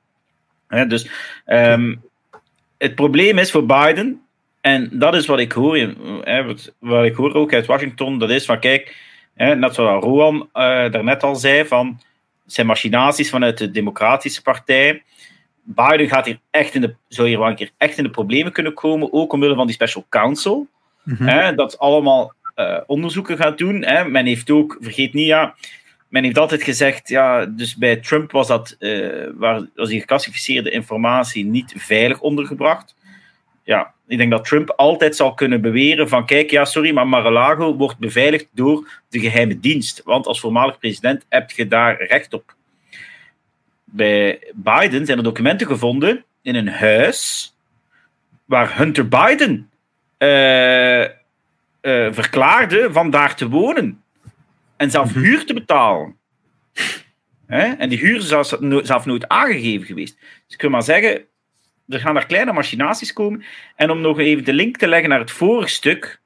Hè? 0.67 0.87
Dus 0.87 1.09
um, 1.45 2.01
het 2.77 2.95
probleem 2.95 3.37
is 3.37 3.51
voor 3.51 3.65
Biden 3.65 4.21
en 4.67 4.89
dat 4.91 5.15
is 5.15 5.25
wat 5.25 5.39
ik 5.39 5.51
hoor, 5.51 5.77
hè, 6.21 6.43
wat, 6.43 6.73
wat, 6.79 7.05
ik 7.05 7.15
hoor 7.15 7.33
ook 7.33 7.53
uit 7.53 7.65
Washington, 7.65 8.19
dat 8.19 8.29
is 8.29 8.45
van 8.45 8.59
kijk, 8.59 8.95
hè, 9.33 9.55
net 9.55 9.73
zoals 9.73 10.03
Rohan 10.03 10.35
uh, 10.35 10.43
daarnet 10.91 11.23
al 11.23 11.35
zei, 11.35 11.65
van 11.65 12.01
zijn 12.45 12.67
machinaties 12.67 13.29
vanuit 13.29 13.57
de 13.57 13.71
Democratische 13.71 14.41
Partij. 14.41 15.03
Biden 15.63 16.07
gaat 16.07 16.25
hier 16.25 16.39
echt 16.51 16.75
in 16.75 16.81
de, 16.81 16.95
zou 17.07 17.27
hier 17.27 17.39
wel 17.39 17.47
een 17.47 17.55
keer 17.55 17.71
echt 17.77 17.97
in 17.97 18.03
de 18.03 18.09
problemen 18.09 18.51
kunnen 18.51 18.73
komen, 18.73 19.13
ook 19.13 19.33
omwille 19.33 19.55
van 19.55 19.65
die 19.65 19.75
special 19.75 20.05
counsel. 20.09 20.67
Mm 21.03 21.27
hè, 21.27 21.55
dat 21.55 21.79
allemaal 21.79 22.33
uh, 22.55 22.79
onderzoeken 22.85 23.37
gaat 23.37 23.57
doen. 23.57 23.83
Hè. 23.83 24.09
Men 24.09 24.25
heeft 24.25 24.49
ook, 24.49 24.77
vergeet 24.79 25.13
niet, 25.13 25.27
ja, 25.27 25.55
men 26.09 26.23
heeft 26.23 26.37
altijd 26.37 26.63
gezegd, 26.63 27.09
ja, 27.09 27.45
dus 27.45 27.75
bij 27.75 27.95
Trump 27.95 28.31
was 28.31 28.47
dat, 28.47 28.75
uh, 28.79 29.27
was 29.75 29.89
die 29.89 29.99
geclassificeerde 29.99 30.69
informatie 30.69 31.45
niet 31.45 31.73
veilig 31.77 32.19
ondergebracht 32.19 32.95
ja, 33.67 33.93
ik 34.07 34.17
denk 34.17 34.31
dat 34.31 34.45
Trump 34.45 34.69
altijd 34.69 35.15
zal 35.15 35.33
kunnen 35.33 35.61
beweren 35.61 36.09
van 36.09 36.25
kijk, 36.25 36.51
ja, 36.51 36.65
sorry, 36.65 36.93
maar 36.93 37.07
Mar-a-Lago 37.07 37.75
wordt 37.75 37.97
beveiligd 37.97 38.47
door 38.51 39.01
de 39.09 39.19
geheime 39.19 39.59
dienst. 39.59 40.01
Want 40.03 40.27
als 40.27 40.39
voormalig 40.39 40.79
president 40.79 41.25
heb 41.29 41.51
je 41.51 41.67
daar 41.67 42.03
recht 42.03 42.33
op. 42.33 42.55
Bij 43.83 44.39
Biden 44.53 45.05
zijn 45.05 45.17
er 45.17 45.23
documenten 45.23 45.67
gevonden 45.67 46.25
in 46.41 46.55
een 46.55 46.67
huis 46.67 47.53
waar 48.45 48.77
Hunter 48.77 49.07
Biden 49.07 49.69
uh, 50.17 51.01
uh, 51.01 51.07
verklaarde 52.11 52.87
van 52.91 53.09
daar 53.09 53.35
te 53.35 53.49
wonen. 53.49 54.03
En 54.77 54.91
zelf 54.91 55.09
mhm. 55.09 55.19
huur 55.19 55.45
te 55.45 55.53
betalen. 55.53 56.15
En 57.47 57.89
die 57.89 57.99
huur 57.99 58.17
is 58.17 58.27
zelf 58.87 59.05
nooit 59.05 59.27
aangegeven 59.27 59.85
geweest. 59.85 60.17
Dus 60.19 60.53
ik 60.53 60.57
kan 60.57 60.71
maar 60.71 60.83
zeggen, 60.83 61.25
er 61.87 61.99
gaan 61.99 62.15
er 62.15 62.25
kleine 62.25 62.53
machinaties 62.53 63.13
komen. 63.13 63.43
En 63.75 63.89
om 63.89 64.01
nog 64.01 64.19
even 64.19 64.43
de 64.43 64.53
link 64.53 64.77
te 64.77 64.87
leggen 64.87 65.09
naar 65.09 65.19
het 65.19 65.31
vorige 65.31 65.69
stuk, 65.69 66.19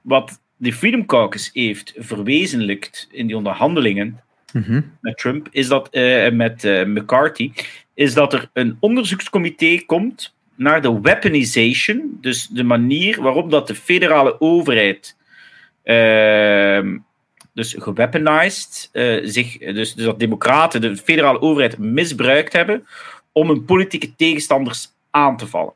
wat 0.00 0.40
de 0.56 0.72
Freedom 0.72 1.06
Caucus 1.06 1.50
heeft 1.52 1.92
verwezenlijkt 1.96 3.08
in 3.10 3.26
die 3.26 3.36
onderhandelingen 3.36 4.20
mhm. 4.52 4.80
met 5.00 5.18
Trump, 5.18 5.48
is 5.50 5.68
dat, 5.68 5.88
uh, 5.92 6.30
met 6.30 6.64
uh, 6.64 6.84
McCarthy, 6.84 7.52
is 7.94 8.14
dat 8.14 8.32
er 8.32 8.50
een 8.52 8.76
onderzoekscomité 8.80 9.80
komt 9.86 10.34
naar 10.54 10.82
de 10.82 11.00
weaponization, 11.00 12.18
dus 12.20 12.46
de 12.46 12.64
manier 12.64 13.22
waarop 13.22 13.50
dat 13.50 13.66
de 13.66 13.74
federale 13.74 14.40
overheid 14.40 15.16
uh, 15.84 16.98
dus 17.54 17.74
geweaponized, 17.78 18.88
uh, 18.92 19.20
zich, 19.24 19.58
dus, 19.58 19.94
dus 19.94 20.04
dat 20.04 20.18
democraten 20.18 20.80
de 20.80 20.96
federale 20.96 21.40
overheid 21.40 21.78
misbruikt 21.78 22.52
hebben 22.52 22.86
om 23.34 23.48
hun 23.48 23.64
politieke 23.64 24.14
tegenstanders 24.16 24.88
aan 25.10 25.36
te 25.36 25.46
vallen. 25.46 25.72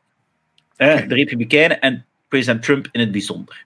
De 0.76 1.04
Republikeinen 1.06 1.80
en 1.80 2.04
president 2.28 2.62
Trump 2.62 2.88
in 2.92 3.00
het 3.00 3.12
bijzonder. 3.12 3.64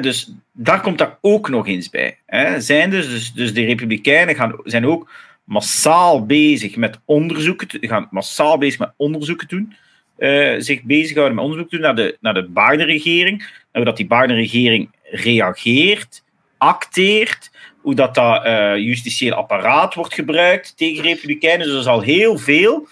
Dus 0.00 0.32
daar 0.52 0.80
komt 0.80 0.98
daar 0.98 1.18
ook 1.20 1.48
nog 1.48 1.66
eens 1.66 1.90
bij. 1.90 2.18
Zijn 2.58 2.90
dus, 2.90 3.08
dus, 3.08 3.32
dus 3.32 3.54
de 3.54 3.64
Republikeinen 3.64 4.34
gaan, 4.34 4.60
zijn 4.64 4.86
ook 4.86 5.10
massaal 5.44 6.26
bezig 6.26 6.76
met 6.76 7.00
onderzoeken, 7.04 7.68
gaan 7.88 8.08
massaal 8.10 8.58
bezig 8.58 8.78
met 8.78 8.92
onderzoeken 8.96 9.48
doen, 9.48 9.74
uh, 10.18 10.54
zich 10.58 10.82
bezighouden 10.82 11.34
met 11.34 11.44
onderzoek 11.44 11.70
doen 11.70 11.80
naar 11.80 11.96
de, 11.96 12.16
naar 12.20 12.34
de 12.34 12.48
Biden-regering, 12.48 13.62
naar 13.72 13.84
dat 13.84 13.96
die 13.96 14.06
Biden-regering 14.06 14.90
reageert, 15.02 16.24
acteert, 16.58 17.50
hoe 17.84 17.94
dat, 17.94 18.14
dat 18.14 18.46
uh, 18.46 18.76
justitieel 18.76 19.34
apparaat 19.34 19.94
wordt 19.94 20.14
gebruikt 20.14 20.76
tegen 20.76 21.02
republikeinen. 21.02 21.66
Dus 21.66 21.76
er 21.76 21.82
zal 21.82 22.00
heel 22.00 22.38
veel 22.38 22.88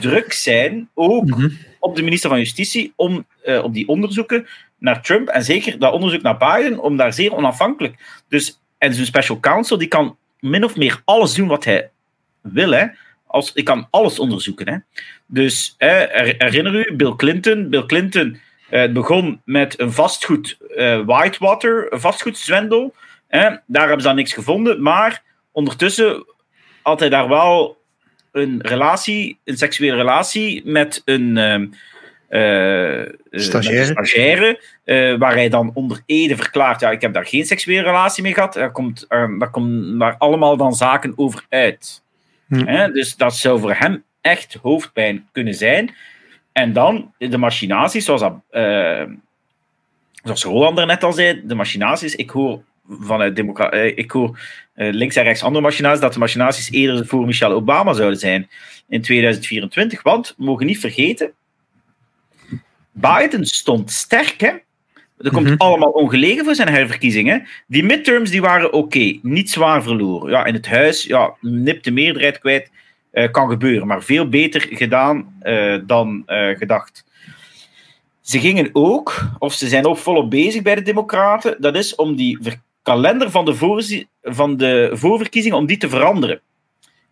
druk 0.00 0.32
zijn, 0.32 0.88
ook 0.94 1.24
mhm. 1.24 1.48
op 1.78 1.96
de 1.96 2.02
minister 2.02 2.30
van 2.30 2.38
Justitie, 2.38 2.92
om 2.96 3.26
uh, 3.44 3.62
op 3.62 3.74
die 3.74 3.88
onderzoeken 3.88 4.46
naar 4.78 5.02
Trump 5.02 5.28
en 5.28 5.44
zeker 5.44 5.78
dat 5.78 5.92
onderzoek 5.92 6.22
naar 6.22 6.36
Biden, 6.36 6.78
om 6.78 6.96
daar 6.96 7.12
zeer 7.12 7.34
onafhankelijk. 7.34 8.22
Dus, 8.28 8.60
en 8.78 8.94
zijn 8.94 9.06
special 9.06 9.40
counsel 9.40 9.78
die 9.78 9.88
kan 9.88 10.16
min 10.40 10.64
of 10.64 10.76
meer 10.76 11.02
alles 11.04 11.34
doen 11.34 11.48
wat 11.48 11.64
hij 11.64 11.90
wil. 12.40 12.70
Hè. 12.70 12.86
als, 13.26 13.52
ik 13.52 13.64
kan 13.64 13.86
alles 13.90 14.18
onderzoeken. 14.18 14.68
Hè. 14.68 14.76
Dus 15.26 15.74
herinner 15.78 16.74
u, 16.74 16.94
Bill 16.96 17.14
Clinton. 17.16 17.68
Bill 17.68 17.86
Clinton 17.86 18.40
uh, 18.70 18.92
begon 18.92 19.40
met 19.44 19.80
een 19.80 19.92
vastgoed 19.92 20.56
Whitewater, 21.06 21.92
een 21.92 22.00
vastgoedzwendel. 22.00 22.94
Daar 23.66 23.82
hebben 23.82 24.00
ze 24.00 24.06
dan 24.06 24.16
niks 24.16 24.32
gevonden, 24.32 24.82
maar 24.82 25.22
ondertussen 25.52 26.24
had 26.82 27.00
hij 27.00 27.08
daar 27.08 27.28
wel 27.28 27.82
een 28.32 28.60
relatie, 28.62 29.38
een 29.44 29.56
seksuele 29.56 29.96
relatie 29.96 30.62
met 30.64 31.02
een 31.04 31.36
uh, 31.36 33.08
stagiaire, 33.30 33.84
stagiaire 33.84 34.60
waar 35.18 35.34
hij 35.34 35.48
dan 35.48 35.70
onder 35.74 36.02
ede 36.06 36.36
verklaart, 36.36 36.80
ja, 36.80 36.90
ik 36.90 37.00
heb 37.00 37.12
daar 37.12 37.26
geen 37.26 37.44
seksuele 37.44 37.82
relatie 37.82 38.22
mee 38.22 38.34
gehad. 38.34 38.52
Daar 38.52 38.72
komt, 38.72 39.04
daar 39.08 39.50
komt 39.50 40.00
daar 40.00 40.16
allemaal 40.18 40.56
dan 40.56 40.74
zaken 40.74 41.12
over 41.16 41.44
uit. 41.48 42.02
Hm. 42.48 42.92
Dus 42.92 43.16
dat 43.16 43.36
zou 43.36 43.60
voor 43.60 43.74
hem 43.74 44.04
echt 44.20 44.58
hoofdpijn 44.62 45.28
kunnen 45.32 45.54
zijn. 45.54 45.94
En 46.52 46.72
dan 46.72 47.12
de 47.18 47.38
machinaties, 47.38 48.04
zoals, 48.04 48.20
dat, 48.20 48.34
uh, 48.50 49.02
zoals 50.22 50.44
Roland 50.44 50.78
er 50.78 50.86
net 50.86 51.04
al 51.04 51.12
zei, 51.12 51.42
de 51.44 51.54
machinaties. 51.54 52.14
Ik 52.14 52.30
hoor 52.30 52.62
vanuit 52.88 53.36
democra 53.36 53.74
uh, 53.74 53.98
ik 53.98 54.10
hoor 54.10 54.38
uh, 54.76 54.92
links 54.92 55.16
en 55.16 55.22
rechts 55.22 55.42
andere 55.42 55.64
machinaties, 55.64 56.00
dat 56.00 56.12
de 56.12 56.18
machinaties 56.18 56.70
eerder 56.70 57.06
voor 57.06 57.26
Michelle 57.26 57.54
Obama 57.54 57.92
zouden 57.92 58.18
zijn 58.18 58.48
in 58.88 59.02
2024. 59.02 60.02
Want 60.02 60.34
we 60.36 60.44
mogen 60.44 60.66
niet 60.66 60.80
vergeten, 60.80 61.32
Biden 62.92 63.46
stond 63.46 63.90
sterk, 63.90 64.40
hè? 64.40 64.52
Dat 65.18 65.32
komt 65.32 65.46
mhm. 65.46 65.56
allemaal 65.56 65.90
ongelegen 65.90 66.44
voor 66.44 66.54
zijn 66.54 66.68
herverkiezingen. 66.68 67.46
Die 67.66 67.84
midterms 67.84 68.30
die 68.30 68.40
waren 68.40 68.72
oké, 68.72 69.18
niet 69.22 69.50
zwaar 69.50 69.82
verloren. 69.82 70.30
Ja, 70.30 70.44
in 70.44 70.54
het 70.54 70.66
huis, 70.66 71.02
ja, 71.02 71.34
nipt 71.40 71.84
de 71.84 71.90
meerderheid 71.90 72.38
kwijt. 72.38 72.70
Uh, 73.12 73.30
kan 73.30 73.48
gebeuren, 73.48 73.86
maar 73.86 74.02
veel 74.02 74.28
beter 74.28 74.60
gedaan 74.70 75.34
uh, 75.42 75.78
dan 75.86 76.22
uh, 76.26 76.56
gedacht. 76.56 77.04
Ze 78.20 78.40
gingen 78.40 78.70
ook, 78.72 79.30
of 79.38 79.52
ze 79.52 79.68
zijn 79.68 79.86
ook 79.86 79.96
volop 79.96 80.30
bezig 80.30 80.62
bij 80.62 80.74
de 80.74 80.82
Democraten, 80.82 81.56
dat 81.58 81.76
is 81.76 81.94
om 81.94 82.16
die 82.16 82.38
kalender 82.84 83.30
van 83.30 83.44
de, 83.44 84.06
van 84.22 84.56
de 84.56 84.90
voorverkiezingen 84.92 85.58
om 85.58 85.66
die 85.66 85.76
te 85.76 85.88
veranderen. 85.88 86.40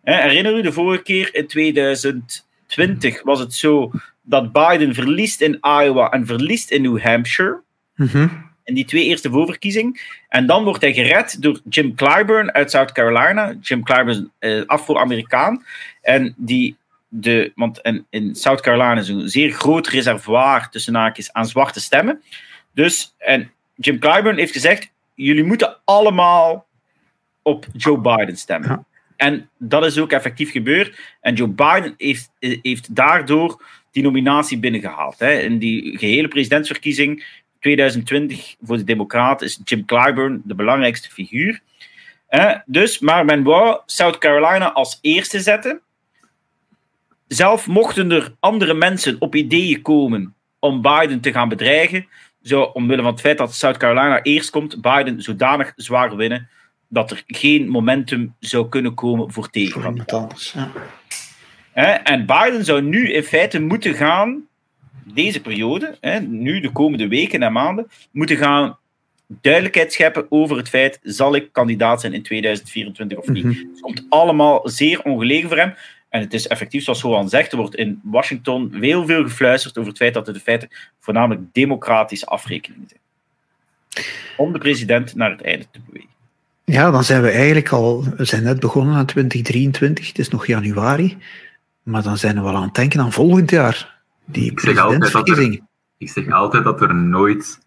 herinner 0.01 0.57
u, 0.57 0.61
de 0.61 0.71
vorige 0.71 1.03
keer 1.03 1.35
in 1.35 1.47
2020 1.47 3.23
was 3.23 3.39
het 3.39 3.53
zo 3.53 3.91
dat 4.21 4.51
Biden 4.51 4.93
verliest 4.93 5.41
in 5.41 5.57
Iowa 5.61 6.09
en 6.09 6.25
verliest 6.25 6.71
in 6.71 6.81
New 6.81 7.01
Hampshire. 7.01 7.61
Mm 7.95 8.51
In 8.65 8.73
die 8.73 8.85
twee 8.85 9.03
eerste 9.03 9.29
voorverkiezingen. 9.29 9.99
En 10.29 10.45
dan 10.45 10.63
wordt 10.63 10.81
hij 10.81 10.93
gered 10.93 11.41
door 11.41 11.59
Jim 11.69 11.95
Clyburn 11.95 12.51
uit 12.51 12.71
South 12.71 12.91
Carolina. 12.91 13.55
Jim 13.61 13.83
Clyburn 13.83 14.31
is 14.39 14.49
uh, 14.49 14.65
Afro-Amerikaan. 14.65 15.65
En 16.01 16.33
die 16.37 16.75
de, 17.07 17.51
want 17.55 17.79
in, 17.81 18.05
in 18.09 18.35
South 18.35 18.61
Carolina 18.61 18.99
is 18.99 19.09
een 19.09 19.29
zeer 19.29 19.51
groot 19.51 19.87
reservoir 19.87 20.69
tussen 20.69 20.95
haakjes 20.95 21.33
aan 21.33 21.45
zwarte 21.45 21.79
stemmen. 21.79 22.21
Dus, 22.73 23.13
en 23.17 23.51
Jim 23.75 23.99
Clyburn 23.99 24.37
heeft 24.37 24.53
gezegd: 24.53 24.92
jullie 25.15 25.43
moeten 25.43 25.77
allemaal 25.83 26.67
op 27.41 27.65
Joe 27.73 27.99
Biden 27.99 28.37
stemmen. 28.37 28.85
En 29.15 29.49
dat 29.57 29.85
is 29.85 29.99
ook 29.99 30.11
effectief 30.11 30.51
gebeurd. 30.51 30.99
En 31.21 31.35
Joe 31.35 31.47
Biden 31.47 31.93
heeft, 31.97 32.31
heeft 32.39 32.95
daardoor 32.95 33.65
die 33.91 34.03
nominatie 34.03 34.59
binnengehaald. 34.59 35.19
Hè. 35.19 35.31
In 35.31 35.57
die 35.57 35.97
gehele 35.97 36.27
presidentsverkiezing 36.27 37.41
2020 37.59 38.55
voor 38.61 38.77
de 38.77 38.83
Democraten 38.83 39.47
is 39.47 39.59
Jim 39.63 39.85
Clyburn 39.85 40.41
de 40.45 40.55
belangrijkste 40.55 41.09
figuur. 41.11 41.61
dus, 42.65 42.99
maar 42.99 43.25
men 43.25 43.43
wou 43.43 43.81
South 43.85 44.17
Carolina 44.17 44.71
als 44.71 44.99
eerste 45.01 45.39
zetten. 45.39 45.81
Zelf 47.27 47.67
mochten 47.67 48.11
er 48.11 48.35
andere 48.39 48.73
mensen 48.73 49.15
op 49.19 49.35
ideeën 49.35 49.81
komen 49.81 50.35
om 50.59 50.81
Biden 50.81 51.19
te 51.19 51.31
gaan 51.31 51.49
bedreigen, 51.49 52.07
zo 52.43 52.61
omwille 52.61 53.01
van 53.01 53.11
het 53.11 53.21
feit 53.21 53.37
dat 53.37 53.55
South 53.55 53.77
Carolina 53.77 54.21
eerst 54.21 54.49
komt, 54.49 54.81
Biden 54.81 55.21
zodanig 55.21 55.73
zwaar 55.75 56.15
winnen 56.15 56.49
dat 56.87 57.11
er 57.11 57.23
geen 57.27 57.67
momentum 57.67 58.35
zou 58.39 58.69
kunnen 58.69 58.93
komen 58.93 59.31
voor 59.31 59.49
tegenkandidaten. 59.49 60.37
Ja. 61.73 62.03
En 62.03 62.25
Biden 62.25 62.65
zou 62.65 62.81
nu 62.81 63.11
in 63.11 63.23
feite 63.23 63.59
moeten 63.59 63.93
gaan, 63.93 64.47
deze 65.03 65.41
periode, 65.41 65.97
nu 66.27 66.59
de 66.59 66.71
komende 66.71 67.07
weken 67.07 67.43
en 67.43 67.51
maanden, 67.51 67.87
moeten 68.11 68.37
gaan 68.37 68.77
duidelijkheid 69.41 69.93
scheppen 69.93 70.25
over 70.29 70.57
het 70.57 70.69
feit, 70.69 70.99
zal 71.01 71.35
ik 71.35 71.49
kandidaat 71.51 72.01
zijn 72.01 72.13
in 72.13 72.23
2024 72.23 73.17
of 73.17 73.27
niet. 73.27 73.43
Mhm. 73.43 73.57
Het 73.57 73.81
komt 73.81 74.05
allemaal 74.09 74.69
zeer 74.69 75.01
ongelegen 75.01 75.49
voor 75.49 75.57
hem. 75.57 75.73
En 76.13 76.21
het 76.21 76.33
is 76.33 76.47
effectief, 76.47 76.83
zoals 76.83 77.01
Johan 77.01 77.29
zegt, 77.29 77.51
er 77.51 77.57
wordt 77.57 77.75
in 77.75 77.99
Washington 78.03 78.73
heel 78.73 79.05
veel 79.05 79.23
gefluisterd 79.23 79.77
over 79.77 79.89
het 79.89 79.99
feit 79.99 80.13
dat 80.13 80.25
het 80.25 80.35
de 80.35 80.41
feiten 80.41 80.69
voornamelijk 80.99 81.41
democratische 81.51 82.25
afrekeningen 82.25 82.87
zijn. 82.87 83.01
Om 84.37 84.53
de 84.53 84.59
president 84.59 85.15
naar 85.15 85.31
het 85.31 85.41
einde 85.41 85.65
te 85.71 85.79
bewegen. 85.85 86.09
Ja, 86.63 86.91
dan 86.91 87.03
zijn 87.03 87.21
we 87.21 87.29
eigenlijk 87.29 87.69
al, 87.69 88.03
we 88.03 88.25
zijn 88.25 88.43
net 88.43 88.59
begonnen 88.59 88.95
aan 88.95 89.05
2023, 89.05 90.07
het 90.07 90.19
is 90.19 90.29
nog 90.29 90.45
januari, 90.45 91.17
maar 91.83 92.03
dan 92.03 92.17
zijn 92.17 92.35
we 92.35 92.41
wel 92.41 92.55
aan 92.55 92.63
het 92.63 92.75
denken 92.75 92.99
aan 92.99 93.11
volgend 93.11 93.49
jaar, 93.49 94.01
die. 94.25 94.51
Ik 94.51 94.59
zeg 94.59 96.31
altijd 96.31 96.63
dat 96.63 96.81
er 96.81 96.95
nooit 96.95 97.59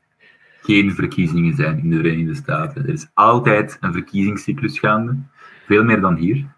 geen 0.62 0.94
verkiezingen 0.94 1.57
zijn 1.57 1.78
in 1.78 1.90
de 1.90 1.97
Verenigde 1.97 2.34
Staten. 2.34 2.82
Er 2.82 2.92
is 2.92 3.07
altijd 3.14 3.76
een 3.80 3.92
verkiezingscyclus 3.92 4.78
gaande, 4.78 5.16
veel 5.66 5.84
meer 5.84 6.01
dan 6.01 6.16
hier 6.16 6.55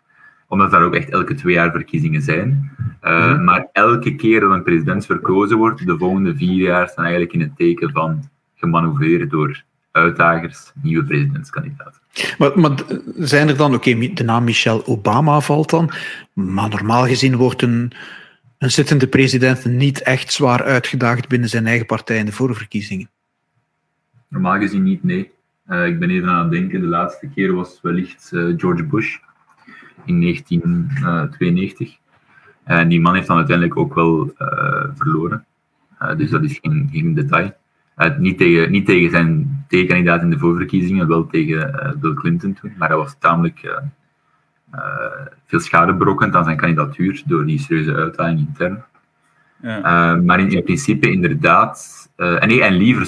omdat 0.48 0.70
daar 0.70 0.82
ook 0.82 0.94
echt 0.94 1.10
elke 1.10 1.34
twee 1.34 1.54
jaar 1.54 1.70
verkiezingen 1.70 2.22
zijn. 2.22 2.70
Uh, 3.02 3.36
mm 3.36 3.44
Maar 3.44 3.68
elke 3.72 4.14
keer 4.14 4.40
dat 4.40 4.50
een 4.50 4.62
president 4.62 5.06
verkozen 5.06 5.56
wordt, 5.56 5.86
de 5.86 5.98
volgende 5.98 6.36
vier 6.36 6.66
jaar 6.66 6.88
staan 6.88 7.04
eigenlijk 7.04 7.34
in 7.34 7.40
het 7.40 7.56
teken 7.56 7.90
van 7.90 8.28
gemanoeuvreerd 8.54 9.30
door 9.30 9.62
uitdagers, 9.90 10.72
nieuwe 10.82 11.04
presidentskandidaten. 11.04 12.00
Maar, 12.38 12.58
maar 12.60 12.72
zijn 13.16 13.48
er 13.48 13.56
dan, 13.56 13.74
oké, 13.74 14.12
de 14.14 14.24
naam 14.24 14.44
Michelle 14.44 14.86
Obama 14.86 15.40
valt 15.40 15.70
dan, 15.70 15.90
maar 16.32 16.68
normaal 16.68 17.06
gezien 17.06 17.36
wordt 17.36 17.62
een, 17.62 17.92
een 18.58 18.70
zittende 18.70 19.06
president 19.06 19.64
niet 19.64 20.02
echt 20.02 20.32
zwaar 20.32 20.62
uitgedaagd 20.62 21.28
binnen 21.28 21.48
zijn 21.48 21.66
eigen 21.66 21.86
partij 21.86 22.18
in 22.18 22.26
de 22.26 22.32
voorverkiezingen? 22.32 23.10
Normaal 24.28 24.58
gezien 24.58 24.82
niet, 24.82 25.04
nee. 25.04 25.30
Uh, 25.68 25.86
ik 25.86 25.98
ben 25.98 26.10
even 26.10 26.28
aan 26.28 26.42
het 26.42 26.50
denken, 26.50 26.80
de 26.80 26.86
laatste 26.86 27.28
keer 27.34 27.54
was 27.54 27.78
wellicht 27.82 28.30
uh, 28.32 28.54
George 28.56 28.84
Bush 28.84 29.16
in 30.04 30.20
1992. 30.20 31.96
En 32.64 32.88
die 32.88 33.00
man 33.00 33.14
heeft 33.14 33.26
dan 33.26 33.36
uiteindelijk 33.36 33.78
ook 33.78 33.94
wel 33.94 34.32
uh, 34.38 34.84
verloren. 34.94 35.46
Uh, 36.02 36.16
dus 36.16 36.30
dat 36.30 36.42
is 36.42 36.58
geen, 36.62 36.88
geen 36.92 37.14
detail. 37.14 37.56
Niet, 38.18 38.38
tegen, 38.38 38.70
niet 38.70 38.86
tegen 38.86 39.10
zijn 39.10 39.64
tegenkandidaat 39.68 40.22
in 40.22 40.30
de 40.30 40.38
voorverkiezingen, 40.38 41.08
wel 41.08 41.26
tegen 41.26 41.96
Bill 42.00 42.14
Clinton 42.14 42.52
toen. 42.52 42.72
Maar 42.76 42.88
hij 42.88 42.96
was 42.96 43.16
tamelijk 43.18 43.80
veel 45.46 45.60
schade 45.60 45.94
berokkend 45.94 46.34
aan 46.34 46.44
zijn 46.44 46.56
kandidatuur 46.56 47.22
door 47.26 47.46
die 47.46 47.58
serieuze 47.58 47.94
uitdaging 47.94 48.38
intern. 48.38 48.84
Ja. 49.62 50.16
maar 50.16 50.40
in, 50.40 50.50
in, 50.50 50.64
principe 50.64 51.10
inderdaad. 51.10 52.08
en, 52.16 52.48
nee, 52.48 52.62
en 52.62 52.74
liever 52.74 53.06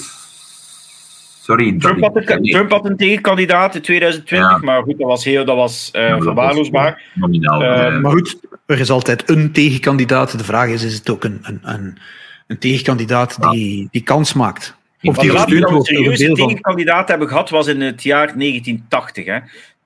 Sorry. 1.50 1.78
Trump 1.78 2.00
had, 2.00 2.16
een, 2.16 2.42
Trump 2.42 2.70
had 2.70 2.84
een 2.84 2.96
tegenkandidaat 2.96 3.74
in 3.74 3.82
2020, 3.82 4.62
maar 4.62 4.82
goed, 4.82 4.98
dat 4.98 5.06
was, 5.08 5.24
heel, 5.24 5.44
dat 5.44 5.56
was 5.56 5.90
uh, 5.92 6.08
ja, 6.08 6.20
verwaarloosbaar. 6.20 7.02
Nominaal. 7.14 7.62
Uh, 7.62 8.00
maar 8.00 8.12
goed, 8.12 8.38
er 8.66 8.80
is 8.80 8.90
altijd 8.90 9.30
een 9.30 9.52
tegenkandidaat. 9.52 10.38
De 10.38 10.44
vraag 10.44 10.68
is, 10.68 10.82
is 10.82 10.94
het 10.94 11.10
ook 11.10 11.24
een, 11.24 11.38
een, 11.42 11.60
een, 11.62 11.98
een 12.46 12.58
tegenkandidaat 12.58 13.50
die, 13.50 13.88
die 13.90 14.02
kans 14.02 14.32
maakt? 14.32 14.76
Of 15.02 15.18
die 15.18 15.30
gestuurd 15.30 15.70
wordt? 15.70 15.88
Een 15.88 15.96
serieuze 15.96 16.32
tegenkandidaat 16.32 17.08
hebben 17.08 17.28
gehad 17.28 17.50
was 17.50 17.66
in 17.66 17.80
het 17.80 18.02
jaar 18.02 18.26
1980. 18.26 19.24
Hè, 19.24 19.38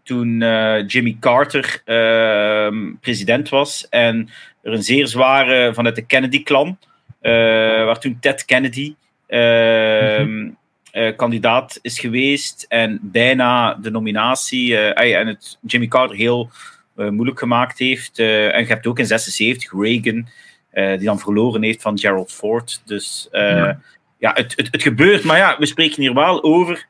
toen 0.03 0.41
uh, 0.41 0.87
Jimmy 0.87 1.17
Carter 1.21 1.83
ehm, 1.85 2.95
president 3.01 3.49
was 3.49 3.87
en 3.89 4.29
er 4.62 4.73
een 4.73 4.83
zeer 4.83 5.07
zware 5.07 5.75
vanuit 5.75 5.95
de 5.95 6.07
Kennedy-klan, 6.07 6.79
waar 7.21 7.99
toen 7.99 8.17
Ted 8.21 8.45
Kennedy... 8.45 8.95
Mm 9.29 10.57
uh, 10.95 11.16
kandidaat 11.16 11.78
is 11.82 11.99
geweest 11.99 12.66
en 12.68 12.99
bijna 13.03 13.74
de 13.74 13.90
nominatie 13.90 14.70
uh, 14.70 15.18
en 15.18 15.26
het 15.26 15.59
Jimmy 15.61 15.86
Carter 15.86 16.16
heel 16.16 16.51
uh, 16.97 17.09
moeilijk 17.09 17.38
gemaakt 17.38 17.78
heeft. 17.78 18.18
en 18.18 18.61
je 18.61 18.66
hebt 18.66 18.86
ook 18.86 18.99
in 18.99 19.07
76 19.07 19.72
Reagan, 19.72 20.28
die 20.72 21.07
dan 21.07 21.18
verloren 21.18 21.62
heeft 21.62 21.82
van 21.82 21.99
Gerald 21.99 22.32
Ford. 22.32 22.82
Dus 22.84 23.28
ja, 23.32 23.80
ja 24.18 24.32
het, 24.34 24.53
het, 24.57 24.68
het, 24.70 24.82
gebeurt, 24.82 25.24
maar 25.24 25.36
ja, 25.36 25.57
we 25.59 25.66
spreken 25.66 26.03
hier 26.03 26.14
wel 26.14 26.42
over 26.42 26.86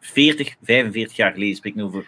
40, 0.00 0.54
45 0.62 1.16
jaar 1.16 1.32
geleden. 1.32 1.56
Spreken 1.56 1.82
over 1.82 2.06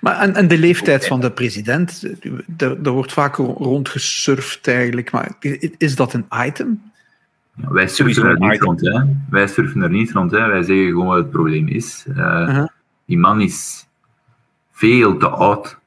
maar 0.00 0.20
en, 0.20 0.34
en 0.34 0.48
de 0.48 0.58
leeftijd 0.58 1.06
van 1.06 1.20
de 1.20 1.30
president, 1.30 2.04
daar 2.46 2.92
wordt 2.92 3.12
vaak 3.12 3.36
rondgesurfd 3.36 4.68
eigenlijk. 4.68 5.10
Maar 5.10 5.32
is 5.78 5.96
dat 5.96 6.12
een 6.12 6.26
item? 6.44 6.87
Wij 7.68 7.88
surfen 7.88 8.26
er 8.26 8.38
niet 8.38 8.60
rond. 8.60 8.80
Hè. 8.80 9.02
Wij 9.30 9.46
surfen 9.46 9.82
er 9.82 9.90
niet 9.90 10.12
rond. 10.12 10.30
Hè. 10.30 10.46
Wij 10.46 10.62
zeggen 10.62 10.86
gewoon 10.86 11.06
wat 11.06 11.16
het 11.16 11.30
probleem 11.30 11.68
is. 11.68 12.06
Uh, 12.16 12.64
Die 13.04 13.18
man 13.18 13.40
is 13.40 13.88
veel 14.70 15.16
te 15.16 15.28
oud 15.28 15.78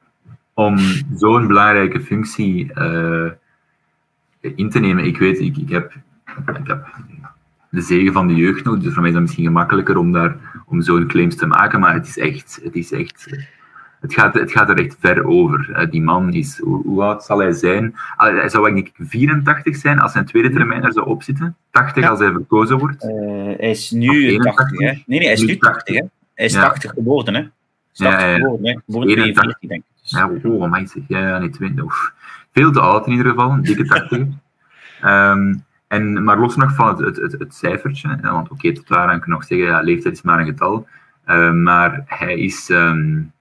om 0.54 0.78
zo'n 1.14 1.46
belangrijke 1.46 2.00
functie 2.00 2.70
uh, 2.74 3.30
in 4.40 4.70
te 4.70 4.78
nemen. 4.78 5.04
Ik 5.04 5.18
weet, 5.18 5.40
ik, 5.40 5.56
ik, 5.56 5.68
heb, 5.68 5.92
ik 6.46 6.66
heb 6.66 6.86
de 7.70 7.80
zegen 7.80 8.12
van 8.12 8.26
de 8.26 8.34
jeugd 8.34 8.64
nog, 8.64 8.78
dus 8.78 8.92
voor 8.92 9.00
mij 9.00 9.10
is 9.10 9.16
het 9.16 9.24
misschien 9.24 9.44
gemakkelijker 9.44 9.96
om, 9.96 10.12
daar, 10.12 10.36
om 10.66 10.82
zo'n 10.82 11.06
claims 11.06 11.36
te 11.36 11.46
maken, 11.46 11.80
maar 11.80 11.94
het 11.94 12.06
is 12.06 12.18
echt, 12.18 12.60
het 12.62 12.74
is 12.74 12.92
echt 12.92 13.46
het 14.02 14.14
gaat, 14.14 14.34
het 14.34 14.52
gaat 14.52 14.68
er 14.68 14.78
echt 14.78 14.96
ver 15.00 15.24
over. 15.26 15.88
Die 15.90 16.02
man 16.02 16.32
is, 16.32 16.58
hoe, 16.58 17.02
oud 17.02 17.24
zal 17.24 17.38
hij 17.38 17.52
zijn? 17.52 17.94
Ah, 18.16 18.36
hij 18.36 18.48
zou 18.48 18.74
denk 18.74 18.86
ik 18.86 18.94
84 18.98 19.76
zijn 19.76 19.98
als 19.98 20.12
zijn 20.12 20.24
tweede 20.24 20.50
termijn 20.50 20.84
er 20.84 20.92
zou 20.92 21.06
opzitten. 21.06 21.56
80 21.70 22.08
als 22.08 22.18
hij 22.18 22.32
verkozen 22.32 22.78
wordt. 22.78 23.04
Uh, 23.04 23.10
hij 23.58 23.70
is 23.70 23.90
nu 23.90 24.36
80, 24.36 24.78
hè? 24.78 24.84
Nee, 24.86 25.04
nee, 25.06 25.22
hij 25.22 25.32
is 25.32 25.42
nu 25.42 25.56
80, 25.56 25.94
hè? 25.94 26.02
Hij 26.34 26.46
is 26.46 26.52
ja. 26.52 26.60
80 26.60 26.90
geworden, 26.90 27.34
hè? 27.34 27.40
Is 27.40 27.98
80 27.98 28.20
ja, 28.20 28.34
geworden, 28.34 28.66
hè? 28.66 28.78
Geboren 28.86 29.08
82, 29.08 29.58
denk 29.58 29.80
ik. 29.80 29.86
Dus. 30.02 30.10
Ja, 30.10 30.30
oh, 30.42 30.70
man, 30.70 30.86
zeg. 30.86 31.02
Ja, 31.08 31.38
nee, 31.38 31.50
20. 31.50 32.14
Veel 32.52 32.72
te 32.72 32.80
oud 32.80 33.06
in 33.06 33.12
ieder 33.12 33.26
geval, 33.26 33.50
een 33.50 33.62
dikke 33.62 33.84
80. 33.84 34.18
um, 34.18 34.38
ehm, 35.02 35.54
en, 35.88 36.24
maar 36.24 36.38
los 36.38 36.56
nog 36.56 36.74
van 36.74 36.88
het, 36.88 36.98
het, 36.98 37.16
het, 37.16 37.40
het 37.40 37.54
cijfertje, 37.54 38.18
want 38.22 38.50
oké, 38.50 38.52
okay, 38.52 38.72
tot 38.72 38.88
daar 38.88 39.06
kan 39.06 39.16
ik 39.16 39.26
nog 39.26 39.44
zeggen, 39.44 39.66
ja, 39.66 39.80
leeftijd 39.80 40.14
is 40.14 40.22
maar 40.22 40.38
een 40.38 40.46
getal. 40.46 40.86
Uh, 41.26 41.52
maar 41.52 42.02
hij 42.06 42.38
is... 42.38 42.68
Um, 42.68 43.32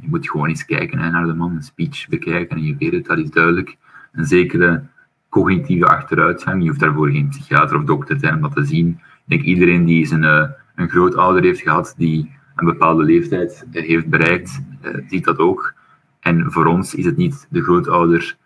je 0.00 0.08
moet 0.08 0.30
gewoon 0.30 0.48
eens 0.48 0.64
kijken 0.64 0.98
hè, 0.98 1.10
naar 1.10 1.26
de 1.26 1.34
man, 1.34 1.54
een 1.54 1.62
speech 1.62 2.08
bekijken 2.08 2.56
en 2.56 2.62
je 2.62 2.76
weet 2.78 2.92
het, 2.92 3.06
dat 3.06 3.18
is 3.18 3.30
duidelijk. 3.30 3.76
Een 4.12 4.26
zekere 4.26 4.82
cognitieve 5.28 5.86
achteruitgang. 5.86 6.62
Je 6.62 6.68
hoeft 6.68 6.80
daarvoor 6.80 7.10
geen 7.10 7.28
psychiater 7.28 7.76
of 7.76 7.84
dokter 7.84 8.14
te 8.14 8.20
zijn 8.20 8.34
om 8.34 8.40
dat 8.40 8.54
te 8.54 8.64
zien. 8.64 9.00
Ik 9.26 9.42
iedereen 9.42 9.84
die 9.84 10.06
zijn, 10.06 10.22
uh, 10.22 10.44
een 10.74 10.88
grootouder 10.88 11.42
heeft 11.42 11.60
gehad, 11.60 11.94
die 11.96 12.32
een 12.56 12.66
bepaalde 12.66 13.04
leeftijd 13.04 13.66
heeft 13.70 14.08
bereikt, 14.08 14.62
uh, 14.82 14.94
ziet 15.08 15.24
dat 15.24 15.38
ook. 15.38 15.74
En 16.20 16.52
voor 16.52 16.66
ons 16.66 16.94
is 16.94 17.04
het 17.04 17.16
niet 17.16 17.46
de 17.50 17.62
grootouder 17.62 18.36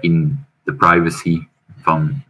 in 0.00 0.44
de 0.62 0.74
privacy 0.74 1.46
van 1.80 2.22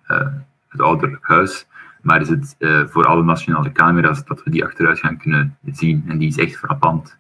het 0.69 0.81
ouderlijk 0.81 1.19
huis, 1.21 1.67
maar 2.03 2.21
is 2.21 2.29
het 2.29 2.57
voor 2.91 3.05
alle 3.05 3.23
nationale 3.25 3.73
camera's 3.73 4.25
dat 4.25 4.43
we 4.43 4.51
die 4.51 4.65
achteruitgang 4.65 5.23
kunnen 5.23 5.57
zien. 5.73 6.05
En 6.07 6.19
die 6.19 6.29
is 6.29 6.39
echt 6.39 6.57
frappant. 6.57 7.19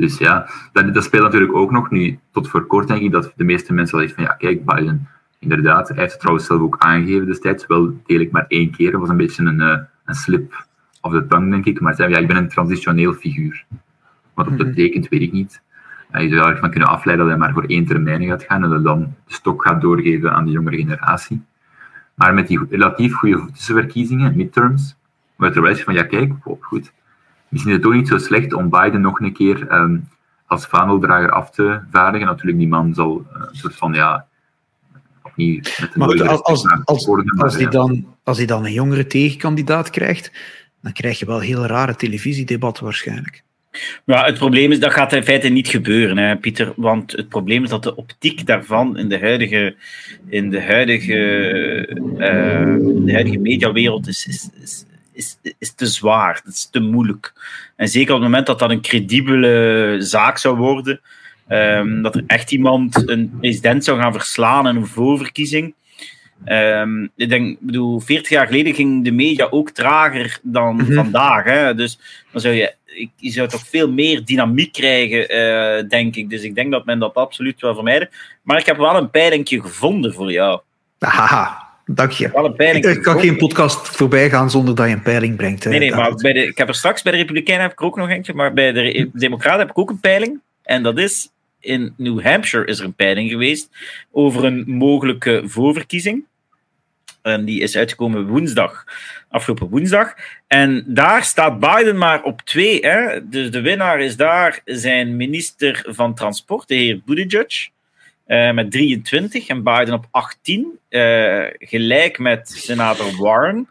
Dus 0.00 0.18
ja, 0.18 0.46
dat, 0.72 0.94
dat 0.94 1.04
speelt 1.04 1.22
natuurlijk 1.22 1.54
ook 1.54 1.70
nog 1.70 1.90
nu, 1.90 2.18
tot 2.30 2.48
voor 2.48 2.66
kort 2.66 2.88
denk 2.88 3.02
ik, 3.02 3.12
dat 3.12 3.32
de 3.36 3.44
meeste 3.44 3.72
mensen 3.72 3.98
wel 3.98 4.08
van 4.08 4.24
ja, 4.24 4.32
kijk, 4.32 4.64
Biden, 4.64 5.08
inderdaad, 5.38 5.88
hij 5.88 5.96
heeft 5.96 6.10
het 6.10 6.20
trouwens 6.20 6.46
zelf 6.46 6.60
ook 6.60 6.76
aangegeven 6.78 7.26
destijds, 7.26 7.66
wel 7.66 8.00
degelijk 8.06 8.30
maar 8.32 8.44
één 8.48 8.70
keer, 8.70 8.90
dat 8.90 9.00
was 9.00 9.08
een 9.08 9.16
beetje 9.16 9.44
een, 9.44 9.60
uh, 9.60 9.78
een 10.04 10.14
slip 10.14 10.66
of 11.00 11.12
de 11.12 11.26
tong, 11.26 11.50
denk 11.50 11.64
ik, 11.64 11.80
maar 11.80 11.94
zei 11.94 12.10
ja, 12.10 12.18
ik 12.18 12.26
ben 12.26 12.36
een 12.36 12.48
transitioneel 12.48 13.12
figuur. 13.12 13.64
Wat 14.34 14.46
dat 14.48 14.58
mhm. 14.58 14.66
betekent, 14.66 15.08
weet 15.08 15.20
ik 15.20 15.32
niet. 15.32 15.62
je 16.12 16.28
zou 16.28 16.50
ervan 16.50 16.70
kunnen 16.70 16.88
afleiden 16.88 17.26
dat 17.26 17.36
hij 17.36 17.46
maar 17.46 17.54
voor 17.54 17.68
één 17.70 17.86
termijn 17.86 18.24
gaat 18.24 18.42
gaan 18.42 18.64
en 18.64 18.70
dat 18.70 18.84
dan 18.84 19.00
de 19.00 19.34
stok 19.34 19.62
gaat 19.62 19.80
doorgeven 19.80 20.32
aan 20.32 20.44
de 20.44 20.50
jongere 20.50 20.76
generatie. 20.76 21.42
Maar 22.14 22.34
met 22.34 22.48
die 22.48 22.60
relatief 22.70 23.14
goede 23.14 23.46
tussenverkiezingen, 23.52 24.36
midterms, 24.36 24.96
wordt 25.36 25.56
er 25.56 25.62
wel 25.62 25.70
eens 25.70 25.82
van, 25.82 25.94
ja 25.94 26.02
kijk, 26.02 26.32
goed, 26.60 26.92
misschien 27.50 27.72
is 27.72 27.76
het 27.76 27.86
toch 27.86 27.94
niet 27.94 28.08
zo 28.08 28.18
slecht 28.18 28.52
om 28.52 28.70
Biden 28.70 29.00
nog 29.00 29.20
een 29.20 29.32
keer 29.32 29.72
um, 29.72 30.08
als 30.46 30.66
vaandeldrager 30.66 31.30
af 31.30 31.50
te 31.50 31.80
vaardigen. 31.90 32.26
Natuurlijk, 32.26 32.58
die 32.58 32.68
man 32.68 32.94
zal 32.94 33.26
uh, 33.36 33.42
een 33.50 33.56
soort 33.56 33.74
van, 33.74 33.92
ja, 33.92 34.26
opnieuw 35.22 35.54
met 35.56 35.80
een 35.80 35.88
maar 35.94 36.28
als, 36.28 36.42
als, 36.42 36.66
als, 36.84 37.08
als, 37.36 37.56
die 37.56 37.68
dan, 37.68 38.06
als 38.24 38.36
hij 38.36 38.46
dan 38.46 38.64
een 38.64 38.72
jongere 38.72 39.06
tegenkandidaat 39.06 39.90
krijgt, 39.90 40.32
dan 40.82 40.92
krijg 40.92 41.18
je 41.18 41.26
wel 41.26 41.40
heel 41.40 41.66
rare 41.66 41.96
televisiedebatten 41.96 42.84
waarschijnlijk. 42.84 43.42
Ja, 44.04 44.24
het 44.24 44.38
probleem 44.38 44.72
is, 44.72 44.80
dat 44.80 44.92
gaat 44.92 45.12
in 45.12 45.22
feite 45.22 45.48
niet 45.48 45.68
gebeuren, 45.68 46.16
hè, 46.16 46.36
Pieter. 46.36 46.72
Want 46.76 47.12
het 47.12 47.28
probleem 47.28 47.62
is 47.64 47.70
dat 47.70 47.82
de 47.82 47.96
optiek 47.96 48.46
daarvan 48.46 48.98
in 48.98 49.08
de 49.08 49.18
huidige, 49.18 49.76
in 50.28 50.50
de 50.50 50.62
huidige, 50.62 51.14
uh, 52.12 53.04
de 53.04 53.12
huidige 53.12 53.38
mediawereld 53.38 54.08
is, 54.08 54.26
is, 54.26 54.50
is, 54.62 54.84
is, 55.20 55.54
is 55.58 55.74
te 55.74 55.86
zwaar, 55.86 56.40
het 56.44 56.54
is 56.54 56.68
te 56.70 56.80
moeilijk. 56.80 57.32
En 57.76 57.88
zeker 57.88 58.14
op 58.14 58.20
het 58.20 58.28
moment 58.28 58.46
dat 58.46 58.58
dat 58.58 58.70
een 58.70 58.80
credibele 58.80 59.96
zaak 59.98 60.38
zou 60.38 60.56
worden, 60.56 61.00
um, 61.48 62.02
dat 62.02 62.14
er 62.14 62.24
echt 62.26 62.52
iemand 62.52 63.08
een 63.08 63.38
president 63.40 63.84
zou 63.84 64.00
gaan 64.00 64.12
verslaan 64.12 64.68
in 64.68 64.76
een 64.76 64.86
voorverkiezing. 64.86 65.74
Um, 66.44 67.10
ik 67.16 67.28
denk, 67.28 67.56
bedoel, 67.60 68.00
40 68.00 68.28
jaar 68.28 68.46
geleden 68.46 68.74
ging 68.74 69.04
de 69.04 69.12
media 69.12 69.46
ook 69.50 69.70
trager 69.70 70.38
dan 70.42 70.76
mhm. 70.76 70.92
vandaag. 70.92 71.44
Hè? 71.44 71.74
Dus 71.74 71.98
dan 72.32 72.40
zou 72.40 72.54
je, 72.54 72.74
je 73.16 73.30
zou 73.30 73.48
toch 73.48 73.66
veel 73.66 73.90
meer 73.90 74.24
dynamiek 74.24 74.72
krijgen, 74.72 75.34
uh, 75.34 75.88
denk 75.88 76.16
ik. 76.16 76.30
Dus 76.30 76.42
ik 76.42 76.54
denk 76.54 76.70
dat 76.70 76.84
men 76.84 76.98
dat 76.98 77.14
absoluut 77.14 77.60
wil 77.60 77.74
vermijden. 77.74 78.08
Maar 78.42 78.58
ik 78.58 78.66
heb 78.66 78.76
wel 78.76 78.96
een 78.96 79.10
peilingje 79.10 79.60
gevonden 79.60 80.14
voor 80.14 80.32
jou. 80.32 80.60
Haha. 80.98 81.69
Dank 81.94 82.10
je. 82.10 82.80
Ik 82.88 83.02
kan 83.02 83.20
geen 83.20 83.36
podcast 83.36 83.88
voorbij 83.88 84.30
gaan 84.30 84.50
zonder 84.50 84.74
dat 84.74 84.86
je 84.86 84.92
een 84.92 85.02
peiling 85.02 85.36
brengt. 85.36 85.64
Nee, 85.64 85.78
nee, 85.78 85.90
maar 85.90 86.14
bij 86.14 86.32
de, 86.32 86.46
ik 86.46 86.58
heb 86.58 86.68
er 86.68 86.74
straks 86.74 87.02
bij 87.02 87.12
de 87.12 87.18
Republikeinen 87.18 87.62
heb 87.64 87.72
ik 87.72 87.82
ook 87.82 87.96
nog 87.96 88.08
eentje, 88.08 88.34
maar 88.34 88.52
bij 88.52 88.72
de 88.72 89.10
Democraten 89.12 89.58
heb 89.60 89.70
ik 89.70 89.78
ook 89.78 89.90
een 89.90 90.00
peiling. 90.00 90.40
En 90.62 90.82
dat 90.82 90.98
is, 90.98 91.30
in 91.60 91.94
New 91.96 92.22
Hampshire 92.22 92.66
is 92.66 92.78
er 92.78 92.84
een 92.84 92.94
peiling 92.94 93.30
geweest 93.30 93.68
over 94.12 94.44
een 94.44 94.64
mogelijke 94.66 95.42
voorverkiezing. 95.44 96.24
En 97.22 97.44
die 97.44 97.60
is 97.60 97.76
uitgekomen 97.76 98.26
woensdag, 98.26 98.84
afgelopen 99.28 99.68
woensdag. 99.68 100.14
En 100.46 100.84
daar 100.86 101.24
staat 101.24 101.60
Biden 101.60 101.98
maar 101.98 102.22
op 102.22 102.40
twee. 102.40 102.78
Hè? 102.80 103.28
Dus 103.28 103.50
de 103.50 103.60
winnaar 103.60 104.00
is 104.00 104.16
daar 104.16 104.60
zijn 104.64 105.16
minister 105.16 105.84
van 105.88 106.14
Transport, 106.14 106.68
de 106.68 106.74
heer 106.74 107.00
Buttigieg. 107.04 107.68
Uh, 108.30 108.52
met 108.52 108.70
23 108.70 109.48
en 109.48 109.62
Biden 109.62 109.94
op 109.94 110.06
18. 110.10 110.78
Uh, 110.88 111.46
eh, 111.46 111.54
gelijk 111.58 112.18
met 112.18 112.48
senator 112.48 113.16
Warren. 113.16 113.68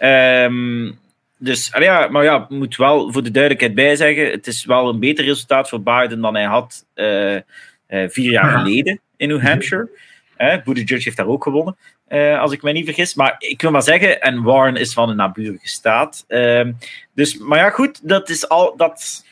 Um, 0.00 0.98
dus, 1.38 1.72
ja, 1.78 2.08
maar 2.08 2.24
ja, 2.24 2.42
ik 2.42 2.48
moet 2.48 2.76
wel 2.76 3.12
voor 3.12 3.22
de 3.22 3.30
duidelijkheid 3.30 3.74
bijzeggen: 3.74 4.30
het 4.30 4.46
is 4.46 4.64
wel 4.64 4.88
een 4.88 4.98
beter 4.98 5.24
resultaat 5.24 5.68
voor 5.68 5.82
Biden 5.82 6.20
dan 6.20 6.34
hij 6.34 6.44
had 6.44 6.86
uh, 6.94 7.38
vier 7.88 8.30
jaar 8.30 8.58
geleden 8.58 9.00
in 9.16 9.28
New 9.28 9.42
Hampshire. 9.42 9.88
Uh, 10.38 10.62
Buttigieg 10.64 11.04
heeft 11.04 11.16
daar 11.16 11.26
ook 11.26 11.42
gewonnen, 11.42 11.76
als 12.38 12.52
ik 12.52 12.62
me 12.62 12.72
niet 12.72 12.84
vergis. 12.84 13.14
Maar 13.14 13.34
ik 13.38 13.60
wil 13.60 13.70
maar 13.70 13.82
zeggen, 13.82 14.20
en 14.20 14.42
Warren 14.42 14.76
is 14.76 14.92
van 14.92 15.08
een 15.08 15.16
naburige 15.16 15.68
staat. 15.68 16.24
Ehm, 16.28 16.72
dus, 17.14 17.38
maar 17.38 17.58
ja, 17.58 17.70
goed, 17.70 18.08
dat 18.08 18.28
is 18.28 18.48
al. 18.48 18.76
Dat, 18.76 19.24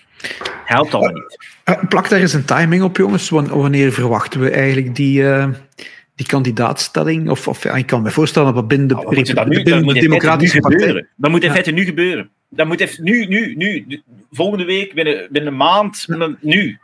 Helpt 0.65 0.95
al 0.95 1.09
niet. 1.09 1.39
Eh, 1.65 1.85
plak 1.89 2.09
daar 2.09 2.21
eens 2.21 2.33
een 2.33 2.45
timing 2.45 2.83
op, 2.83 2.97
jongens. 2.97 3.29
Wanneer 3.29 3.93
verwachten 3.93 4.41
we 4.41 4.51
eigenlijk 4.51 4.95
die, 4.95 5.21
uh, 5.21 5.49
die 6.15 6.27
kandidaatstelling? 6.27 7.31
Of, 7.31 7.49
of 7.49 7.65
ik 7.65 7.87
kan 7.87 8.03
me 8.03 8.11
voorstellen 8.11 8.55
dat 8.55 8.69
binnen 8.69 8.89
de, 8.89 8.97
oh, 8.97 9.25
dat 9.35 9.47
nu, 9.47 9.63
binnen 9.63 9.95
de 9.95 10.01
Democratische 10.01 10.61
Partij. 10.61 11.07
Dat 11.17 11.31
moet 11.31 11.45
in 11.45 11.51
feite 11.51 11.71
nu 11.71 11.85
gebeuren. 11.85 12.31
Dat 12.49 12.67
moet 12.67 12.81
even 12.81 13.05
nu, 13.05 13.27
nu, 13.27 13.55
nu. 13.55 14.03
Volgende 14.33 14.65
week, 14.65 14.95
binnen, 14.95 15.29
binnen 15.31 15.53
een 15.53 15.59
maand, 15.59 16.07
nu. 16.41 16.79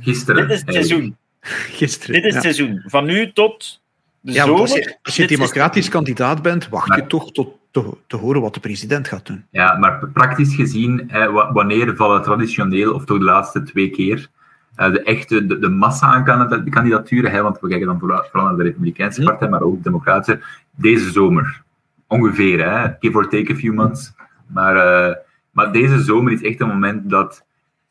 Gisteren. 0.00 0.48
Dit 0.48 0.56
is 0.56 0.60
het 0.60 0.72
seizoen. 0.72 1.16
Gisteren. 1.78 2.14
Dit 2.14 2.24
is 2.24 2.34
het 2.34 2.42
seizoen. 2.42 2.82
Van 2.86 3.04
nu 3.04 3.32
tot 3.32 3.80
de 4.20 4.32
ja, 4.32 4.44
zomer. 4.44 4.60
Als 4.60 4.72
je, 4.72 4.96
als 5.02 5.16
je 5.16 5.26
democratisch 5.26 5.88
kandidaat 5.88 6.42
bent, 6.42 6.68
wacht 6.68 6.94
je 6.94 7.06
toch 7.06 7.32
tot 7.32 7.48
te, 7.72 7.96
te, 8.06 8.16
horen 8.16 8.40
wat 8.40 8.54
de 8.54 8.60
president 8.60 9.08
gaat 9.08 9.26
doen. 9.26 9.44
Ja, 9.50 9.78
maar 9.78 10.08
praktisch 10.12 10.54
gezien, 10.54 11.10
wanneer 11.52 11.96
vallen 11.96 12.22
traditioneel, 12.22 12.94
of 12.94 13.04
toch 13.04 13.18
de 13.18 13.24
laatste 13.24 13.62
twee 13.62 13.90
keer, 13.90 14.30
eh, 14.74 14.92
de 14.92 15.02
echte 15.02 15.46
de, 15.46 15.58
de 15.58 15.68
massa 15.68 16.06
aan 16.06 16.24
kandidaturen, 16.70 17.30
hè, 17.30 17.42
want 17.42 17.60
we 17.60 17.68
kijken 17.68 17.86
dan 17.86 17.98
vooral 17.98 18.44
naar 18.44 18.56
de 18.56 18.62
Republikeinse 18.62 19.22
partij, 19.22 19.48
maar 19.48 19.62
ook 19.62 19.76
de 19.76 19.82
Democraten, 19.82 20.40
deze 20.70 21.10
zomer. 21.10 21.62
Ongeveer, 22.06 22.70
hè, 22.70 22.90
give 23.00 23.16
or 23.16 23.28
take 23.28 23.52
a 23.52 23.56
few 23.56 23.74
months. 23.74 24.12
Maar, 24.46 24.76
uh, 24.76 25.14
maar 25.50 25.72
deze 25.72 26.00
zomer 26.00 26.32
is 26.32 26.42
echt 26.42 26.60
een 26.60 26.68
moment 26.68 27.10
dat 27.10 27.44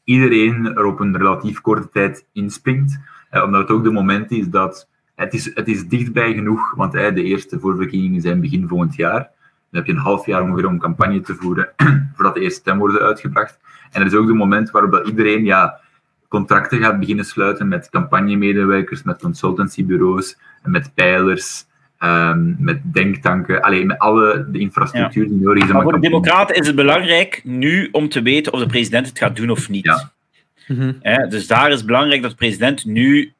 iedereen 0.04 0.76
er 0.76 0.86
op 0.86 1.00
een 1.00 1.18
relatief 1.18 1.62
korte 1.62 1.90
tijd 1.90 2.26
inspringt. 2.34 3.00
Uh, 3.32 3.44
omdat 3.44 3.62
het 3.62 3.72
ook 3.72 3.84
de 3.84 3.92
moment 3.92 4.32
is 4.32 4.48
dat 4.50 4.88
het 5.16 5.34
is, 5.34 5.56
het 5.56 5.68
is 5.68 5.88
dichtbij 5.88 6.34
genoeg, 6.34 6.76
want 6.76 6.92
de 6.92 7.24
eerste 7.24 7.60
voorverkiezingen 7.60 8.22
zijn 8.22 8.42
begin 8.42 8.68
volgend 8.68 8.96
jaar. 8.96 9.30
Dan 9.72 9.80
heb 9.80 9.86
je 9.86 9.92
een 9.92 10.08
half 10.08 10.26
jaar 10.26 10.42
ongeveer 10.42 10.68
om 10.68 10.80
campagne 10.80 11.22
te 11.22 11.36
voeren 11.36 11.70
voordat 12.16 12.34
de 12.34 12.42
eerste 12.42 12.60
stem 12.60 12.78
worden 12.78 13.02
uitgebracht. 13.02 13.60
En 13.92 14.02
er 14.02 14.08
is 14.08 14.14
ook 14.14 14.28
het 14.28 14.36
moment 14.36 14.72
waarop 14.72 15.06
iedereen 15.06 15.46
ja, 15.46 15.80
contracten 16.28 16.80
gaat 16.80 17.00
beginnen 17.00 17.26
sluiten 17.26 17.68
met 17.68 17.90
campagnemedewerkers, 17.90 19.04
met 19.04 19.22
consultancybureaus, 19.22 20.38
met 20.64 20.94
pijlers, 20.94 21.66
um, 22.00 22.56
met 22.60 22.80
denktanken, 22.84 23.62
alleen 23.62 23.88
met 23.88 24.00
alle 24.00 24.46
de 24.52 24.60
infrastructuur 24.60 25.28
die 25.28 25.38
nodig 25.38 25.64
is. 25.64 25.72
Maar 25.72 25.82
voor 25.82 25.94
de 25.94 26.00
Democraten 26.00 26.56
is 26.56 26.68
het 26.68 26.76
belangrijk 26.76 27.42
nu 27.44 27.90
om 27.92 28.10
te 28.10 28.22
weten 28.22 28.54
of 28.54 28.60
de 28.60 28.66
president 28.66 29.08
het 29.08 29.18
gaat 29.18 29.36
doen 29.36 29.50
of 29.50 29.70
niet. 29.70 29.86
Ja. 29.86 30.12
Mm 30.68 31.00
dus 31.30 31.48
daar 31.48 31.70
is 31.70 31.78
het 31.78 31.86
belangrijk 31.86 32.22
dat 32.22 32.32
de 32.32 32.38
president 32.38 32.86
nu 32.86 33.34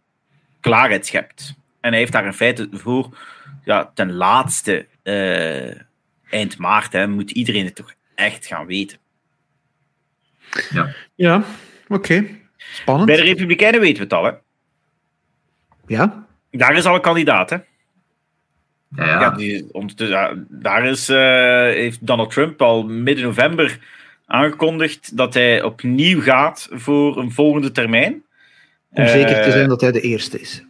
klaarheid 0.60 1.06
schept. 1.06 1.56
En 1.80 1.90
hij 1.90 2.00
heeft 2.00 2.12
daar 2.12 2.26
in 2.26 2.34
feite 2.34 2.68
voor 2.72 3.18
ja, 3.64 3.92
ten 3.94 4.14
laatste 4.14 4.86
uh, 5.04 5.72
eind 6.32 6.58
maart 6.58 6.94
hè, 6.94 7.08
moet 7.08 7.32
iedereen 7.32 7.66
het 7.66 7.76
toch 7.76 7.94
echt 8.16 8.46
gaan 8.46 8.66
weten. 8.66 8.98
Ja, 10.70 10.94
ja 11.16 11.44
oké. 11.88 12.26
Spannend. 12.58 13.06
Bij 13.08 13.16
de 13.16 13.22
Republikeinen 13.24 13.80
weten 13.80 13.98
we 13.98 14.04
het 14.04 14.14
al, 14.14 14.24
hè? 14.24 14.32
Ja? 15.88 16.26
Daar 16.52 16.76
is 16.76 16.86
al 16.86 16.96
een 16.96 17.02
kandidaat, 17.02 17.50
hè? 17.50 17.56
Ja, 18.96 19.06
ja. 19.06 19.20
Ja, 19.20 19.30
die, 19.30 19.68
ondertussen- 19.74 20.48
daar 20.50 20.86
is, 20.86 21.10
eh, 21.10 21.18
heeft 21.64 22.08
Donald 22.08 22.32
Trump 22.32 22.62
al 22.62 22.84
midden 22.84 23.26
november 23.26 23.80
aangekondigd 24.26 25.18
dat 25.18 25.34
hij 25.34 25.64
opnieuw 25.64 26.22
gaat 26.22 26.68
voor 26.72 27.18
een 27.18 27.32
volgende 27.32 27.72
termijn. 27.72 28.24
Om 28.90 29.08
zeker 29.08 29.34
te 29.36 29.40
Eh, 29.42 29.52
zijn 29.52 29.70
dat 29.70 29.82
hij 29.82 29.92
de 29.92 30.02
eerste 30.02 30.40
is. 30.40 30.64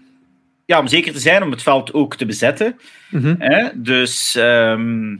Ja, 0.66 0.80
om 0.80 0.88
zeker 0.88 1.14
te 1.14 1.20
zijn, 1.20 1.44
om 1.44 1.52
het 1.52 1.64
veld 1.64 1.94
ook 1.94 2.16
te 2.16 2.26
bezetten. 2.26 2.80
Mhm. 3.10 3.36
Hè? 3.40 3.70
Dus 3.82 4.36
ehm, 4.36 5.16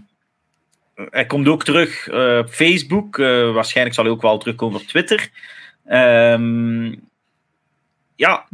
hij 1.10 1.26
komt 1.26 1.48
ook 1.48 1.64
terug 1.64 2.08
eh, 2.08 2.38
op 2.38 2.50
Facebook. 2.50 3.20
Eh, 3.20 3.54
waarschijnlijk 3.54 3.96
zal 3.96 4.04
hij 4.04 4.14
ook 4.14 4.22
wel 4.22 4.38
terugkomen 4.38 4.80
op 4.80 4.88
Twitter. 4.88 5.30
Ehm, 5.86 6.96
ja, 8.16 8.48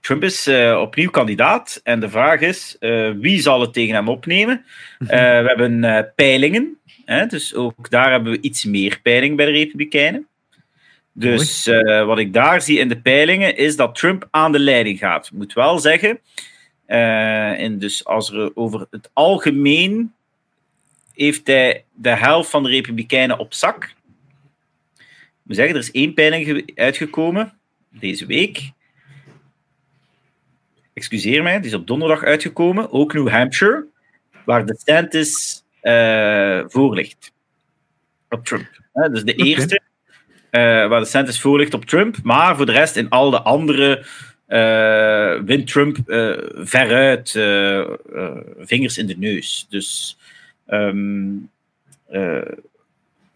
Trump 0.00 0.22
is 0.22 0.46
eh, 0.46 0.78
opnieuw 0.80 1.10
kandidaat. 1.10 1.80
En 1.82 2.00
de 2.00 2.08
vraag 2.08 2.40
is, 2.40 2.76
wie 3.20 3.40
zal 3.40 3.60
het 3.60 3.72
tegen 3.72 3.94
hem 3.94 4.08
opnemen? 4.08 4.64
We 4.98 5.52
hebben 5.56 6.12
peilingen. 6.14 6.78
Hè? 7.04 7.26
Dus 7.26 7.54
ook 7.54 7.90
daar 7.90 8.10
hebben 8.10 8.32
we 8.32 8.40
iets 8.40 8.64
meer 8.64 9.00
peiling 9.02 9.36
bij 9.36 9.46
de 9.46 9.52
Republikeinen. 9.52 10.26
Dus 11.12 11.70
wat 12.06 12.18
ik 12.18 12.32
daar 12.32 12.62
zie 12.62 12.78
in 12.78 12.88
de 12.88 13.00
peilingen 13.00 13.56
is 13.56 13.76
dat 13.76 13.94
Trump 13.94 14.28
aan 14.30 14.52
de 14.52 14.58
leiding 14.58 14.98
gaat. 14.98 15.26
Ik 15.26 15.32
moet 15.32 15.52
wel 15.52 15.78
zeggen, 15.78 16.20
en 16.86 17.78
dus 17.78 18.04
als 18.04 18.32
er 18.32 18.50
over 18.54 18.86
het 18.90 19.10
algemeen 19.12 20.12
heeft 21.14 21.46
hij 21.46 21.84
de 21.92 22.16
helft 22.16 22.50
van 22.50 22.62
de 22.62 22.68
Republikeinen 22.68 23.38
op 23.38 23.54
zak. 23.54 23.84
Ik 24.98 25.50
moet 25.50 25.56
zeggen, 25.56 25.74
er 25.74 25.80
is 25.80 25.90
één 25.90 26.14
peiling 26.14 26.44
ge- 26.46 26.72
uitgekomen 26.74 27.52
deze 27.88 28.26
week. 28.26 28.70
Excuseer 30.92 31.42
mij, 31.42 31.56
die 31.60 31.66
is 31.70 31.76
op 31.76 31.86
donderdag 31.86 32.22
uitgekomen. 32.22 32.92
Ook 32.92 33.12
New 33.12 33.28
Hampshire, 33.28 33.86
waar 34.44 34.66
DeSantis 34.66 35.62
eh 35.80 36.60
voor 36.66 36.94
ligt. 36.94 37.32
Op 38.28 38.44
Trump. 38.44 38.68
Dus 39.10 39.24
de 39.24 39.34
eerste 39.34 39.80
eh, 40.50 40.60
waar 40.88 41.00
DeSantis 41.00 41.40
voor 41.40 41.58
ligt 41.58 41.74
op 41.74 41.84
Trump. 41.84 42.16
Maar 42.22 42.56
voor 42.56 42.66
de 42.66 42.72
rest, 42.72 42.96
in 42.96 43.08
al 43.08 43.30
de 43.30 43.42
andere 43.42 44.04
eh, 44.46 45.40
wint 45.44 45.66
Trump 45.66 45.96
veruit 46.54 47.30
vingers 48.58 48.98
in 48.98 49.06
de 49.06 49.16
neus. 49.18 49.66
Dus 49.68 50.18
ehm, 50.66 51.28
eh, 52.08 52.40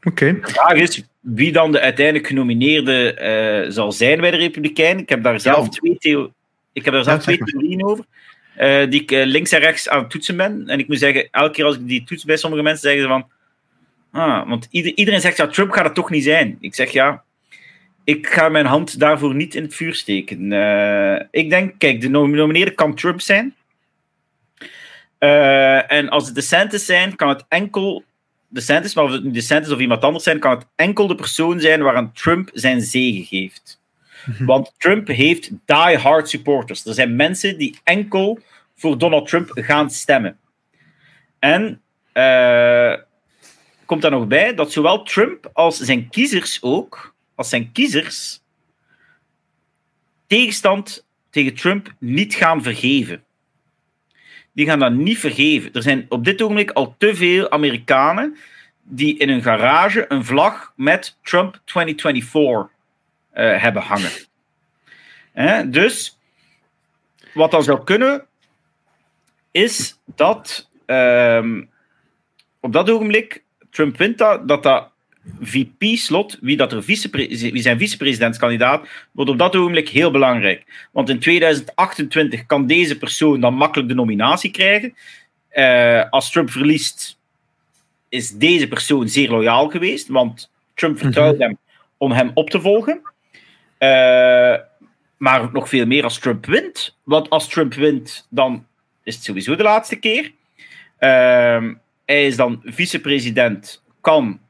de 0.01 0.39
vraag 0.43 0.73
is 0.73 1.03
wie 1.21 1.53
dan 1.53 1.73
de 1.73 1.81
uiteindelijk 1.81 2.27
genomineerde 2.27 3.15
eh, 3.15 3.71
zal 3.71 3.93
zijn 3.93 4.21
bij 4.21 4.31
de 4.31 4.37
Republikeinen. 4.37 5.03
Ik 5.03 5.09
heb 5.09 5.23
daar 5.23 5.41
zelf 5.41 5.65
Ja. 5.65 5.69
twee, 5.71 5.99
theo 5.99 6.33
ik 6.73 6.85
heb 6.85 6.95
daar 6.95 7.05
zelf 7.05 7.17
Ja, 7.17 7.23
twee 7.23 7.37
zeg 7.37 7.45
maar. 7.47 7.55
theorieën 7.63 7.85
over. 7.85 8.05
eh, 8.57 8.91
die 8.91 9.03
ik 9.03 9.11
links 9.11 9.53
en 9.53 9.61
rechts 9.61 9.89
aan 9.89 9.99
het 10.01 10.11
toetsen 10.11 10.37
ben. 10.37 10.65
En 10.69 10.79
ik 10.79 10.89
moet 10.89 10.99
zeggen, 10.99 11.29
elke 11.31 11.51
keer 11.53 11.65
als 11.65 11.77
ik 11.77 11.87
die 11.89 12.05
toets 12.05 12.25
bij 12.25 12.37
sommige 12.37 12.63
mensen, 12.63 12.83
zeggen 12.83 13.03
ze 13.03 13.09
van... 13.09 13.29
Ah, 14.13 14.49
want 14.49 14.69
ieder- 14.71 14.93
iedereen 14.95 15.21
zegt, 15.21 15.37
ja, 15.37 15.47
Trump 15.47 15.71
gaat 15.71 15.85
het 15.85 15.95
toch 15.95 16.11
niet 16.11 16.25
zijn. 16.25 16.57
Ik 16.61 16.75
zeg, 16.75 16.91
ja, 16.91 17.23
ik 18.05 18.27
ga 18.27 18.49
mijn 18.49 18.67
hand 18.67 18.99
daarvoor 18.99 19.35
niet 19.35 19.55
in 19.55 19.63
het 19.63 19.75
vuur 19.75 19.95
steken. 19.95 20.53
Ik 21.31 21.51
denk, 21.51 21.75
kijk, 21.79 22.01
de 22.01 22.07
genomineerde 22.07 22.71
kan 22.75 22.95
Trump 22.95 23.21
zijn. 23.21 23.55
Eh, 25.19 25.93
en 25.93 26.09
als 26.09 26.27
het 26.27 26.35
DeSantis 26.35 26.85
zijn, 26.85 27.17
kan 27.17 27.29
het 27.29 27.45
enkel 27.49 28.05
DeSantis, 28.49 28.95
maar 28.95 29.05
of 29.05 29.11
het 29.11 29.25
nu 29.25 29.31
DeSantis 29.31 29.73
of 29.73 29.79
iemand 29.79 30.03
anders 30.05 30.25
zijn, 30.25 30.39
kan 30.39 30.51
het 30.51 30.67
enkel 30.75 31.07
de 31.07 31.15
persoon 31.15 31.61
zijn 31.61 31.83
waaraan 31.83 32.13
Trump 32.13 32.51
zijn 32.53 32.81
zegen 32.81 33.25
geeft. 33.25 33.81
Want 34.39 34.73
Trump 34.79 35.09
heeft 35.09 35.51
die-hard 35.65 36.29
supporters. 36.29 36.87
Er 36.87 36.95
zijn 36.95 37.17
mensen 37.17 37.59
die 37.59 37.79
enkel 37.85 38.39
voor 38.77 38.99
Donald 38.99 39.29
Trump 39.29 39.51
gaan 39.55 39.91
stemmen. 39.91 40.39
En 41.39 41.81
eh, 42.13 42.95
komt 43.85 44.03
daar 44.03 44.11
nog 44.11 44.27
bij 44.27 44.55
dat 44.55 44.73
zowel 44.73 45.03
Trump 45.03 45.51
als 45.53 45.79
zijn 45.79 46.09
kiezers 46.09 46.59
ook, 46.63 47.15
als 47.35 47.49
zijn 47.49 47.73
kiezers, 47.73 48.41
tegenstand 50.27 51.07
tegen 51.31 51.55
Trump 51.55 51.95
niet 51.99 52.35
gaan 52.35 52.63
vergeven. 52.63 53.23
Die 54.59 54.67
gaan 54.67 54.79
dat 54.79 54.93
niet 54.93 55.19
vergeven. 55.19 55.73
Er 55.73 55.83
zijn 55.83 56.07
op 56.09 56.25
dit 56.25 56.43
ogenblik 56.43 56.71
al 56.71 56.95
te 56.99 57.15
veel 57.15 57.51
Amerikanen 57.51 58.37
die 58.83 59.19
in 59.19 59.29
hun 59.29 59.43
garage 59.43 60.05
een 60.09 60.25
vlag 60.25 60.73
met 60.77 61.17
Trump 61.23 61.61
2024 61.65 62.77
eh, 63.31 63.63
hebben 63.63 63.83
hangen. 63.83 64.11
Dus 65.71 66.19
wat 67.35 67.51
dan 67.51 67.63
zou 67.63 67.85
kunnen, 67.85 68.27
is 69.51 69.99
dat 70.05 70.71
ehm, 70.87 71.65
op 72.61 72.73
dat 72.73 72.91
ogenblik 72.91 73.45
Trump 73.71 73.97
wint 73.97 74.19
dat 74.19 74.63
dat 74.63 74.91
VP-slot, 75.41 76.39
wie, 76.41 76.57
dat 76.57 76.73
er 76.73 76.83
wie 76.83 77.63
zijn 77.63 77.79
vicepresidentskandidaat, 77.79 78.89
wordt 79.13 79.31
op 79.31 79.39
dat 79.39 79.57
ogenblik 79.57 79.89
heel 79.89 80.11
belangrijk. 80.11 80.89
Want 80.93 81.09
in 81.09 81.19
2028 81.19 82.47
kan 82.47 82.67
deze 82.67 82.99
persoon 82.99 83.41
dan 83.41 83.55
makkelijk 83.55 83.89
de 83.89 83.95
nominatie 83.95 84.51
krijgen. 84.51 84.95
Eh, 85.49 86.11
als 86.11 86.31
Trump 86.31 86.51
verliest, 86.51 87.19
is 88.09 88.31
deze 88.31 88.69
persoon 88.69 89.09
zeer 89.09 89.31
loyaal 89.31 89.69
geweest, 89.69 90.09
want 90.09 90.51
Trump 90.75 90.99
vertrouwt 90.99 91.39
hem 91.39 91.59
om 91.97 92.13
hem 92.13 92.31
op 92.35 92.51
te 92.51 92.61
volgen. 92.61 93.01
Eh, 93.79 94.55
maar 95.17 95.49
nog 95.53 95.69
veel 95.69 95.87
meer 95.87 96.05
als 96.05 96.19
Trump 96.19 96.47
wint. 96.47 96.97
Want 97.03 97.31
als 97.31 97.49
Trump 97.49 97.75
wint, 97.75 98.27
dan 98.31 98.67
is 99.03 99.15
het 99.15 99.25
sowieso 99.25 99.57
de 99.57 99.63
laatste 99.63 99.97
keer. 99.97 100.33
Ehm, 100.99 101.75
hij 102.05 102.27
is 102.27 102.37
dan 102.37 102.61
vicepresident, 102.65 103.83
kan 104.01 104.41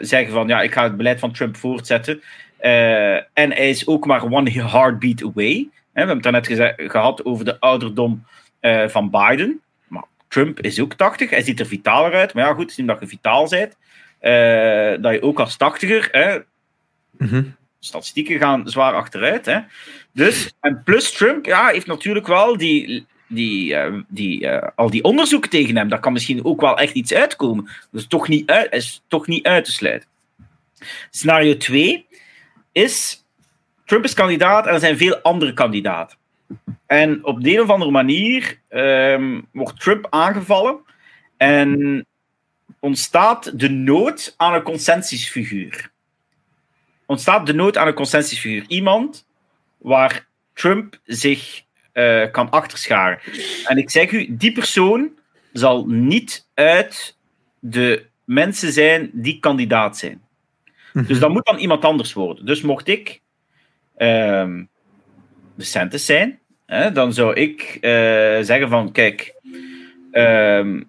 zeggen 0.00 0.32
van 0.32 0.48
ja, 0.48 0.62
ik 0.62 0.72
ga 0.72 0.82
het 0.82 0.96
beleid 0.96 1.20
van 1.20 1.32
Trump 1.32 1.56
voortzetten. 1.56 2.22
Eh, 2.56 3.14
en 3.14 3.52
hij 3.52 3.68
is 3.68 3.86
ook 3.86 4.06
maar 4.06 4.32
one 4.32 4.50
heartbeat 4.50 5.22
away. 5.22 5.68
We 5.72 6.02
hebben 6.02 6.14
het 6.14 6.24
daarnet 6.24 6.74
gehad 6.76 7.24
over 7.24 7.44
de 7.44 7.60
ouderdom 7.60 8.24
eh, 8.60 8.88
van 8.88 9.10
Biden. 9.10 9.60
Maar 9.88 10.04
Trump 10.28 10.60
is 10.60 10.80
ook 10.80 10.94
80, 10.94 11.30
hij 11.30 11.42
ziet 11.42 11.60
er 11.60 11.66
vitaler 11.66 12.14
uit. 12.14 12.34
Maar 12.34 12.46
ja, 12.46 12.54
goed, 12.54 12.72
zien 12.72 12.86
dat 12.86 13.00
je 13.00 13.06
vitaal 13.06 13.48
bent, 13.48 13.76
eh, 14.18 15.02
dat 15.02 15.12
je 15.12 15.22
ook 15.22 15.40
als 15.40 15.56
tachtiger, 15.56 16.08
hè, 16.10 16.38
Mhm. 17.18 17.42
statistieken 17.78 18.38
gaan 18.38 18.68
zwaar 18.68 18.92
achteruit. 18.94 19.46
Hè. 19.46 19.58
Dus, 20.12 20.52
en 20.60 20.82
plus 20.84 21.12
Trump 21.12 21.44
ja, 21.46 21.66
heeft 21.66 21.86
natuurlijk 21.86 22.26
wel 22.26 22.56
die, 22.56 23.06
die, 23.28 23.74
eh, 23.74 23.94
die, 24.08 24.48
eh, 24.48 24.68
al 24.74 24.90
die 24.90 25.02
onderzoeken 25.02 25.50
tegen 25.50 25.76
hem. 25.76 25.88
Daar 25.88 26.00
kan 26.00 26.12
misschien 26.12 26.44
ook 26.44 26.60
wel 26.60 26.78
echt 26.78 26.94
iets 26.94 27.14
uitkomen. 27.14 27.68
Dus 27.90 28.06
toch 28.06 28.28
niet 28.28 28.50
uit, 28.50 28.72
is 28.72 29.02
toch 29.08 29.26
niet 29.26 29.46
uit 29.46 29.64
te 29.64 29.72
sluiten. 29.72 30.08
Scenario 31.10 31.56
2 31.56 32.06
is: 32.72 33.24
Trump 33.84 34.04
is 34.04 34.14
kandidaat 34.14 34.66
en 34.66 34.72
er 34.72 34.80
zijn 34.80 34.96
veel 34.96 35.16
andere 35.16 35.52
kandidaten. 35.52 36.18
En 36.86 37.24
op 37.24 37.42
de 37.42 37.52
een 37.52 37.60
of 37.60 37.70
andere 37.70 37.90
manier 37.90 38.60
ehm, 38.68 39.40
wordt 39.52 39.80
Trump 39.80 40.06
aangevallen 40.10 40.78
en 41.36 42.06
ontstaat 42.80 43.58
de 43.58 43.70
nood 43.70 44.34
aan 44.36 44.54
een 44.54 44.62
consensusfiguur 44.62 45.94
ontstaat 47.06 47.46
de 47.46 47.54
nood 47.54 47.76
aan 47.76 47.86
een 47.86 47.94
consensusfiguur. 47.94 48.64
Iemand 48.66 49.26
waar 49.78 50.26
Trump 50.52 51.00
zich 51.04 51.62
eh, 51.96 52.30
kan 52.30 52.50
achterscharen. 52.50 53.18
En 53.64 53.76
ik 53.76 53.90
zeg 53.90 54.10
u, 54.10 54.36
die 54.36 54.52
persoon 54.52 55.10
zal 55.52 55.86
niet 55.86 56.48
uit 56.54 57.16
de 57.58 58.06
mensen 58.24 58.72
zijn 58.72 59.10
die 59.12 59.40
kandidaat 59.40 59.98
zijn. 59.98 60.22
Dus 61.06 61.18
dat 61.18 61.30
moet 61.30 61.46
dan 61.46 61.58
iemand 61.58 61.84
anders 61.84 62.12
worden. 62.12 62.46
Dus 62.46 62.62
mocht 62.62 62.88
ik 62.88 63.20
ehm 63.96 64.64
de 65.54 65.64
Santis 65.64 66.06
zijn, 66.06 66.38
hè, 66.66 66.92
dan 66.92 67.12
zou 67.12 67.34
ik 67.34 67.78
eh, 67.80 67.90
zeggen 68.40 68.68
van, 68.68 68.92
kijk, 68.92 69.34
ehm, 70.10 70.82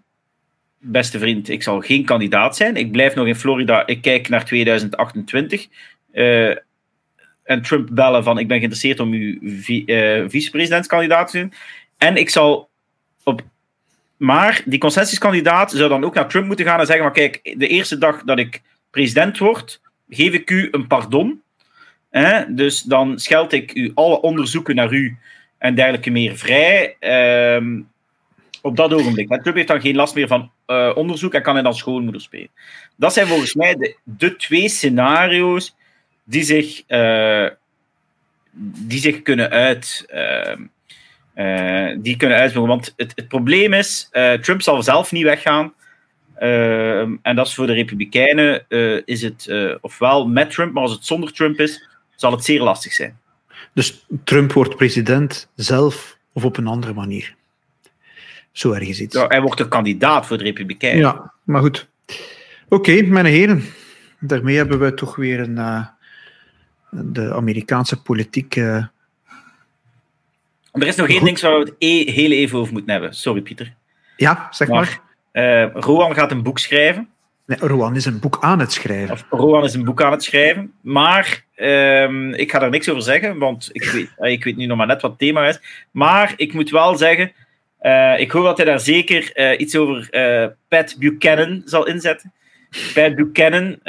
beste 0.80 1.20
vriend, 1.20 1.50
ik 1.50 1.64
zal 1.64 1.80
geen 1.80 2.06
kandidaat 2.06 2.56
zijn. 2.56 2.76
Ik 2.76 2.92
blijf 2.92 3.16
nog 3.16 3.28
in 3.28 3.36
Florida. 3.36 3.88
Ik 3.88 4.02
kijk 4.02 4.30
naar 4.30 4.46
2028. 4.46 5.68
Eh, 7.48 7.56
en 7.56 7.62
Trump 7.62 7.90
bellen 7.92 8.24
van 8.24 8.40
ik 8.40 8.48
ben 8.48 8.58
geïnteresseerd 8.58 9.00
om 9.00 9.12
uw 9.12 9.38
vi- 9.62 9.86
eh, 9.86 10.24
vicepresidentskandidaat 10.28 11.32
te 11.32 11.38
zijn. 11.38 11.54
En 11.98 12.16
ik 12.16 12.30
zal 12.30 12.70
op. 13.24 13.42
Maar 14.18 14.62
die 14.66 14.80
consensuskandidaat 14.80 15.72
zou 15.72 15.90
dan 15.90 16.04
ook 16.04 16.14
naar 16.14 16.28
Trump 16.28 16.46
moeten 16.46 16.66
gaan 16.66 16.80
en 16.80 16.86
zeggen: 16.86 17.04
maar 17.06 17.14
kijk, 17.14 17.56
de 17.58 17.68
eerste 17.68 17.98
dag 17.98 18.24
dat 18.24 18.40
ik 18.40 18.62
president 18.92 19.38
word, 19.38 19.82
geef 20.10 20.34
ik 20.34 20.50
u 20.50 20.68
een 20.72 20.88
pardon. 20.88 21.42
Hè? 22.10 22.54
Dus 22.54 22.82
dan 22.82 23.20
scheld 23.20 23.54
ik 23.54 23.76
u 23.76 23.92
alle 23.96 24.22
onderzoeken 24.22 24.76
naar 24.76 24.94
u 24.94 25.18
en 25.58 25.76
dergelijke 25.76 26.10
meer 26.10 26.38
vrij. 26.38 26.96
Ehm, 27.00 27.82
op 28.62 28.76
dat 28.76 28.94
ogenblik. 28.94 29.30
En 29.30 29.42
Trump 29.42 29.56
heeft 29.56 29.68
dan 29.68 29.82
geen 29.82 29.96
last 29.96 30.16
meer 30.16 30.28
van 30.28 30.52
eh, 30.66 30.92
onderzoek 30.96 31.34
en 31.34 31.42
kan 31.42 31.54
hij 31.54 31.64
dan 31.64 31.76
schoonmoeder 31.76 32.22
spelen. 32.22 32.50
Dat 32.96 33.14
zijn 33.14 33.28
volgens 33.28 33.54
mij 33.54 33.96
de 34.04 34.36
twee 34.36 34.70
scenario's 34.70 35.76
die 36.28 36.44
zich 36.44 36.84
eh, 36.88 37.48
die 38.60 39.00
zich 39.00 39.22
kunnen 39.22 39.50
uit. 39.50 40.06
die 41.98 42.18
kunnen 42.18 42.38
uitvoeren. 42.38 42.70
Want 42.70 42.94
het, 42.98 43.12
het 43.16 43.28
probleem 43.28 43.74
is, 43.74 44.10
Trump 44.42 44.62
zal 44.62 44.84
zelf 44.84 45.12
niet 45.12 45.24
weggaan. 45.24 45.74
en 47.22 47.36
dat 47.36 47.48
is 47.48 47.56
voor 47.56 47.68
de 47.68 47.74
Republikeinen, 47.74 48.66
is 49.06 49.22
het 49.22 49.52
ofwel 49.82 50.28
met 50.28 50.52
Trump, 50.52 50.74
maar 50.74 50.84
als 50.84 50.92
het 50.92 51.06
zonder 51.06 51.34
Trump 51.34 51.60
is, 51.60 51.88
zal 52.16 52.32
het 52.32 52.44
zeer 52.44 52.62
lastig 52.62 52.94
zijn. 52.94 53.20
Dus 53.74 54.06
Trump 54.24 54.52
wordt 54.52 54.76
president 54.76 55.50
zelf 55.56 56.18
of 56.34 56.46
op 56.46 56.58
een 56.58 56.68
andere 56.68 56.94
manier. 56.94 57.36
Zo 58.52 58.72
ergens 58.72 59.02
iets. 59.02 59.16
Ja, 59.16 59.28
hij 59.28 59.42
wordt 59.42 59.60
een 59.60 59.68
kandidaat 59.68 60.26
voor 60.26 60.38
de 60.38 60.44
Republikeinen. 60.44 61.02
Ja, 61.02 61.34
maar 61.44 61.62
goed. 61.62 61.88
Oké, 62.70 63.02
mijn 63.02 63.26
heren. 63.26 63.64
Daarmee 64.20 64.56
hebben 64.56 64.80
we 64.80 64.94
toch 64.94 65.16
weer 65.16 65.40
een, 65.40 65.56
uh, 65.56 65.88
de 66.90 67.34
Amerikaanse 67.34 68.02
politiek. 68.02 68.56
Uh... 68.56 68.86
Er 70.72 70.88
is 70.88 70.96
nog 70.96 71.10
één 71.10 71.24
ding 71.24 71.40
waar 71.40 71.60
we 71.60 71.60
het 71.60 71.74
e 71.78 72.12
heel 72.12 72.32
even 72.32 72.60
over 72.60 72.74
moeten 72.74 72.92
hebben. 72.92 73.14
Sorry, 73.14 73.42
Pieter. 73.42 73.74
Ja, 74.16 74.48
zeg 74.52 74.68
maar. 74.68 75.02
maar. 75.32 75.66
Uh, 75.66 75.74
Roan 75.74 76.14
gaat 76.14 76.32
een 76.32 76.44
boek 76.44 76.60
schrijven. 76.60 77.10
Nee, 77.46 77.58
Roan 77.60 77.96
is 77.96 78.06
een 78.06 78.20
boek 78.20 78.38
aan 78.42 78.60
het 78.60 78.72
schrijven. 78.72 79.14
Of 79.14 79.26
Roan 79.30 79.64
is 79.64 79.74
een 79.74 79.84
boek 79.84 80.02
aan 80.02 80.12
het 80.12 80.24
schrijven. 80.24 80.74
Maar 80.82 81.46
um, 81.56 82.34
ik 82.34 82.52
ga 82.52 82.60
daar 82.60 82.70
niks 82.70 82.90
over 82.90 83.02
zeggen, 83.02 83.38
want 83.38 83.70
ik 83.72 83.84
weet, 84.18 84.32
ik 84.32 84.44
weet 84.44 84.56
nu 84.56 84.66
nog 84.66 84.78
maar 84.78 84.88
net 84.88 85.02
wat 85.02 85.12
het 85.12 85.20
thema 85.20 85.48
is. 85.48 85.60
Maar 85.92 86.34
ik 86.36 86.54
moet 86.54 86.70
wel 86.70 86.98
zeggen, 86.98 87.32
uh, 87.82 88.20
ik 88.20 88.32
hoop 88.32 88.44
dat 88.44 88.58
hij 88.58 88.66
daar 88.66 88.80
zeker 88.80 89.32
uh, 89.34 89.60
iets 89.60 89.76
over 89.76 90.10
Pat 90.68 90.96
Buchanan 91.00 91.62
zal 91.66 91.88
inzetten. 91.88 92.34
Pat 92.94 93.16
Buchanan, 93.16 93.80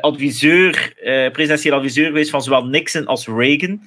adviseur, 0.00 0.92
presidentieel 1.32 1.74
adviseur 1.74 2.06
geweest 2.06 2.30
van 2.30 2.42
zowel 2.42 2.64
Nixon 2.64 3.06
als 3.06 3.26
Reagan. 3.26 3.80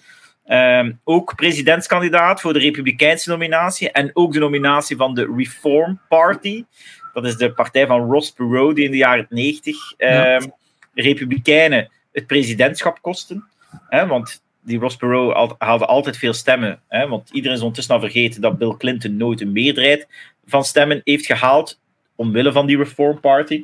Um, 0.52 1.00
ook 1.04 1.36
presidentskandidaat 1.36 2.42
voor 2.42 2.54
de 2.54 2.60
Republikeinse 2.60 3.30
nominatie 3.30 3.92
en 3.92 4.10
ook 4.14 4.34
de 4.34 4.40
nominatie 4.40 4.96
van 4.96 5.14
de 5.14 5.34
Reform 5.38 6.00
Party. 6.10 6.66
Dat 7.14 7.26
is 7.26 7.38
de 7.38 7.54
partij 7.54 7.88
van 7.88 8.12
Ross 8.12 8.32
Perot, 8.32 8.76
die 8.76 8.86
in 8.86 8.92
de 8.92 8.98
jaren 8.98 9.26
90 9.30 9.76
um, 9.98 10.54
Republikeinen 10.94 11.92
het 12.12 12.28
presidentschap 12.28 13.02
kosten. 13.02 13.48
Hè, 13.90 14.08
want 14.08 14.44
die 14.64 14.80
Ross 14.80 14.96
Perot 14.96 15.56
haalde 15.58 15.86
altijd 15.86 16.18
veel 16.18 16.34
stemmen. 16.34 16.82
Hè, 16.88 17.08
want 17.08 17.30
iedereen 17.30 17.56
is 17.58 17.62
ondertussen 17.62 17.96
al 17.96 18.02
vergeten 18.02 18.42
dat 18.42 18.58
Bill 18.58 18.76
Clinton 18.78 19.18
nooit 19.18 19.42
een 19.42 19.52
meerderheid 19.52 20.08
van 20.46 20.64
stemmen 20.64 21.02
heeft 21.04 21.26
gehaald. 21.26 21.80
Omwille 22.16 22.52
van 22.52 22.66
die 22.66 22.78
Reform 22.78 23.20
Party. 23.20 23.62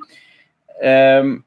Um, 0.84 1.46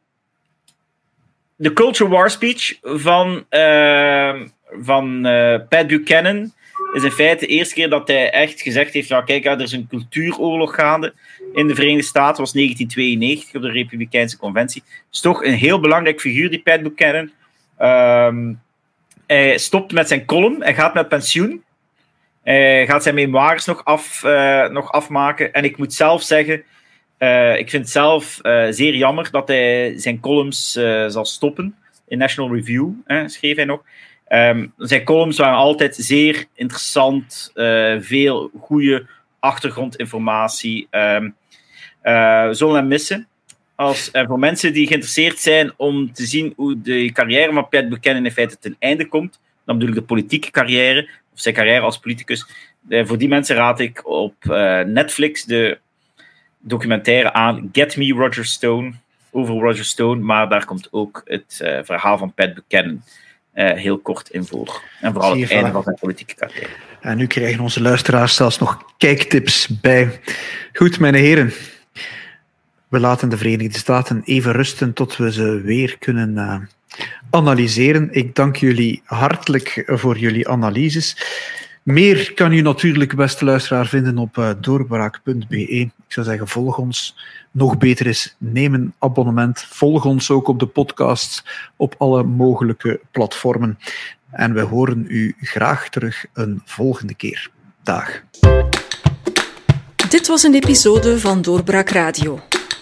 de 1.57 1.72
Culture 1.72 2.11
War 2.11 2.31
speech 2.31 2.78
van, 2.83 3.45
uh, 3.51 4.41
van 4.81 5.26
uh, 5.26 5.59
Pat 5.68 5.87
Buchanan 5.87 6.53
is 6.93 7.03
in 7.03 7.11
feite 7.11 7.47
de 7.47 7.53
eerste 7.53 7.74
keer 7.74 7.89
dat 7.89 8.09
hij 8.09 8.31
echt 8.31 8.61
gezegd 8.61 8.93
heeft: 8.93 9.09
ja, 9.09 9.20
kijk, 9.20 9.45
er 9.45 9.61
is 9.61 9.72
een 9.72 9.87
cultuuroorlog 9.89 10.74
gaande 10.74 11.14
in 11.53 11.66
de 11.66 11.74
Verenigde 11.74 12.03
Staten. 12.03 12.41
was 12.41 12.53
1992 12.53 13.55
op 13.55 13.62
de 13.62 13.70
Republikeinse 13.70 14.37
Conventie. 14.37 14.83
is 15.12 15.20
toch 15.20 15.45
een 15.45 15.55
heel 15.55 15.81
belangrijk 15.81 16.20
figuur, 16.20 16.51
die 16.51 16.62
Pat 16.62 16.83
Buchanan. 16.83 17.31
Um, 17.81 18.61
hij 19.26 19.59
stopt 19.59 19.93
met 19.93 20.09
zijn 20.09 20.24
column, 20.24 20.62
hij 20.62 20.74
gaat 20.74 20.95
met 20.95 21.09
pensioen. 21.09 21.62
Hij 22.43 22.87
gaat 22.87 23.03
zijn 23.03 23.14
memoires 23.14 23.64
nog, 23.64 23.85
af, 23.85 24.22
uh, 24.24 24.68
nog 24.68 24.93
afmaken. 24.93 25.53
En 25.53 25.64
ik 25.64 25.76
moet 25.76 25.95
zelf 25.95 26.22
zeggen, 26.22 26.62
uh, 27.20 27.58
ik 27.58 27.70
vind 27.70 27.82
het 27.82 27.92
zelf 27.92 28.38
uh, 28.42 28.66
zeer 28.70 28.94
jammer 28.94 29.30
dat 29.30 29.48
hij 29.48 29.98
zijn 29.98 30.20
columns 30.20 30.72
zal 31.06 31.24
stoppen. 31.24 31.74
In 32.08 32.18
National 32.18 32.54
Review 32.54 32.88
schreef 33.26 33.56
hij 33.56 33.64
nog. 33.64 33.82
Um, 34.28 34.72
zijn 34.76 35.04
columns 35.04 35.38
waren 35.38 35.58
altijd 35.58 35.96
zeer 35.96 36.44
interessant, 36.54 37.50
veel 38.00 38.50
goede 38.60 39.06
achtergrondinformatie. 39.38 40.88
Um, 40.90 41.34
zullen 42.54 42.74
hem 42.74 42.88
missen. 42.88 43.28
Als, 43.74 44.10
voor 44.12 44.38
mensen 44.38 44.72
die 44.72 44.86
geïnteresseerd 44.86 45.38
zijn 45.38 45.72
om 45.76 46.12
te 46.12 46.26
zien 46.26 46.52
hoe 46.56 46.80
de 46.80 47.12
carrière 47.12 47.52
van 47.52 47.68
Pat 47.68 47.88
Buchanan 47.88 48.24
in 48.24 48.32
feite 48.32 48.58
ten 48.58 48.76
einde 48.78 49.08
komt, 49.08 49.40
dan 49.64 49.78
bedoel 49.78 49.94
ik 49.94 50.00
de 50.00 50.06
politieke 50.06 50.50
carrière, 50.50 51.08
of 51.32 51.40
zijn 51.40 51.54
carrière 51.54 51.80
als 51.80 51.98
politicus. 51.98 52.46
Eh, 52.88 53.06
voor 53.06 53.18
die 53.18 53.28
mensen 53.28 53.56
raad 53.56 53.80
ik 53.80 54.08
op 54.08 54.34
Netflix 54.86 55.44
de 55.44 55.78
documentaire 56.61 57.32
aan 57.32 57.68
Get 57.72 57.96
Me 57.96 58.12
Roger 58.12 58.44
Stone, 58.44 58.92
over 59.30 59.54
Roger 59.54 59.84
Stone, 59.84 60.20
maar 60.20 60.48
daar 60.48 60.64
komt 60.64 60.88
ook 60.90 61.22
het 61.24 61.61
uh, 61.62 61.78
verhaal 61.82 62.18
van 62.18 62.32
Pat 62.32 62.54
Buchanan 62.54 63.02
heel 63.52 63.98
kort 63.98 64.28
in 64.30 64.44
voor. 64.44 64.82
En 65.00 65.12
vooral 65.12 65.36
het 65.38 65.50
einde 65.50 65.70
van 65.70 65.82
zijn 65.82 65.96
politieke 66.00 66.34
carrière. 66.34 66.68
En 67.00 67.16
nu 67.16 67.26
krijgen 67.26 67.61
onze 67.61 67.82
luisteraars 67.82 68.34
zelfs 68.34 68.58
nog 68.58 68.84
kijktips 68.98 69.80
bij. 69.80 70.20
Goed, 70.72 70.98
mijn 70.98 71.14
heren. 71.14 71.52
We 72.88 73.00
laten 73.00 73.28
de 73.28 73.36
Verenigde 73.36 73.78
Staten 73.78 74.22
even 74.24 74.52
rusten 74.52 74.92
tot 74.92 75.16
we 75.16 75.32
ze 75.32 75.61
weer 75.61 75.98
kunnen 75.98 76.30
uh, 76.34 76.56
analyseren. 77.30 78.08
Ik 78.12 78.34
dank 78.34 78.56
jullie 78.56 79.02
hartelijk 79.04 79.82
voor 79.86 80.18
jullie 80.18 80.48
analyses. 80.48 81.16
Meer 81.83 82.35
kan 82.35 82.53
u 82.53 82.61
natuurlijk, 82.61 83.16
beste 83.16 83.45
luisteraar, 83.45 83.87
vinden 83.87 84.18
op 84.18 84.37
uh, 84.37 84.51
doorbraak.be. 84.61 85.68
Ik 85.68 85.93
zou 86.09 86.26
zeggen, 86.26 86.49
volg 86.49 86.78
ons. 86.78 87.16
Nog 87.51 87.78
beter 87.78 88.07
is, 88.07 88.37
neem 88.39 88.74
een 88.74 88.93
abonnement. 88.99 89.62
Volg 89.68 90.05
ons 90.05 90.31
ook 90.31 90.49
op 90.49 90.59
de 90.59 90.66
podcast 90.66 91.45
op 91.76 91.95
alle 91.99 92.22
mogelijke 92.22 93.01
platformen. 93.11 93.78
En 94.31 94.55
we 94.55 94.61
horen 94.61 95.05
u 95.09 95.37
graag 95.41 95.89
terug 95.89 96.24
een 96.33 96.62
volgende 96.64 97.14
keer. 97.14 97.51
Dag. 97.83 98.22
Dit 100.09 100.26
was 100.26 100.43
een 100.43 100.55
episode 100.55 101.18
van 101.18 101.43
Doorbraak 101.43 101.89
Radio 101.89 102.41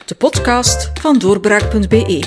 de 0.08 0.14
podcast 0.14 0.90
van 1.00 1.18
doorbraak.be. 1.18 2.22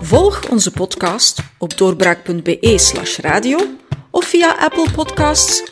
Volg 0.00 0.48
onze 0.48 0.70
podcast 0.70 1.42
op 1.58 1.76
doorbraak.be/slash 1.78 3.18
radio 3.18 3.58
of 4.10 4.24
via 4.24 4.56
Apple 4.58 4.90
Podcasts, 4.94 5.71